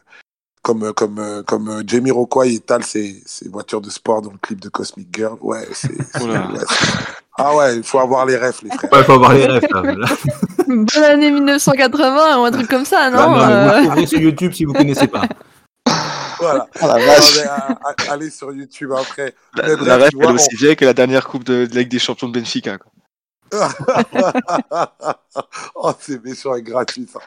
comme, 0.61 0.83
euh, 0.83 0.93
comme, 0.93 1.19
euh, 1.19 1.43
comme 1.43 1.69
euh, 1.69 1.83
Jamie 1.85 2.11
Rockway 2.11 2.53
étale 2.55 2.83
ses, 2.83 3.21
ses 3.25 3.49
voitures 3.49 3.81
de 3.81 3.89
sport 3.89 4.21
dans 4.21 4.31
le 4.31 4.37
clip 4.41 4.59
de 4.59 4.69
Cosmic 4.69 5.07
Girl. 5.15 5.37
Ouais, 5.41 5.67
c'est. 5.73 5.91
ah 7.37 7.55
ouais, 7.55 7.77
il 7.77 7.83
faut 7.83 7.99
avoir 7.99 8.25
les 8.25 8.37
refs, 8.37 8.61
les 8.63 8.69
frères. 8.69 8.91
Ouais, 8.91 9.03
faut 9.03 9.13
avoir 9.13 9.33
les 9.33 9.45
rêves. 9.45 9.67
là. 9.71 10.07
Bonne 10.67 11.03
année 11.03 11.31
1980 11.31 12.39
ou 12.41 12.45
un 12.45 12.51
truc 12.51 12.67
comme 12.69 12.85
ça, 12.85 13.09
non 13.09 13.17
Ah, 13.19 13.27
non, 13.83 13.91
euh, 13.91 13.95
vous 13.95 14.05
sur 14.05 14.19
YouTube 14.19 14.51
si 14.53 14.65
vous 14.65 14.73
connaissez 14.73 15.07
pas. 15.07 15.23
Voilà. 16.39 16.67
Oh 16.81 16.87
la 16.87 16.93
Non, 16.99 17.05
vache. 17.05 17.35
mais, 17.37 17.43
euh, 17.47 18.07
a- 18.09 18.11
allez 18.13 18.29
sur 18.29 18.53
YouTube 18.53 18.91
après. 18.97 19.33
La, 19.55 19.63
bref, 19.75 19.79
la 19.87 19.97
ref, 19.97 20.09
elle 20.13 20.23
est 20.29 20.31
aussi 20.33 20.55
vieille 20.55 20.75
que 20.75 20.85
la 20.85 20.93
dernière 20.93 21.27
coupe 21.27 21.43
de, 21.43 21.65
de 21.65 21.77
Ligue 21.77 21.89
des 21.89 21.99
Champions 21.99 22.29
de 22.29 22.39
Benfica. 22.39 22.77
Quoi. 22.77 22.91
oh, 25.75 25.91
c'est 25.99 26.23
méchant 26.23 26.55
et 26.55 26.61
gratuit, 26.61 27.07
ça. 27.11 27.19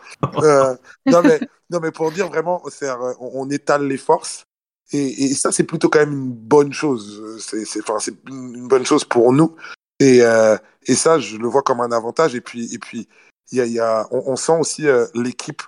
Euh, 0.42 0.76
non, 1.06 1.22
mais, 1.22 1.40
non, 1.70 1.80
mais 1.80 1.90
pour 1.90 2.10
dire 2.12 2.28
vraiment, 2.28 2.62
on, 3.20 3.50
étale 3.50 3.86
les 3.86 3.96
forces. 3.96 4.44
Et, 4.92 5.34
ça, 5.34 5.52
c'est 5.52 5.64
plutôt 5.64 5.88
quand 5.88 6.00
même 6.00 6.12
une 6.12 6.32
bonne 6.32 6.72
chose. 6.72 7.38
C'est, 7.40 7.64
une 8.28 8.68
bonne 8.68 8.84
chose 8.84 9.04
pour 9.04 9.32
nous. 9.32 9.56
Et, 9.98 10.22
euh, 10.22 10.56
et 10.86 10.94
ça, 10.94 11.18
je 11.18 11.36
le 11.36 11.48
vois 11.48 11.62
comme 11.62 11.80
un 11.80 11.92
avantage. 11.92 12.34
Et 12.34 12.40
puis, 12.40 12.72
et 12.74 12.78
puis 12.78 13.08
on, 14.10 14.36
sent 14.36 14.56
aussi 14.58 14.88
euh, 14.88 15.06
l'équipe 15.14 15.62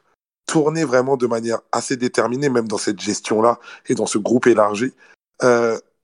tourner 0.46 0.84
vraiment 0.84 1.16
de 1.16 1.26
manière 1.26 1.60
assez 1.72 1.96
déterminée, 1.96 2.48
même 2.48 2.68
dans 2.68 2.78
cette 2.78 3.00
gestion-là 3.00 3.58
et 3.86 3.94
dans 3.94 4.06
ce 4.06 4.18
groupe 4.18 4.46
élargi, 4.46 4.92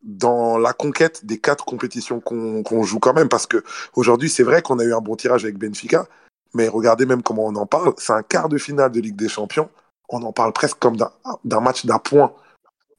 dans 0.03 0.59
la 0.59 0.73
conquête 0.73 1.27
des 1.27 1.39
quatre 1.39 1.65
compétitions 1.65 2.21
qu'on 2.21 2.83
joue 2.83 2.99
quand 2.99 3.13
même. 3.13 3.29
Parce 3.29 3.47
que 3.47 3.63
aujourd'hui, 3.95 4.31
c'est 4.31 4.43
vrai 4.43 4.63
qu'on 4.63 4.79
a 4.79 4.85
eu 4.85 4.95
un 4.95 5.01
bon 5.01 5.17
tirage 5.17 5.45
avec 5.45 5.59
Benfica, 5.59 6.07
mais 6.55 6.69
regardez 6.69 7.07
même 7.07 7.23
comment 7.23 7.47
on 7.47 7.55
en 7.57 7.67
parle. 7.67 7.95
C'est 7.99 8.13
un 8.13 8.23
quart 8.23 8.49
de 8.49 8.59
finale 8.59 8.93
de 8.93 9.01
Ligue 9.01 9.17
des 9.17 9.29
Champions. 9.29 9.69
On 10.09 10.23
en 10.23 10.33
parle 10.33 10.53
presque 10.53 10.79
comme 10.79 10.97
d'un 10.97 11.61
match 11.61 11.87
d'un 11.87 11.99
point. 11.99 12.33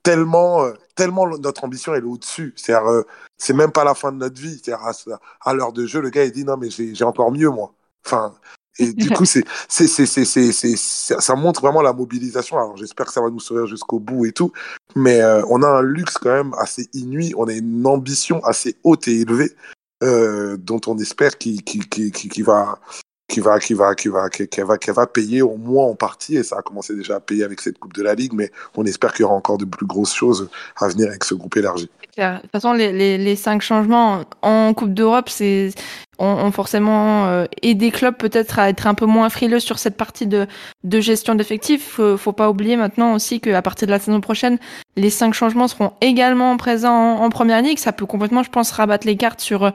Tellement, 0.03 0.63
euh, 0.63 0.73
tellement 0.95 1.27
notre 1.37 1.63
ambition 1.63 1.93
est 1.93 2.01
au-dessus. 2.01 2.55
Euh, 2.69 3.03
c'est 3.37 3.53
même 3.53 3.71
pas 3.71 3.83
la 3.83 3.93
fin 3.93 4.11
de 4.11 4.17
notre 4.17 4.39
vie. 4.41 4.59
C'est-à-dire, 4.63 5.19
à, 5.41 5.53
l'heure 5.53 5.73
de 5.73 5.85
jeu, 5.85 6.01
le 6.01 6.09
gars 6.09 6.23
il 6.23 6.31
dit 6.31 6.45
non 6.45 6.57
mais 6.57 6.69
j'ai 6.69 6.95
j'ai 6.95 7.03
encore 7.03 7.31
mieux 7.31 7.49
moi. 7.49 7.73
Enfin, 8.05 8.33
et 8.79 8.93
du 8.93 9.09
coup 9.09 9.25
c'est 9.25 9.43
c'est 9.67 9.87
c'est 9.87 10.05
c'est 10.05 10.75
ça 10.77 11.35
montre 11.35 11.61
vraiment 11.61 11.81
la 11.81 11.93
mobilisation. 11.93 12.57
Alors 12.57 12.77
j'espère 12.77 13.05
que 13.05 13.13
ça 13.13 13.21
va 13.21 13.29
nous 13.29 13.39
sourire 13.39 13.67
jusqu'au 13.67 13.99
bout 13.99 14.25
et 14.25 14.31
tout, 14.31 14.51
mais 14.95 15.21
euh, 15.21 15.43
on 15.49 15.61
a 15.61 15.67
un 15.67 15.81
luxe 15.81 16.17
quand 16.17 16.33
même 16.33 16.53
assez 16.57 16.87
inouï. 16.93 17.33
On 17.37 17.47
a 17.47 17.53
une 17.53 17.85
ambition 17.85 18.43
assez 18.45 18.75
haute 18.83 19.07
et 19.07 19.21
élevée 19.21 19.51
euh, 20.03 20.57
dont 20.57 20.81
on 20.87 20.97
espère 20.97 21.37
qu'il 21.37 21.63
va 22.43 22.79
qui 23.31 23.39
va 23.39 23.59
qui 23.59 23.73
va 23.73 23.95
qui 23.95 24.09
va 24.09 24.29
qui 24.29 24.47
qui 24.47 24.61
va 24.61 24.77
qui 24.77 24.91
va 24.91 25.07
payer 25.07 25.41
au 25.41 25.55
moins 25.55 25.85
en 25.85 25.95
partie 25.95 26.35
et 26.35 26.43
ça 26.43 26.57
a 26.57 26.61
commencé 26.61 26.95
déjà 26.95 27.15
à 27.15 27.19
payer 27.19 27.43
avec 27.43 27.61
cette 27.61 27.79
coupe 27.79 27.93
de 27.93 28.03
la 28.03 28.13
ligue 28.13 28.33
mais 28.33 28.51
on 28.75 28.85
espère 28.85 29.13
qu'il 29.13 29.23
y 29.23 29.25
aura 29.25 29.35
encore 29.35 29.57
de 29.57 29.65
plus 29.65 29.85
grosses 29.85 30.13
choses 30.13 30.49
à 30.79 30.87
venir 30.89 31.07
avec 31.07 31.23
ce 31.23 31.33
groupe 31.33 31.55
élargi. 31.55 31.89
De 32.17 32.41
toute 32.41 32.51
façon, 32.51 32.73
les, 32.73 32.91
les, 32.91 33.17
les 33.17 33.35
cinq 33.37 33.61
changements 33.61 34.25
en 34.41 34.73
Coupe 34.73 34.93
d'Europe, 34.93 35.29
c'est 35.29 35.71
ont, 36.19 36.51
forcément 36.51 37.25
euh, 37.27 37.45
aidé 37.61 37.89
clubs 37.89 38.15
peut-être 38.15 38.59
à 38.59 38.69
être 38.69 38.85
un 38.85 38.93
peu 38.93 39.05
moins 39.05 39.29
frileux 39.29 39.61
sur 39.61 39.79
cette 39.79 39.95
partie 39.97 40.27
de, 40.27 40.45
de 40.83 40.99
gestion 40.99 41.35
d'effectifs. 41.35 41.93
Faut, 41.93 42.17
faut 42.17 42.33
pas 42.33 42.49
oublier 42.49 42.75
maintenant 42.75 43.15
aussi 43.15 43.39
qu'à 43.39 43.61
partir 43.61 43.87
de 43.87 43.91
la 43.91 43.99
saison 43.99 44.19
prochaine, 44.19 44.59
les 44.97 45.09
cinq 45.09 45.33
changements 45.33 45.69
seront 45.69 45.93
également 46.01 46.55
présents 46.57 47.17
en, 47.17 47.23
en 47.23 47.29
première 47.29 47.61
ligue. 47.61 47.79
Ça 47.79 47.93
peut 47.93 48.05
complètement, 48.05 48.43
je 48.43 48.51
pense, 48.51 48.71
rabattre 48.71 49.07
les 49.07 49.15
cartes 49.15 49.39
sur 49.39 49.71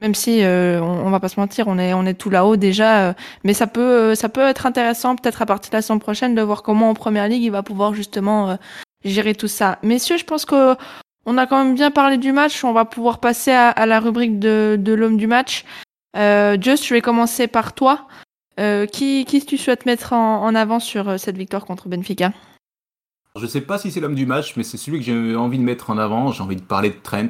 même 0.00 0.14
si 0.14 0.42
euh, 0.42 0.80
on, 0.80 1.06
on 1.06 1.10
va 1.10 1.20
pas 1.20 1.28
se 1.28 1.40
mentir, 1.40 1.68
on 1.68 1.78
est 1.78 1.94
on 1.94 2.04
est 2.04 2.14
tout 2.14 2.30
là-haut 2.30 2.56
déjà, 2.56 3.08
euh, 3.08 3.12
mais 3.44 3.54
ça 3.54 3.66
peut 3.66 3.80
euh, 3.80 4.14
ça 4.14 4.28
peut 4.28 4.42
être 4.42 4.66
intéressant 4.66 5.16
peut-être 5.16 5.42
à 5.42 5.46
partir 5.46 5.70
de 5.70 5.76
la 5.76 5.82
saison 5.82 5.98
prochaine 5.98 6.34
de 6.34 6.42
voir 6.42 6.62
comment 6.62 6.90
en 6.90 6.94
première 6.94 7.28
ligue 7.28 7.42
il 7.42 7.50
va 7.50 7.62
pouvoir 7.62 7.94
justement 7.94 8.58
gérer 9.04 9.34
tout 9.34 9.48
ça. 9.48 9.78
Messieurs, 9.82 10.18
je 10.18 10.24
pense 10.24 10.44
que 10.44 10.76
on 11.26 11.36
a 11.38 11.46
quand 11.46 11.62
même 11.62 11.74
bien 11.74 11.90
parlé 11.90 12.18
du 12.18 12.32
match. 12.32 12.62
On 12.64 12.72
va 12.72 12.84
pouvoir 12.84 13.18
passer 13.18 13.50
à, 13.50 13.84
la 13.84 14.00
rubrique 14.00 14.38
de, 14.38 14.78
l'homme 14.86 15.16
du 15.16 15.26
match. 15.26 15.64
Euh, 16.16 16.56
Just, 16.58 16.86
je 16.86 16.94
vais 16.94 17.00
commencer 17.02 17.48
par 17.48 17.74
toi. 17.74 18.06
Euh, 18.58 18.86
qui 18.86 19.26
qui 19.26 19.44
tu 19.44 19.58
souhaites 19.58 19.84
mettre 19.84 20.14
en, 20.14 20.42
en 20.42 20.54
avant 20.54 20.80
sur 20.80 21.20
cette 21.20 21.36
victoire 21.36 21.66
contre 21.66 21.90
Benfica? 21.90 22.32
Je 23.38 23.46
sais 23.46 23.60
pas 23.60 23.76
si 23.76 23.90
c'est 23.90 24.00
l'homme 24.00 24.14
du 24.14 24.24
match, 24.24 24.54
mais 24.56 24.62
c'est 24.62 24.78
celui 24.78 24.98
que 24.98 25.04
j'ai 25.04 25.36
envie 25.36 25.58
de 25.58 25.62
mettre 25.62 25.90
en 25.90 25.98
avant. 25.98 26.32
J'ai 26.32 26.42
envie 26.42 26.56
de 26.56 26.62
parler 26.62 26.88
de 26.88 26.96
Trent. 27.02 27.28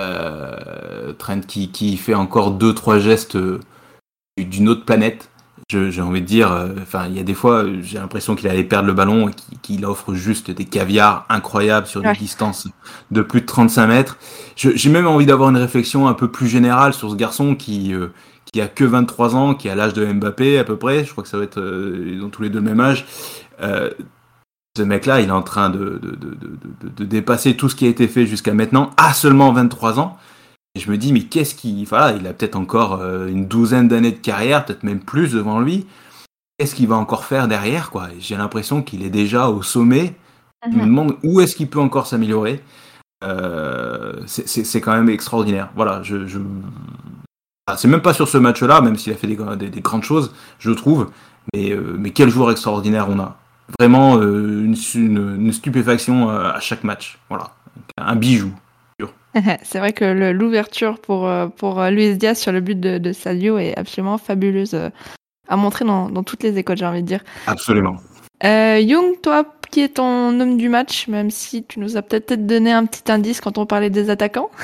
Euh, 0.00 1.12
Trent 1.18 1.40
qui, 1.46 1.70
qui 1.70 1.96
fait 1.96 2.14
encore 2.14 2.52
deux 2.52 2.74
trois 2.74 2.98
gestes 2.98 3.36
euh, 3.36 3.60
d'une 4.38 4.68
autre 4.68 4.84
planète. 4.84 5.30
Je- 5.70 5.90
J'ai 5.90 6.02
envie 6.02 6.20
de 6.20 6.26
dire, 6.26 6.50
euh, 6.50 6.68
enfin, 6.82 7.06
il 7.08 7.16
y 7.16 7.20
a 7.20 7.22
des 7.22 7.34
fois, 7.34 7.64
j'ai 7.82 7.98
l'impression 7.98 8.34
qu'il 8.34 8.48
allait 8.48 8.64
perdre 8.64 8.86
le 8.88 8.92
ballon 8.92 9.28
et 9.28 9.32
qu'il 9.62 9.84
offre 9.86 10.14
juste 10.14 10.50
des 10.50 10.64
caviars 10.64 11.26
incroyables 11.28 11.86
sur 11.86 12.00
Ouais. 12.02 12.12
des 12.12 12.18
distances 12.18 12.66
de 13.10 13.22
plus 13.22 13.42
de 13.42 13.46
35 13.46 13.86
mètres. 13.86 14.18
J'ai 14.56 14.90
même 14.90 15.06
envie 15.06 15.26
d'avoir 15.26 15.50
une 15.50 15.56
réflexion 15.56 16.08
un 16.08 16.14
peu 16.14 16.28
plus 16.28 16.48
générale 16.48 16.92
sur 16.92 17.10
ce 17.10 17.14
garçon 17.16 17.54
qui, 17.54 17.94
euh, 17.94 18.08
qui 18.52 18.60
a 18.60 18.66
que 18.66 18.82
23 18.84 19.36
ans, 19.36 19.54
qui 19.54 19.68
a 19.68 19.76
l'âge 19.76 19.92
de 19.92 20.04
Mbappé 20.04 20.58
à 20.58 20.64
peu 20.64 20.76
près. 20.76 21.04
Je 21.04 21.12
crois 21.12 21.22
que 21.22 21.28
ça 21.30 21.36
va 21.38 21.44
être, 21.44 21.60
euh, 21.60 22.14
ils 22.16 22.22
ont 22.24 22.30
tous 22.30 22.42
les 22.42 22.50
deux 22.50 22.58
le 22.58 22.64
même 22.64 22.80
âge. 22.80 23.06
Euh, 23.62 23.90
ce 24.80 24.84
mec-là, 24.86 25.20
il 25.20 25.28
est 25.28 25.32
en 25.32 25.42
train 25.42 25.68
de, 25.68 26.00
de, 26.02 26.16
de, 26.16 26.88
de, 26.96 27.04
dépasser 27.04 27.54
tout 27.54 27.68
ce 27.68 27.76
qui 27.76 27.84
a 27.84 27.88
été 27.88 28.08
fait 28.08 28.26
jusqu'à 28.26 28.54
maintenant 28.54 28.90
à 28.96 29.12
seulement 29.12 29.52
23 29.52 30.00
ans. 30.00 30.16
Et 30.74 30.80
je 30.80 30.90
me 30.90 30.96
dis, 30.96 31.12
mais 31.12 31.24
qu'est-ce 31.24 31.54
qu'il. 31.54 31.84
Voilà, 31.86 32.16
il 32.16 32.26
a 32.26 32.32
peut-être 32.32 32.56
encore 32.56 32.94
euh, 32.94 33.26
une 33.26 33.46
douzaine 33.46 33.88
d'années 33.88 34.12
de 34.12 34.16
carrière, 34.16 34.64
peut-être 34.64 34.82
même 34.82 35.00
plus 35.00 35.32
devant 35.34 35.60
lui. 35.60 35.86
Qu'est-ce 36.56 36.74
qu'il 36.74 36.88
va 36.88 36.96
encore 36.96 37.26
faire 37.26 37.46
derrière 37.46 37.90
quoi? 37.90 38.08
J'ai 38.18 38.36
l'impression 38.36 38.82
qu'il 38.82 39.02
est 39.02 39.10
déjà 39.10 39.50
au 39.50 39.62
sommet. 39.62 40.14
Je 40.64 40.70
me 40.70 40.82
mhm. 40.82 40.86
demande 40.86 41.16
où 41.24 41.40
est-ce 41.42 41.56
qu'il 41.56 41.68
peut 41.68 41.80
encore 41.80 42.06
s'améliorer? 42.06 42.62
Euh, 43.22 44.14
c'est 44.26 44.80
quand 44.80 44.94
même 44.94 45.10
extraordinaire. 45.10 45.70
Voilà, 45.76 46.02
je. 46.02 46.26
je... 46.26 46.38
Ah, 47.66 47.76
c'est 47.76 47.88
même 47.88 48.02
pas 48.02 48.14
sur 48.14 48.28
ce 48.28 48.38
match-là, 48.38 48.80
même 48.80 48.96
s'il 48.96 49.12
a 49.12 49.16
fait 49.16 49.26
des, 49.26 49.36
des, 49.68 49.80
grandes 49.82 50.04
choses, 50.04 50.32
je 50.58 50.70
trouve. 50.70 51.10
Mais, 51.52 51.70
euh, 51.70 51.96
mais 51.98 52.12
quel 52.12 52.30
joueur 52.30 52.50
extraordinaire 52.50 53.08
on 53.10 53.20
a. 53.20 53.36
Vraiment 53.78 54.16
euh, 54.16 54.64
une, 54.64 54.76
une, 54.94 55.52
stupéfaction 55.52 56.28
à 56.28 56.60
chaque 56.60 56.84
match. 56.84 57.18
Voilà, 57.28 57.52
un 57.96 58.16
bijou. 58.16 58.52
C'est 59.62 59.78
vrai 59.78 59.92
que 59.92 60.32
l'ouverture 60.32 60.98
pour, 60.98 61.30
pour 61.56 61.80
Luis 61.84 62.16
Diaz 62.16 62.38
sur 62.38 62.50
le 62.50 62.60
but 62.60 62.78
de, 62.80 62.98
de 62.98 63.12
Sadio 63.12 63.58
est 63.58 63.78
absolument 63.78 64.18
fabuleuse 64.18 64.74
à 65.48 65.56
montrer 65.56 65.84
dans, 65.84 66.10
dans 66.10 66.24
toutes 66.24 66.42
les 66.42 66.58
écoles, 66.58 66.78
j'ai 66.78 66.86
envie 66.86 67.02
de 67.02 67.06
dire. 67.06 67.22
Absolument. 67.46 67.96
Euh, 68.44 68.78
Young, 68.80 69.20
toi, 69.22 69.44
qui 69.70 69.80
est 69.80 69.96
ton 69.96 70.40
homme 70.40 70.56
du 70.56 70.68
match, 70.68 71.08
même 71.08 71.30
si 71.30 71.64
tu 71.64 71.78
nous 71.78 71.96
as 71.96 72.02
peut-être 72.02 72.46
donné 72.46 72.72
un 72.72 72.86
petit 72.86 73.10
indice 73.12 73.40
quand 73.40 73.58
on 73.58 73.66
parlait 73.66 73.90
des 73.90 74.08
attaquants? 74.10 74.50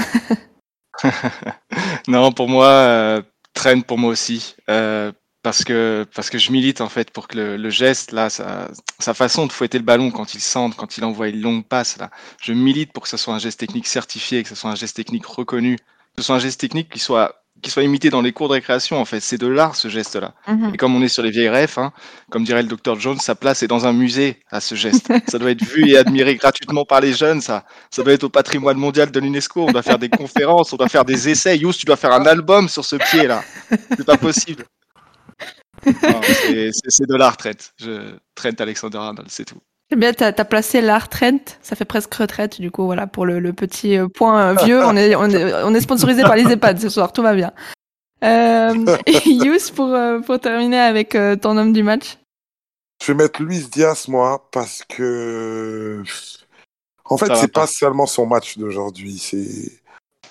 Non, 2.08 2.32
pour 2.32 2.48
moi, 2.48 2.68
euh, 2.68 3.22
Trent 3.52 3.82
pour 3.82 3.98
moi 3.98 4.10
aussi. 4.10 4.56
Euh, 4.70 5.12
parce 5.46 5.62
que 5.62 6.04
parce 6.12 6.28
que 6.28 6.38
je 6.38 6.50
milite 6.50 6.80
en 6.80 6.88
fait 6.88 7.12
pour 7.12 7.28
que 7.28 7.36
le, 7.36 7.56
le 7.56 7.70
geste 7.70 8.10
là, 8.10 8.30
sa, 8.30 8.68
sa, 8.98 9.14
façon 9.14 9.46
de 9.46 9.52
fouetter 9.52 9.78
le 9.78 9.84
ballon 9.84 10.10
quand 10.10 10.34
il 10.34 10.40
centre, 10.40 10.76
quand 10.76 10.98
il 10.98 11.04
envoie 11.04 11.28
une 11.28 11.40
longue 11.40 11.64
passe 11.64 11.98
là, 11.98 12.10
je 12.42 12.52
milite 12.52 12.92
pour 12.92 13.04
que 13.04 13.08
ce 13.08 13.16
soit 13.16 13.32
un 13.32 13.38
geste 13.38 13.60
technique 13.60 13.86
certifié, 13.86 14.42
que 14.42 14.48
ce 14.48 14.56
soit 14.56 14.70
un 14.70 14.74
geste 14.74 14.96
technique 14.96 15.24
reconnu, 15.24 15.76
que 15.76 15.84
ce 16.18 16.22
soit 16.24 16.34
un 16.34 16.40
geste 16.40 16.58
technique 16.58 16.88
qui 16.88 16.98
soit 16.98 17.44
qui 17.62 17.70
soit 17.70 17.84
imité 17.84 18.10
dans 18.10 18.22
les 18.22 18.32
cours 18.32 18.48
de 18.48 18.54
récréation 18.54 19.00
en 19.00 19.04
fait. 19.04 19.20
C'est 19.20 19.38
de 19.38 19.46
l'art 19.46 19.76
ce 19.76 19.86
geste-là. 19.86 20.34
Mhm. 20.48 20.74
Et 20.74 20.76
comme 20.76 20.96
on 20.96 21.00
est 21.00 21.06
sur 21.06 21.22
les 21.22 21.30
vieilles 21.30 21.48
refs, 21.48 21.78
hein, 21.78 21.92
comme 22.28 22.42
dirait 22.42 22.62
le 22.62 22.68
docteur 22.68 22.98
Jones, 22.98 23.20
sa 23.20 23.36
place 23.36 23.62
est 23.62 23.68
dans 23.68 23.86
un 23.86 23.92
musée 23.92 24.40
à 24.50 24.60
ce 24.60 24.74
geste. 24.74 25.06
ça 25.30 25.38
doit 25.38 25.52
être 25.52 25.62
vu 25.62 25.88
et 25.88 25.96
admiré 25.96 26.34
gratuitement 26.34 26.84
par 26.84 27.00
les 27.00 27.12
jeunes. 27.12 27.40
Ça, 27.40 27.64
ça 27.92 28.02
doit 28.02 28.14
être 28.14 28.24
au 28.24 28.30
patrimoine 28.30 28.78
mondial 28.78 29.12
de 29.12 29.20
l'UNESCO. 29.20 29.66
On 29.68 29.70
doit 29.70 29.82
faire 29.84 30.00
des 30.00 30.08
conférences, 30.08 30.72
on 30.72 30.76
doit 30.76 30.88
faire 30.88 31.04
des 31.04 31.28
essais. 31.28 31.56
Yous, 31.56 31.72
tu 31.72 31.86
dois 31.86 31.96
faire 31.96 32.12
un 32.12 32.26
album 32.26 32.68
sur 32.68 32.84
ce 32.84 32.96
pied-là. 32.96 33.44
C'est 33.96 34.04
pas 34.04 34.16
possible. 34.16 34.64
C'est 35.84 37.06
de 37.06 37.16
l'art, 37.16 37.36
Trent. 37.36 37.72
Je, 37.78 38.16
Trent 38.34 38.54
Alexander 38.58 38.98
Arnold, 38.98 39.28
c'est 39.30 39.44
tout. 39.44 39.60
Eh 39.90 39.96
bien, 39.96 40.12
t'as 40.12 40.32
as 40.36 40.44
placé 40.44 40.80
la 40.80 40.98
retraite, 40.98 41.60
ça 41.62 41.76
fait 41.76 41.84
presque 41.84 42.12
retraite, 42.14 42.60
du 42.60 42.72
coup, 42.72 42.86
voilà, 42.86 43.06
pour 43.06 43.24
le, 43.24 43.38
le 43.38 43.52
petit 43.52 43.96
euh, 43.96 44.08
point 44.08 44.50
euh, 44.50 44.64
vieux, 44.64 44.82
on 44.82 44.96
est, 44.96 45.14
on 45.14 45.30
est, 45.30 45.54
on 45.62 45.72
est 45.74 45.80
sponsorisé 45.80 46.22
par 46.22 46.34
les 46.34 46.50
EHPAD 46.50 46.80
ce 46.80 46.88
soir, 46.88 47.12
tout 47.12 47.22
va 47.22 47.34
bien. 47.34 47.52
Euh, 48.24 48.74
Yous, 49.26 49.70
pour, 49.72 49.94
euh, 49.94 50.18
pour 50.18 50.40
terminer 50.40 50.80
avec 50.80 51.16
ton 51.40 51.56
homme 51.56 51.72
du 51.72 51.84
match. 51.84 52.18
Je 53.00 53.12
vais 53.12 53.14
mettre 53.14 53.40
Luis 53.42 53.68
Diaz, 53.70 54.08
moi, 54.08 54.48
parce 54.50 54.82
que, 54.88 56.02
en 57.04 57.16
fait, 57.16 57.32
c'est 57.36 57.52
pas 57.52 57.68
seulement 57.68 58.06
son 58.06 58.26
match 58.26 58.58
d'aujourd'hui, 58.58 59.18
c'est, 59.18 59.80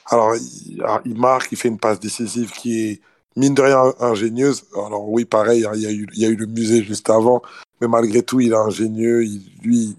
alors, 0.08 0.36
il, 0.36 0.84
il, 1.06 1.15
marque, 1.15 1.54
il 1.54 1.58
fait 1.58 1.70
une 1.70 1.80
passe 1.80 2.02
décisive 2.02 2.52
qui 2.52 2.82
est, 2.82 3.02
mine 3.36 3.54
de 3.54 3.62
rien, 3.62 3.93
ingénieuse. 4.00 4.65
Alors 4.76 5.10
oui, 5.10 5.26
pareil, 5.26 5.65
hein, 5.65 5.71
il 5.76 5.82
y 5.82 5.88
a 5.88 5.91
eu, 5.91 6.08
il 6.13 6.21
y 6.21 6.26
a 6.26 6.30
eu 6.30 6.36
le 6.36 6.45
musée 6.48 6.84
juste 6.84 7.10
avant, 7.10 7.41
mais 7.82 7.88
malgré 7.88 8.24
tout, 8.24 8.39
il 8.39 8.52
est 8.52 8.56
ingénieux, 8.56 9.24
il, 9.24 9.41
lui, 9.62 9.95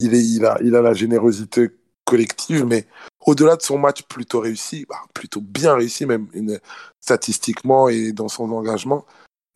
il, 0.00 0.14
est, 0.14 0.24
il, 0.24 0.44
a, 0.44 0.58
il 0.62 0.74
a 0.74 0.82
la 0.82 0.94
générosité 0.94 1.70
collective, 2.04 2.64
mais 2.64 2.86
au-delà 3.20 3.56
de 3.56 3.62
son 3.62 3.78
match 3.78 4.02
plutôt 4.02 4.40
réussi, 4.40 4.86
bah, 4.88 4.96
plutôt 5.14 5.40
bien 5.40 5.74
réussi 5.74 6.06
même 6.06 6.26
une, 6.34 6.58
statistiquement 7.00 7.88
et 7.88 8.12
dans 8.12 8.28
son 8.28 8.50
engagement, 8.52 9.04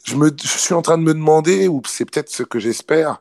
je, 0.05 0.17
me, 0.17 0.31
je 0.41 0.59
suis 0.59 0.75
en 0.75 0.83
train 0.83 0.99
de 0.99 1.03
me 1.03 1.15
demander, 1.15 1.69
ou 1.69 1.83
c'est 1.87 2.05
peut-être 2.05 2.31
ce 2.31 2.43
que 2.43 2.59
j'espère, 2.59 3.21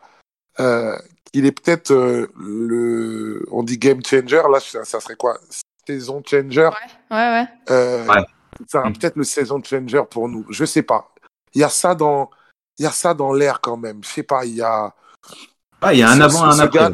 euh, 0.59 0.95
qu'il 1.31 1.45
est 1.45 1.51
peut-être 1.51 1.91
euh, 1.91 2.31
le, 2.37 3.45
on 3.51 3.63
dit 3.63 3.77
game 3.77 4.03
changer, 4.03 4.41
là 4.51 4.59
ça, 4.59 4.85
ça 4.85 4.99
serait 4.99 5.15
quoi? 5.15 5.39
Saison 5.85 6.21
changer? 6.25 6.69
Ouais, 6.69 6.71
ouais, 7.11 7.17
ouais. 7.17 7.47
Euh, 7.69 8.07
ouais. 8.07 8.25
Ça 8.67 8.81
peut-être 8.83 9.15
le 9.15 9.23
saison 9.23 9.61
changer 9.63 10.03
pour 10.09 10.29
nous, 10.29 10.45
je 10.49 10.65
sais 10.65 10.83
pas. 10.83 11.13
Il 11.53 11.61
y 11.61 11.63
a 11.63 11.69
ça 11.69 11.95
dans, 11.95 12.29
il 12.77 12.83
y 12.83 12.85
a 12.85 12.91
ça 12.91 13.13
dans 13.13 13.33
l'air 13.33 13.61
quand 13.61 13.77
même. 13.77 14.03
Je 14.03 14.09
sais 14.09 14.23
pas, 14.23 14.45
il 14.45 14.55
y 14.55 14.61
a. 14.61 14.93
Ah, 15.81 15.93
il 15.93 15.99
y 15.99 16.03
a 16.03 16.09
un 16.09 16.21
avant, 16.21 16.43
un 16.43 16.59
après. 16.59 16.93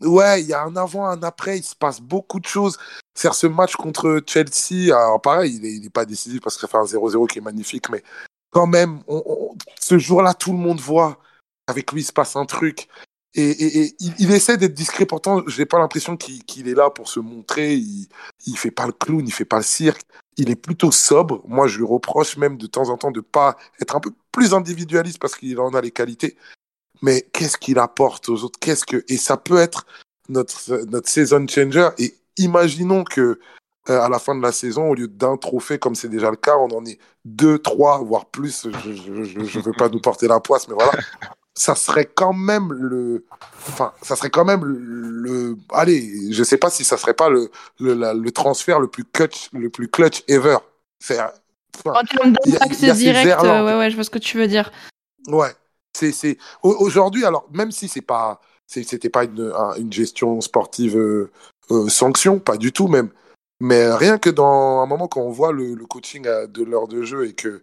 Ouais, 0.00 0.40
il 0.40 0.48
y 0.48 0.54
a 0.54 0.62
un 0.62 0.76
avant, 0.76 1.06
un 1.06 1.22
après. 1.22 1.58
Il 1.58 1.62
se 1.62 1.76
passe 1.76 2.00
beaucoup 2.00 2.40
de 2.40 2.46
choses. 2.46 2.78
C'est 3.14 3.32
ce 3.32 3.46
match 3.46 3.76
contre 3.76 4.22
Chelsea. 4.26 4.94
Alors, 4.94 5.20
pareil, 5.20 5.60
il 5.62 5.82
n'est 5.82 5.90
pas 5.90 6.06
décisif 6.06 6.40
parce 6.40 6.56
qu'il 6.56 6.68
fait 6.68 6.78
un 6.78 6.84
0-0 6.84 7.26
qui 7.26 7.38
est 7.38 7.42
magnifique, 7.42 7.90
mais 7.90 8.02
quand 8.50 8.66
même, 8.66 9.02
ce 9.78 9.98
jour-là, 9.98 10.34
tout 10.34 10.52
le 10.52 10.58
monde 10.58 10.80
voit. 10.80 11.18
Avec 11.66 11.92
lui, 11.92 12.00
il 12.00 12.04
se 12.04 12.12
passe 12.12 12.34
un 12.34 12.46
truc. 12.46 12.88
Et, 13.34 13.94
il, 14.00 14.32
essaie 14.32 14.56
d'être 14.56 14.74
discret. 14.74 15.06
Pourtant, 15.06 15.42
j'ai 15.46 15.66
pas 15.66 15.78
l'impression 15.78 16.16
qu'il 16.16 16.68
est 16.68 16.74
là 16.74 16.90
pour 16.90 17.08
se 17.08 17.20
montrer. 17.20 17.74
Il, 17.74 18.08
il 18.46 18.56
fait 18.56 18.72
pas 18.72 18.86
le 18.86 18.92
clown, 18.92 19.22
il 19.24 19.32
fait 19.32 19.44
pas 19.44 19.58
le 19.58 19.62
cirque 19.62 20.02
il 20.40 20.50
est 20.50 20.56
plutôt 20.56 20.90
sobre. 20.90 21.42
Moi, 21.46 21.66
je 21.68 21.78
lui 21.78 21.84
reproche 21.84 22.36
même 22.36 22.56
de 22.56 22.66
temps 22.66 22.88
en 22.88 22.96
temps 22.96 23.10
de 23.10 23.20
pas 23.20 23.56
être 23.80 23.94
un 23.94 24.00
peu 24.00 24.10
plus 24.32 24.54
individualiste 24.54 25.18
parce 25.18 25.36
qu'il 25.36 25.58
en 25.60 25.74
a 25.74 25.80
les 25.80 25.90
qualités. 25.90 26.36
Mais 27.02 27.22
qu'est-ce 27.32 27.58
qu'il 27.58 27.78
apporte 27.78 28.28
aux 28.28 28.44
autres? 28.44 28.58
Qu'est-ce 28.58 28.84
que 28.84 29.04
et 29.08 29.16
ça 29.16 29.36
peut 29.36 29.58
être 29.58 29.86
notre 30.28 30.84
notre 30.86 31.08
season 31.08 31.46
changer. 31.46 31.88
Et 31.98 32.14
imaginons 32.36 33.04
que 33.04 33.38
euh, 33.88 34.00
à 34.00 34.08
la 34.08 34.18
fin 34.18 34.34
de 34.34 34.42
la 34.42 34.52
saison, 34.52 34.90
au 34.90 34.94
lieu 34.94 35.08
d'un 35.08 35.36
trophée 35.36 35.78
comme 35.78 35.94
c'est 35.94 36.08
déjà 36.08 36.30
le 36.30 36.36
cas, 36.36 36.56
on 36.56 36.68
en 36.68 36.84
est 36.84 36.98
deux, 37.24 37.58
trois, 37.58 37.98
voire 37.98 38.26
plus. 38.26 38.66
Je 38.84 39.10
ne 39.10 39.62
veux 39.62 39.72
pas 39.72 39.88
nous 39.88 40.00
porter 40.00 40.28
la 40.28 40.40
poisse, 40.40 40.68
mais 40.68 40.74
voilà. 40.74 40.92
Ça 41.54 41.74
serait 41.74 42.06
quand 42.06 42.32
même 42.32 42.72
le, 42.72 43.24
enfin, 43.68 43.92
ça 44.02 44.16
serait 44.16 44.30
quand 44.30 44.44
même 44.44 44.64
le, 44.64 45.56
allez, 45.72 46.32
je 46.32 46.42
sais 46.44 46.56
pas 46.56 46.70
si 46.70 46.84
ça 46.84 46.96
serait 46.96 47.14
pas 47.14 47.28
le, 47.28 47.50
le, 47.78 47.94
le 47.94 48.30
transfert 48.30 48.80
le 48.80 48.88
plus 48.88 49.04
clutch, 49.04 49.50
le 49.52 49.68
plus 49.68 49.88
clutch 49.88 50.22
ever. 50.28 50.58
C'est, 51.00 51.18
en 51.84 52.02
termes 52.04 52.34
d'accès 52.46 52.92
direct, 52.94 53.42
euh, 53.42 53.64
ouais, 53.64 53.78
ouais, 53.78 53.90
je 53.90 53.94
vois 53.94 54.04
ce 54.04 54.10
que 54.10 54.18
tu 54.18 54.38
veux 54.38 54.46
dire. 54.46 54.70
Ouais, 55.28 55.52
c'est, 55.96 56.12
c'est, 56.12 56.38
aujourd'hui, 56.62 57.24
alors, 57.24 57.46
même 57.52 57.72
si 57.72 57.88
c'est 57.88 58.00
pas, 58.00 58.40
c'était 58.66 59.10
pas 59.10 59.24
une, 59.24 59.52
une 59.78 59.92
gestion 59.92 60.40
sportive 60.40 60.96
euh, 60.96 61.30
euh, 61.70 61.88
sanction, 61.88 62.38
pas 62.38 62.56
du 62.56 62.72
tout 62.72 62.88
même. 62.88 63.10
Mais 63.60 63.92
rien 63.92 64.18
que 64.18 64.30
dans 64.30 64.80
un 64.80 64.86
moment 64.86 65.08
quand 65.08 65.20
on 65.20 65.30
voit 65.30 65.52
le, 65.52 65.74
le 65.74 65.86
coaching 65.86 66.22
de 66.24 66.64
l'heure 66.64 66.88
de 66.88 67.02
jeu 67.02 67.26
et 67.26 67.34
que 67.34 67.62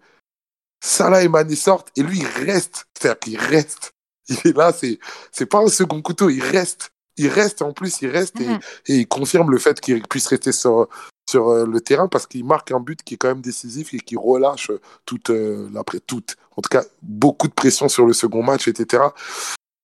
Salah 0.88 1.22
et 1.22 1.28
Mané 1.28 1.56
sortent 1.56 1.92
et 1.98 2.02
lui 2.02 2.20
il 2.20 2.46
reste. 2.46 2.86
C'est-à-dire 2.98 3.20
qu'il 3.20 3.40
reste. 3.40 3.94
Il 4.30 4.38
est 4.46 4.58
là, 4.58 4.74
c'est, 4.74 5.00
c'est 5.32 5.46
pas 5.46 5.60
un 5.60 5.68
second 5.68 6.02
couteau, 6.02 6.30
il 6.30 6.42
reste. 6.42 6.92
Il 7.18 7.30
reste 7.30 7.62
en 7.62 7.74
plus, 7.74 8.02
il 8.02 8.10
reste 8.10 8.40
et, 8.40 8.48
mhm. 8.48 8.60
et, 8.88 8.96
il 8.98 9.08
confirme 9.08 9.52
le 9.52 9.58
fait 9.58 9.80
qu'il 9.82 10.04
puisse 10.04 10.28
rester 10.28 10.52
sur, 10.52 10.88
sur 11.30 11.50
euh, 11.50 11.66
le 11.66 11.82
terrain 11.82 12.08
parce 12.08 12.28
qu'il 12.28 12.46
marque 12.46 12.72
un 12.72 12.80
but 12.80 13.02
qui 13.04 13.16
est 13.16 13.18
quand 13.18 13.30
même 13.30 13.42
décisif 13.42 13.94
et 13.94 14.00
qui 14.00 14.16
relâche 14.16 14.72
toute, 15.06 15.30
euh, 15.30 15.70
toute, 16.06 16.36
en 16.56 16.62
tout 16.62 16.70
cas, 16.70 16.84
beaucoup 17.02 17.48
de 17.48 17.54
pression 17.54 17.90
sur 17.90 18.06
le 18.06 18.14
second 18.14 18.44
match, 18.44 18.68
etc. 18.68 19.04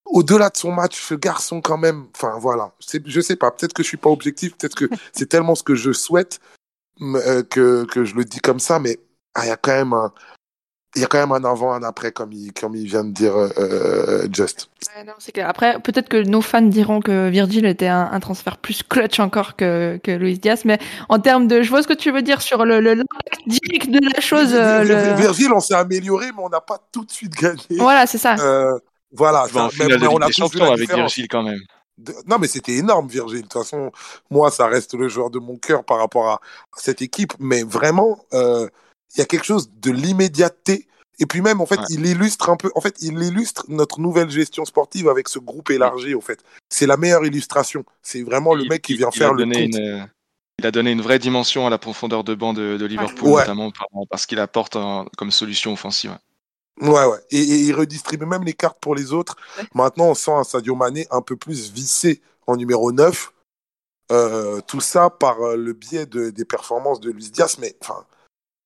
Au-delà 0.06 0.50
de 0.50 0.58
son 0.58 0.72
match, 0.72 1.02
ce 1.02 1.16
garçon 1.16 1.62
quand 1.62 1.78
même, 1.78 2.06
enfin 2.16 2.38
voilà, 2.38 2.74
je 3.06 3.22
sais 3.22 3.36
pas, 3.36 3.50
peut-être 3.52 3.74
que 3.74 3.82
je 3.82 3.88
suis 3.88 3.98
pas 3.98 4.10
objectif, 4.10 4.56
peut-être 4.56 4.76
que 4.76 4.90
c'est 5.14 5.28
tellement 5.28 5.56
ce 5.56 5.64
que 5.64 5.76
je 5.76 5.92
souhaite 5.92 6.40
euh, 7.02 7.44
que, 7.44 7.86
que 7.86 8.06
je 8.06 8.16
le 8.16 8.26
dis 8.26 8.40
comme 8.40 8.60
ça, 8.60 8.80
mais 8.80 9.00
ah, 9.34 9.46
il 9.46 9.48
y 9.48 9.52
a 9.52 9.58
quand 9.58 9.72
même 9.72 9.94
un, 9.94 10.14
il 10.96 11.02
y 11.02 11.06
a 11.06 11.08
quand 11.08 11.20
même 11.20 11.32
un 11.32 11.50
avant, 11.50 11.74
un 11.74 11.84
après, 11.84 12.12
comme 12.12 12.32
il, 12.32 12.54
comme 12.54 12.76
il 12.76 12.86
vient 12.86 13.04
de 13.04 13.12
dire 13.12 13.36
euh, 13.36 13.50
euh 13.58 14.28
Just. 14.32 14.70
Ouais, 14.96 15.04
non, 15.04 15.14
clair. 15.34 15.50
Après, 15.50 15.80
peut-être 15.80 16.08
que 16.08 16.18
nos 16.18 16.42
fans 16.42 16.62
diront 16.62 17.02
que 17.02 17.30
Virgil 17.30 17.66
était 17.66 17.88
un, 17.88 18.10
un, 18.12 18.20
transfert 18.20 18.58
plus 18.58 18.84
clutch 18.84 19.20
encore 19.20 19.56
que, 19.56 20.00
que 20.04 20.12
Luis 20.12 20.38
Diaz, 20.38 20.66
mais 20.66 20.78
en 21.10 21.20
termes 21.20 21.48
de, 21.48 21.64
je 21.64 21.70
vois 21.70 21.82
ce 21.82 21.88
que 21.88 21.94
tu 21.94 22.12
veux 22.12 22.22
dire 22.22 22.42
sur 22.42 22.64
le, 22.66 22.80
le 22.80 23.04
direct 23.48 23.90
de 23.90 24.14
la 24.14 24.22
chose. 24.22 24.54
Euh, 24.54 24.84
le... 24.84 25.16
Virgil, 25.20 25.52
on 25.52 25.60
s'est 25.60 25.74
amélioré, 25.74 26.28
mais 26.28 26.44
on 26.44 26.50
n'a 26.50 26.62
pas 26.62 26.80
tout 26.92 27.06
de 27.06 27.12
suite 27.12 27.34
gagné. 27.34 27.60
Voilà, 27.72 28.06
c'est 28.06 28.20
ça. 28.20 28.36
Euh, 28.40 28.78
voilà. 29.12 29.48
Ça, 29.52 29.70
même, 29.80 30.08
on 30.12 30.18
a 30.18 30.30
champion 30.32 30.72
avec 30.72 30.94
Virgil 30.94 31.28
quand 31.28 31.44
même. 31.44 31.60
Non, 32.28 32.38
mais 32.40 32.48
c'était 32.48 32.74
énorme, 32.74 33.08
Virgil. 33.08 33.38
De 33.38 33.42
toute 33.44 33.54
façon, 33.54 33.92
moi, 34.30 34.52
ça 34.52 34.68
reste 34.68 34.94
le 34.96 35.08
joueur 35.08 35.30
de 35.30 35.40
mon 35.40 35.58
cœur 35.58 35.84
par 35.84 36.00
rapport 36.00 36.28
à, 36.28 36.34
à 36.34 36.78
cette 36.78 37.02
équipe. 37.02 37.34
Mais 37.40 37.64
vraiment, 37.64 38.20
euh, 38.34 38.68
il 39.14 39.20
y 39.20 39.22
a 39.22 39.26
quelque 39.26 39.46
chose 39.46 39.72
de 39.82 39.92
l'immédiateté. 39.92 40.88
Et 41.20 41.26
puis 41.26 41.42
même, 41.42 41.62
en 41.62 41.66
fait, 41.66 41.80
il 41.90 42.06
illustre 42.06 42.50
un 42.50 42.58
peu, 42.58 42.72
en 42.76 42.82
fait, 42.82 42.96
il 43.00 43.22
illustre 43.22 43.66
notre 43.70 44.00
nouvelle 44.00 44.30
gestion 44.30 44.66
sportive 44.66 45.08
avec 45.08 45.30
ce 45.30 45.40
groupe 45.40 45.70
élargi, 45.70 46.16
en 46.16 46.22
fait. 46.22 46.44
C'est 46.70 46.88
la 46.88 46.98
meilleure 46.98 47.26
illustration. 47.26 47.86
C'est 48.02 48.24
vraiment 48.24 48.56
le 48.56 48.66
mec 48.66 48.82
qui 48.82 48.96
vient 48.96 49.12
faire 49.12 49.34
le 49.34 49.46
compte. 49.46 50.10
il 50.60 50.66
a 50.66 50.72
donné 50.72 50.92
une 50.92 51.02
vraie 51.02 51.20
dimension 51.20 51.68
à 51.68 51.70
la 51.70 51.78
profondeur 51.78 52.24
de 52.24 52.34
banc 52.34 52.54
de, 52.54 52.84
Liverpool, 52.86 53.32
notamment 53.32 53.72
parce 54.10 54.26
qu'il 54.26 54.40
apporte 54.40 54.78
comme 55.18 55.32
solution 55.32 55.74
offensive. 55.74 56.18
Ouais, 56.82 57.06
ouais. 57.06 57.20
Et, 57.30 57.38
et 57.38 57.60
il 57.60 57.74
redistribue 57.74 58.26
même 58.26 58.44
les 58.44 58.54
cartes 58.54 58.80
pour 58.82 58.96
les 58.96 59.14
autres. 59.14 59.36
Maintenant, 59.76 60.06
on 60.06 60.16
sent 60.16 60.32
un 60.32 60.44
Sadio 60.44 60.76
Mané 60.76 61.06
un 61.12 61.22
peu 61.22 61.36
plus 61.36 61.72
vissé 61.72 62.22
en 62.48 62.56
numéro 62.56 62.92
9. 62.92 63.32
Euh, 64.12 64.60
tout 64.68 64.82
ça 64.82 65.10
par 65.10 65.42
euh, 65.42 65.56
le 65.56 65.74
biais 65.74 66.06
de, 66.06 66.30
des 66.30 66.46
performances 66.46 67.00
de 67.00 67.12
Luis 67.12 67.30
Diaz. 67.32 67.58
Mais 67.60 67.76
enfin, 67.82 68.06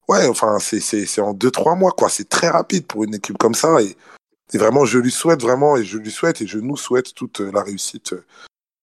ouais, 0.08 0.28
enfin, 0.28 0.58
c'est 0.60 1.22
en 1.22 1.34
2-3 1.34 1.78
mois, 1.78 1.92
quoi. 1.92 2.10
C'est 2.10 2.30
très 2.30 2.50
rapide 2.50 2.86
pour 2.86 3.04
une 3.04 3.16
équipe 3.16 3.38
comme 3.38 3.56
ça. 3.56 3.78
Et, 3.82 3.96
vraiment, 4.58 4.86
je 4.86 5.00
lui 5.00 5.12
souhaite 5.12 5.42
vraiment, 5.42 5.78
et 5.78 5.84
je 5.84 5.98
lui 5.98 6.12
souhaite, 6.12 6.42
et 6.42 6.48
je 6.48 6.60
nous 6.60 6.78
souhaite 6.78 7.14
toute 7.14 7.40
la 7.40 7.64
réussite 7.64 8.16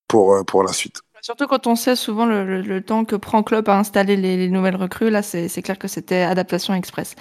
pour, 0.09 0.45
pour 0.45 0.63
la 0.63 0.73
suite. 0.73 1.01
Surtout 1.23 1.47
quand 1.47 1.67
on 1.67 1.75
sait 1.75 1.97
souvent 1.97 2.27
le, 2.27 2.81
temps 2.81 3.07
que 3.07 3.17
prend 3.17 3.43
Klopp 3.43 3.71
à 3.71 3.79
installer 3.79 4.17
les, 4.17 4.37
les 4.37 4.51
nouvelles 4.51 4.77
recrues, 4.77 5.09
là, 5.09 5.23
c'est 5.23 5.63
clair 5.63 5.79
que 5.79 5.89
c'était 5.89 6.21
adaptation 6.21 6.75
express. 6.75 7.17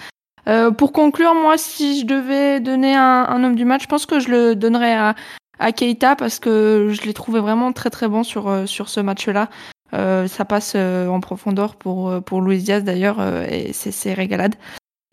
Euh, 0.46 0.70
pour 0.70 0.92
conclure, 0.92 1.34
moi, 1.34 1.56
si 1.56 2.00
je 2.00 2.06
devais 2.06 2.60
donner 2.60 2.94
un, 2.94 3.42
homme 3.42 3.56
du 3.56 3.64
match, 3.64 3.82
je 3.82 3.88
pense 3.88 4.06
que 4.06 4.20
je 4.20 4.28
le 4.28 4.54
donnerais 4.54 4.94
à, 4.94 5.14
à 5.58 5.72
Keita 5.72 6.16
parce 6.16 6.38
que 6.38 6.90
je 6.92 7.02
l'ai 7.02 7.14
trouvé 7.14 7.40
vraiment 7.40 7.72
très 7.72 7.90
très 7.90 8.08
bon 8.08 8.22
sur, 8.22 8.48
euh, 8.48 8.66
sur 8.66 8.88
ce 8.88 9.00
match-là. 9.00 9.48
Euh, 9.94 10.26
ça 10.26 10.44
passe 10.44 10.72
euh, 10.76 11.08
en 11.08 11.20
profondeur 11.20 11.76
pour, 11.76 12.22
pour 12.22 12.42
Luis 12.42 12.62
Diaz 12.62 12.84
d'ailleurs 12.84 13.22
et 13.50 13.72
c'est 13.72 14.12
régalade. 14.12 14.56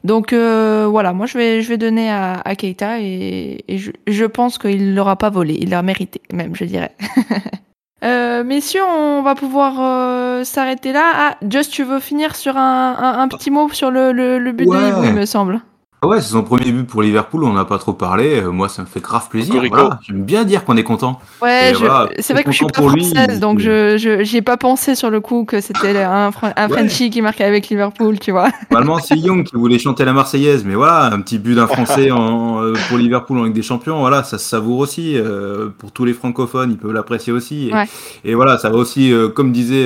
Donc 0.03 0.33
voilà, 0.33 1.13
moi 1.13 1.27
je 1.27 1.37
vais, 1.37 1.61
je 1.61 1.69
vais 1.69 1.77
donner 1.77 2.09
à, 2.09 2.41
à 2.43 2.55
Keita 2.55 2.99
et, 3.01 3.63
et 3.67 3.77
je, 3.77 3.91
je 4.07 4.25
pense 4.25 4.57
qu'il 4.57 4.95
l'aura 4.95 5.15
pas 5.15 5.29
volé, 5.29 5.57
il 5.59 5.69
l'a 5.69 5.83
mérité 5.83 6.21
même, 6.33 6.55
je 6.55 6.65
dirais. 6.65 6.95
Euh, 8.03 8.43
messieurs, 8.43 8.83
on 8.83 9.21
va 9.21 9.35
pouvoir 9.35 9.75
euh, 9.79 10.43
s'arrêter 10.43 10.91
là. 10.91 11.11
Ah, 11.13 11.37
Just, 11.47 11.71
tu 11.71 11.83
veux 11.83 11.99
finir 11.99 12.35
sur 12.35 12.57
un, 12.57 12.95
un, 12.97 13.19
un 13.19 13.27
petit 13.27 13.51
mot 13.51 13.69
sur 13.69 13.91
le, 13.91 14.11
le, 14.11 14.39
le 14.39 14.51
but 14.53 14.65
ouais. 14.65 14.77
de 14.79 14.87
Hibou, 14.87 15.03
il 15.03 15.13
me 15.13 15.25
semble. 15.25 15.61
Ouais, 16.03 16.19
c'est 16.19 16.31
son 16.31 16.41
premier 16.41 16.71
but 16.71 16.85
pour 16.87 17.03
Liverpool, 17.03 17.43
on 17.43 17.53
n'a 17.53 17.65
pas 17.65 17.77
trop 17.77 17.93
parlé. 17.93 18.41
moi, 18.41 18.69
ça 18.69 18.81
me 18.81 18.87
fait 18.87 19.01
grave 19.01 19.29
plaisir. 19.29 19.61
Voilà. 19.69 19.99
J'aime 20.01 20.23
bien 20.23 20.43
dire 20.43 20.65
qu'on 20.65 20.75
est 20.75 20.83
content. 20.83 21.19
Ouais, 21.41 21.73
voilà, 21.73 22.09
c'est 22.19 22.33
vrai 22.33 22.43
que 22.43 22.51
je 22.51 22.57
suis 22.57 22.65
pas 22.65 22.81
française, 22.81 23.27
lui, 23.29 23.39
donc 23.39 23.59
je 23.59 23.97
je 23.97 24.37
ai 24.37 24.41
pas 24.41 24.57
pensé 24.57 24.95
sur 24.95 25.09
le 25.09 25.19
coup 25.19 25.45
que 25.45 25.61
c'était 25.61 25.97
un, 26.01 26.31
un 26.55 26.69
ouais. 26.69 26.73
Frenchie 26.73 27.09
qui 27.09 27.21
marquait 27.21 27.43
avec 27.43 27.69
Liverpool, 27.69 28.19
tu 28.19 28.31
vois. 28.31 28.49
Normalement, 28.71 28.99
c'est 28.99 29.17
Young 29.17 29.43
qui 29.43 29.55
voulait 29.55 29.79
chanter 29.79 30.05
la 30.05 30.13
Marseillaise, 30.13 30.63
mais 30.65 30.75
voilà, 30.75 31.05
un 31.13 31.21
petit 31.21 31.37
but 31.37 31.55
d'un 31.55 31.67
Français 31.67 32.11
en, 32.11 32.63
euh, 32.63 32.73
pour 32.89 32.97
Liverpool 32.97 33.37
en 33.37 33.43
Ligue 33.43 33.53
des 33.53 33.61
Champions, 33.61 33.99
voilà, 33.99 34.23
ça 34.23 34.37
se 34.37 34.45
savoure 34.49 34.79
aussi. 34.79 35.17
Euh, 35.17 35.69
pour 35.77 35.91
tous 35.91 36.05
les 36.05 36.13
francophones, 36.13 36.71
ils 36.71 36.77
peuvent 36.77 36.93
l'apprécier 36.93 37.33
aussi. 37.33 37.69
Et, 37.69 37.73
ouais. 37.73 37.85
et, 38.25 38.35
voilà, 38.35 38.57
ça 38.57 38.69
va 38.69 38.77
aussi, 38.77 39.11
euh, 39.11 39.29
comme 39.29 39.51
disait 39.51 39.85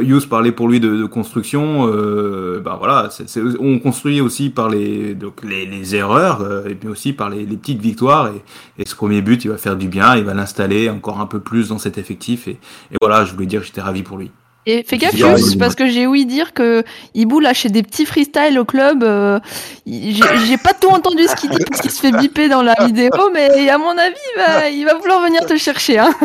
Yous 0.00 0.26
parlait 0.28 0.52
pour 0.52 0.68
lui 0.68 0.80
de, 0.80 0.96
de 0.96 1.06
construction. 1.06 1.88
Euh, 1.88 2.60
ben 2.60 2.76
voilà, 2.76 3.08
on 3.60 3.78
construit 3.78 4.20
aussi 4.20 4.50
par 4.50 4.68
les, 4.68 5.14
donc 5.14 5.42
les, 5.42 5.66
les 5.66 5.94
erreurs, 5.94 6.42
euh, 6.42 6.68
et 6.68 6.74
puis 6.74 6.88
aussi 6.88 7.12
par 7.12 7.30
les, 7.30 7.44
les 7.46 7.56
petites 7.56 7.80
victoires. 7.80 8.28
Et, 8.28 8.82
et, 8.82 8.88
ce 8.88 8.94
premier 8.94 9.22
but, 9.22 9.44
il 9.44 9.48
va 9.50 9.58
faire 9.58 9.76
du 9.76 9.88
bien, 9.88 10.16
il 10.16 10.24
va 10.24 10.34
l'installer 10.34 10.88
encore 10.90 11.20
un 11.20 11.26
peu 11.26 11.40
plus 11.40 11.68
dans 11.68 11.78
cet 11.78 11.98
effectif. 11.98 12.48
Et, 12.48 12.58
et 12.90 12.96
voilà, 13.00 13.24
je 13.24 13.32
voulais 13.32 13.46
dire 13.46 13.62
j'étais 13.62 13.80
ravi 13.80 14.02
pour 14.02 14.18
lui. 14.18 14.30
Et 14.64 14.84
fais 14.84 14.96
gaffe, 14.96 15.16
juste, 15.16 15.58
parce 15.58 15.74
que 15.74 15.88
j'ai 15.88 16.06
ouï 16.06 16.24
dire 16.24 16.54
que 16.54 16.84
Ibou 17.14 17.40
lâchait 17.40 17.68
des 17.68 17.82
petits 17.82 18.06
freestyles 18.06 18.56
au 18.60 18.64
club. 18.64 19.02
Euh, 19.02 19.40
j'ai 19.86 20.56
pas 20.56 20.72
tout 20.72 20.88
entendu 20.88 21.24
ce 21.26 21.34
qu'il 21.34 21.50
dit 21.50 21.64
parce 21.68 21.80
qu'il 21.80 21.90
se 21.90 22.00
fait 22.00 22.12
biper 22.12 22.48
dans 22.48 22.62
la 22.62 22.74
vidéo, 22.84 23.30
mais 23.32 23.68
à 23.68 23.78
mon 23.78 23.98
avis, 23.98 24.14
il 24.36 24.40
va, 24.40 24.68
il 24.68 24.84
va 24.84 24.94
vouloir 24.94 25.20
venir 25.22 25.44
te 25.46 25.56
chercher. 25.56 25.98
Hein. 25.98 26.14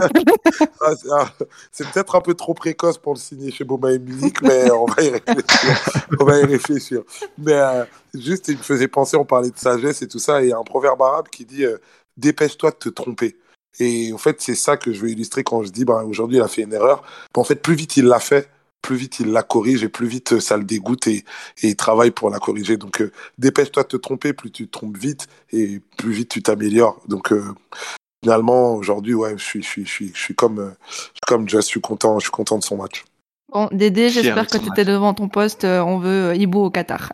Ah, 0.79 1.31
c'est 1.71 1.88
peut-être 1.91 2.15
un 2.15 2.21
peu 2.21 2.33
trop 2.33 2.53
précoce 2.53 2.97
pour 2.97 3.13
le 3.13 3.19
signer 3.19 3.51
chez 3.51 3.63
Boba 3.63 3.91
et 3.91 3.99
Musique, 3.99 4.41
mais 4.41 4.69
on 4.71 4.85
va 4.85 5.03
y 5.03 5.09
réfléchir. 5.09 6.03
on 6.19 6.25
va 6.25 6.39
y 6.39 6.45
réfléchir. 6.45 7.01
Mais 7.38 7.53
euh, 7.53 7.83
juste, 8.13 8.47
il 8.47 8.57
me 8.57 8.63
faisait 8.63 8.88
penser, 8.88 9.17
on 9.17 9.25
parlait 9.25 9.49
de 9.49 9.57
sagesse 9.57 10.01
et 10.01 10.07
tout 10.07 10.19
ça, 10.19 10.41
et 10.41 10.45
il 10.45 10.49
y 10.49 10.53
a 10.53 10.57
un 10.57 10.63
proverbe 10.63 11.01
arabe 11.01 11.27
qui 11.29 11.45
dit 11.45 11.65
euh, 11.65 11.77
Dépêche-toi 12.17 12.71
de 12.71 12.75
te 12.75 12.89
tromper. 12.89 13.35
Et 13.80 14.11
en 14.13 14.17
fait, 14.17 14.41
c'est 14.41 14.55
ça 14.55 14.78
que 14.78 14.93
je 14.93 15.01
veux 15.01 15.09
illustrer 15.09 15.43
quand 15.43 15.63
je 15.63 15.69
dis, 15.69 15.86
bah, 15.86 16.03
aujourd'hui, 16.03 16.38
il 16.38 16.41
a 16.41 16.47
fait 16.47 16.63
une 16.63 16.73
erreur. 16.73 17.03
en 17.36 17.43
fait, 17.43 17.61
plus 17.61 17.75
vite 17.75 17.97
il 17.97 18.05
l'a 18.05 18.19
fait, 18.19 18.49
plus 18.82 18.95
vite 18.95 19.19
il 19.19 19.32
la 19.32 19.43
corrige 19.43 19.84
et 19.84 19.89
plus 19.89 20.07
vite 20.07 20.39
ça 20.39 20.57
le 20.57 20.63
dégoûte 20.63 21.07
et, 21.07 21.17
et 21.61 21.69
il 21.69 21.75
travaille 21.75 22.11
pour 22.11 22.30
la 22.30 22.39
corriger. 22.39 22.78
Donc, 22.78 23.01
euh, 23.01 23.11
dépêche-toi 23.38 23.84
de 23.84 23.88
te 23.89 23.97
tromper, 23.97 24.34
plus 24.34 24.51
tu 24.51 24.67
te 24.67 24.71
trompes 24.71 24.97
vite 24.97 25.28
et 25.51 25.82
plus 25.97 26.11
vite 26.11 26.30
tu 26.30 26.41
t'améliores. 26.41 27.01
Donc, 27.07 27.32
euh, 27.32 27.43
finalement, 28.23 28.75
aujourd'hui, 28.75 29.13
ouais, 29.13 29.38
je 29.38 29.43
suis, 29.43 29.61
je 29.61 29.67
suis, 29.67 29.86
je 29.86 29.91
suis, 29.91 30.11
je 30.13 30.19
suis 30.19 30.36
comme, 30.36 30.59
euh, 30.59 30.71
je 30.89 30.95
suis 30.95 31.21
comme 31.28 31.49
je 31.49 31.59
suis 31.59 31.82
content, 31.82 32.19
je 32.19 32.25
suis 32.25 32.32
content 32.32 32.57
de 32.57 32.63
son 32.63 32.78
match. 32.78 33.03
Bon, 33.53 33.69
Dédé, 33.71 34.09
j'espère 34.09 34.47
que 34.47 34.57
tu 34.57 34.67
étais 34.67 34.84
devant 34.84 35.13
ton 35.13 35.30
poste. 35.30 35.63
On 35.63 35.99
veut 35.99 36.36
Ibo 36.36 36.65
au 36.65 36.69
Qatar. 36.69 37.13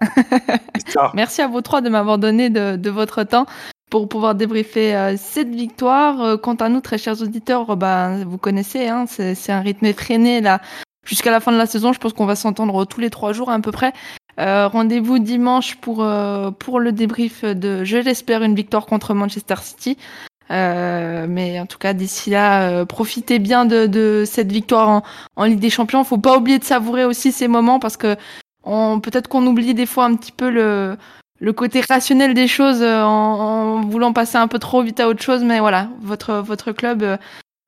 Merci 1.13 1.43
à 1.43 1.47
vous 1.47 1.61
trois 1.61 1.81
de 1.81 1.89
m'avoir 1.89 2.17
donné 2.17 2.49
de, 2.49 2.75
de 2.75 2.89
votre 2.89 3.23
temps 3.23 3.45
pour 3.93 4.09
pouvoir 4.09 4.33
débriefer 4.33 4.95
euh, 4.95 5.15
cette 5.17 5.53
victoire. 5.53 6.19
Euh, 6.19 6.35
quant 6.35 6.55
à 6.55 6.67
nous, 6.67 6.81
très 6.81 6.97
chers 6.97 7.21
auditeurs, 7.21 7.77
bah, 7.77 8.23
vous 8.25 8.39
connaissez, 8.39 8.87
hein, 8.87 9.05
c'est 9.05 9.51
un 9.51 9.59
rythme 9.59 9.85
effréné 9.85 10.41
là. 10.41 10.61
Jusqu'à 11.05 11.29
la 11.29 11.39
fin 11.39 11.51
de 11.51 11.57
la 11.57 11.67
saison, 11.67 11.93
je 11.93 11.99
pense 11.99 12.11
qu'on 12.13 12.25
va 12.25 12.35
s'entendre 12.35 12.85
tous 12.85 12.99
les 12.99 13.11
trois 13.11 13.33
jours 13.33 13.51
à 13.51 13.59
peu 13.59 13.71
près. 13.71 13.93
Euh, 14.39 14.67
Rendez-vous 14.67 15.19
dimanche 15.19 15.75
pour 15.75 16.03
euh, 16.03 16.49
pour 16.49 16.79
le 16.79 16.91
débrief 16.91 17.45
de, 17.45 17.83
je 17.83 17.97
l'espère, 17.97 18.41
une 18.41 18.55
victoire 18.55 18.87
contre 18.87 19.13
Manchester 19.13 19.57
City. 19.61 19.95
Euh, 20.49 21.27
mais 21.29 21.59
en 21.59 21.67
tout 21.67 21.77
cas, 21.77 21.93
d'ici 21.93 22.31
là, 22.31 22.69
euh, 22.71 22.85
profitez 22.85 23.37
bien 23.37 23.65
de, 23.65 23.85
de 23.85 24.23
cette 24.25 24.51
victoire 24.51 24.89
en, 24.89 25.03
en, 25.35 25.43
Ligue 25.43 25.59
des 25.59 25.69
Champions. 25.69 26.03
Faut 26.03 26.17
pas 26.17 26.35
oublier 26.35 26.57
de 26.57 26.63
savourer 26.63 27.05
aussi 27.05 27.31
ces 27.31 27.47
moments 27.47 27.77
parce 27.77 27.97
que 27.97 28.15
peut-être 28.63 29.27
qu'on 29.27 29.45
oublie 29.45 29.75
des 29.75 29.85
fois 29.85 30.05
un 30.05 30.15
petit 30.15 30.31
peu 30.31 30.49
le 30.49 30.97
le 31.39 31.53
côté 31.53 31.81
rationnel 31.81 32.33
des 32.33 32.47
choses 32.47 32.81
euh, 32.81 33.01
en, 33.01 33.79
en, 33.79 33.81
voulant 33.81 34.13
passer 34.13 34.37
un 34.37 34.47
peu 34.47 34.59
trop 34.59 34.81
vite 34.81 34.99
à 34.99 35.07
autre 35.07 35.21
chose. 35.21 35.43
Mais 35.43 35.59
voilà, 35.59 35.89
votre 36.01 36.35
votre 36.35 36.71
club 36.71 37.17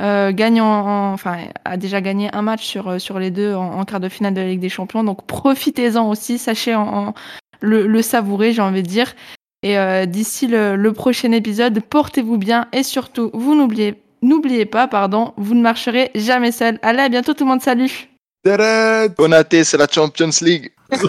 euh, 0.02 0.32
gagne 0.32 0.62
en, 0.62 0.66
en, 0.66 1.14
enfin 1.14 1.38
a 1.64 1.78
déjà 1.78 2.02
gagné 2.02 2.30
un 2.34 2.42
match 2.42 2.64
sur 2.66 3.00
sur 3.00 3.20
les 3.20 3.32
deux 3.32 3.54
en, 3.54 3.80
en 3.80 3.86
quart 3.86 4.00
de 4.00 4.10
finale 4.10 4.34
de 4.34 4.42
la 4.42 4.48
Ligue 4.48 4.60
des 4.60 4.70
Champions. 4.70 5.04
Donc 5.04 5.26
profitez-en 5.26 6.08
aussi, 6.10 6.38
sachez 6.38 6.76
en, 6.76 7.14
le, 7.62 7.88
le, 7.88 8.02
savourer, 8.02 8.54
j'ai 8.54 8.62
envie 8.62 8.84
de 8.84 8.88
dire. 8.88 9.14
Et 9.64 9.78
euh, 9.80 10.06
d'ici 10.06 10.48
le, 10.48 10.76
le, 10.76 10.94
prochain 10.94 11.32
épisode, 11.32 11.80
portez-vous 11.80 12.38
bien 12.38 12.68
et 12.72 12.84
surtout, 12.84 13.32
vous 13.34 13.56
n'oubliez 13.56 13.96
n'oubliez 14.22 14.66
pas, 14.66 14.88
pardon, 14.88 15.34
vous 15.38 15.56
ne 15.56 15.62
marcherez 15.62 16.12
jamais 16.16 16.52
seul. 16.52 16.80
Allez, 16.82 17.00
à 17.00 17.10
bientôt 17.10 17.34
tout 17.34 17.46
le 17.46 17.50
monde, 17.50 17.62
salut. 17.62 18.10
Bonaté, 19.18 19.64
c'est 19.64 19.78
la 19.78 19.88
Champions 19.88 20.30
League. 20.42 20.72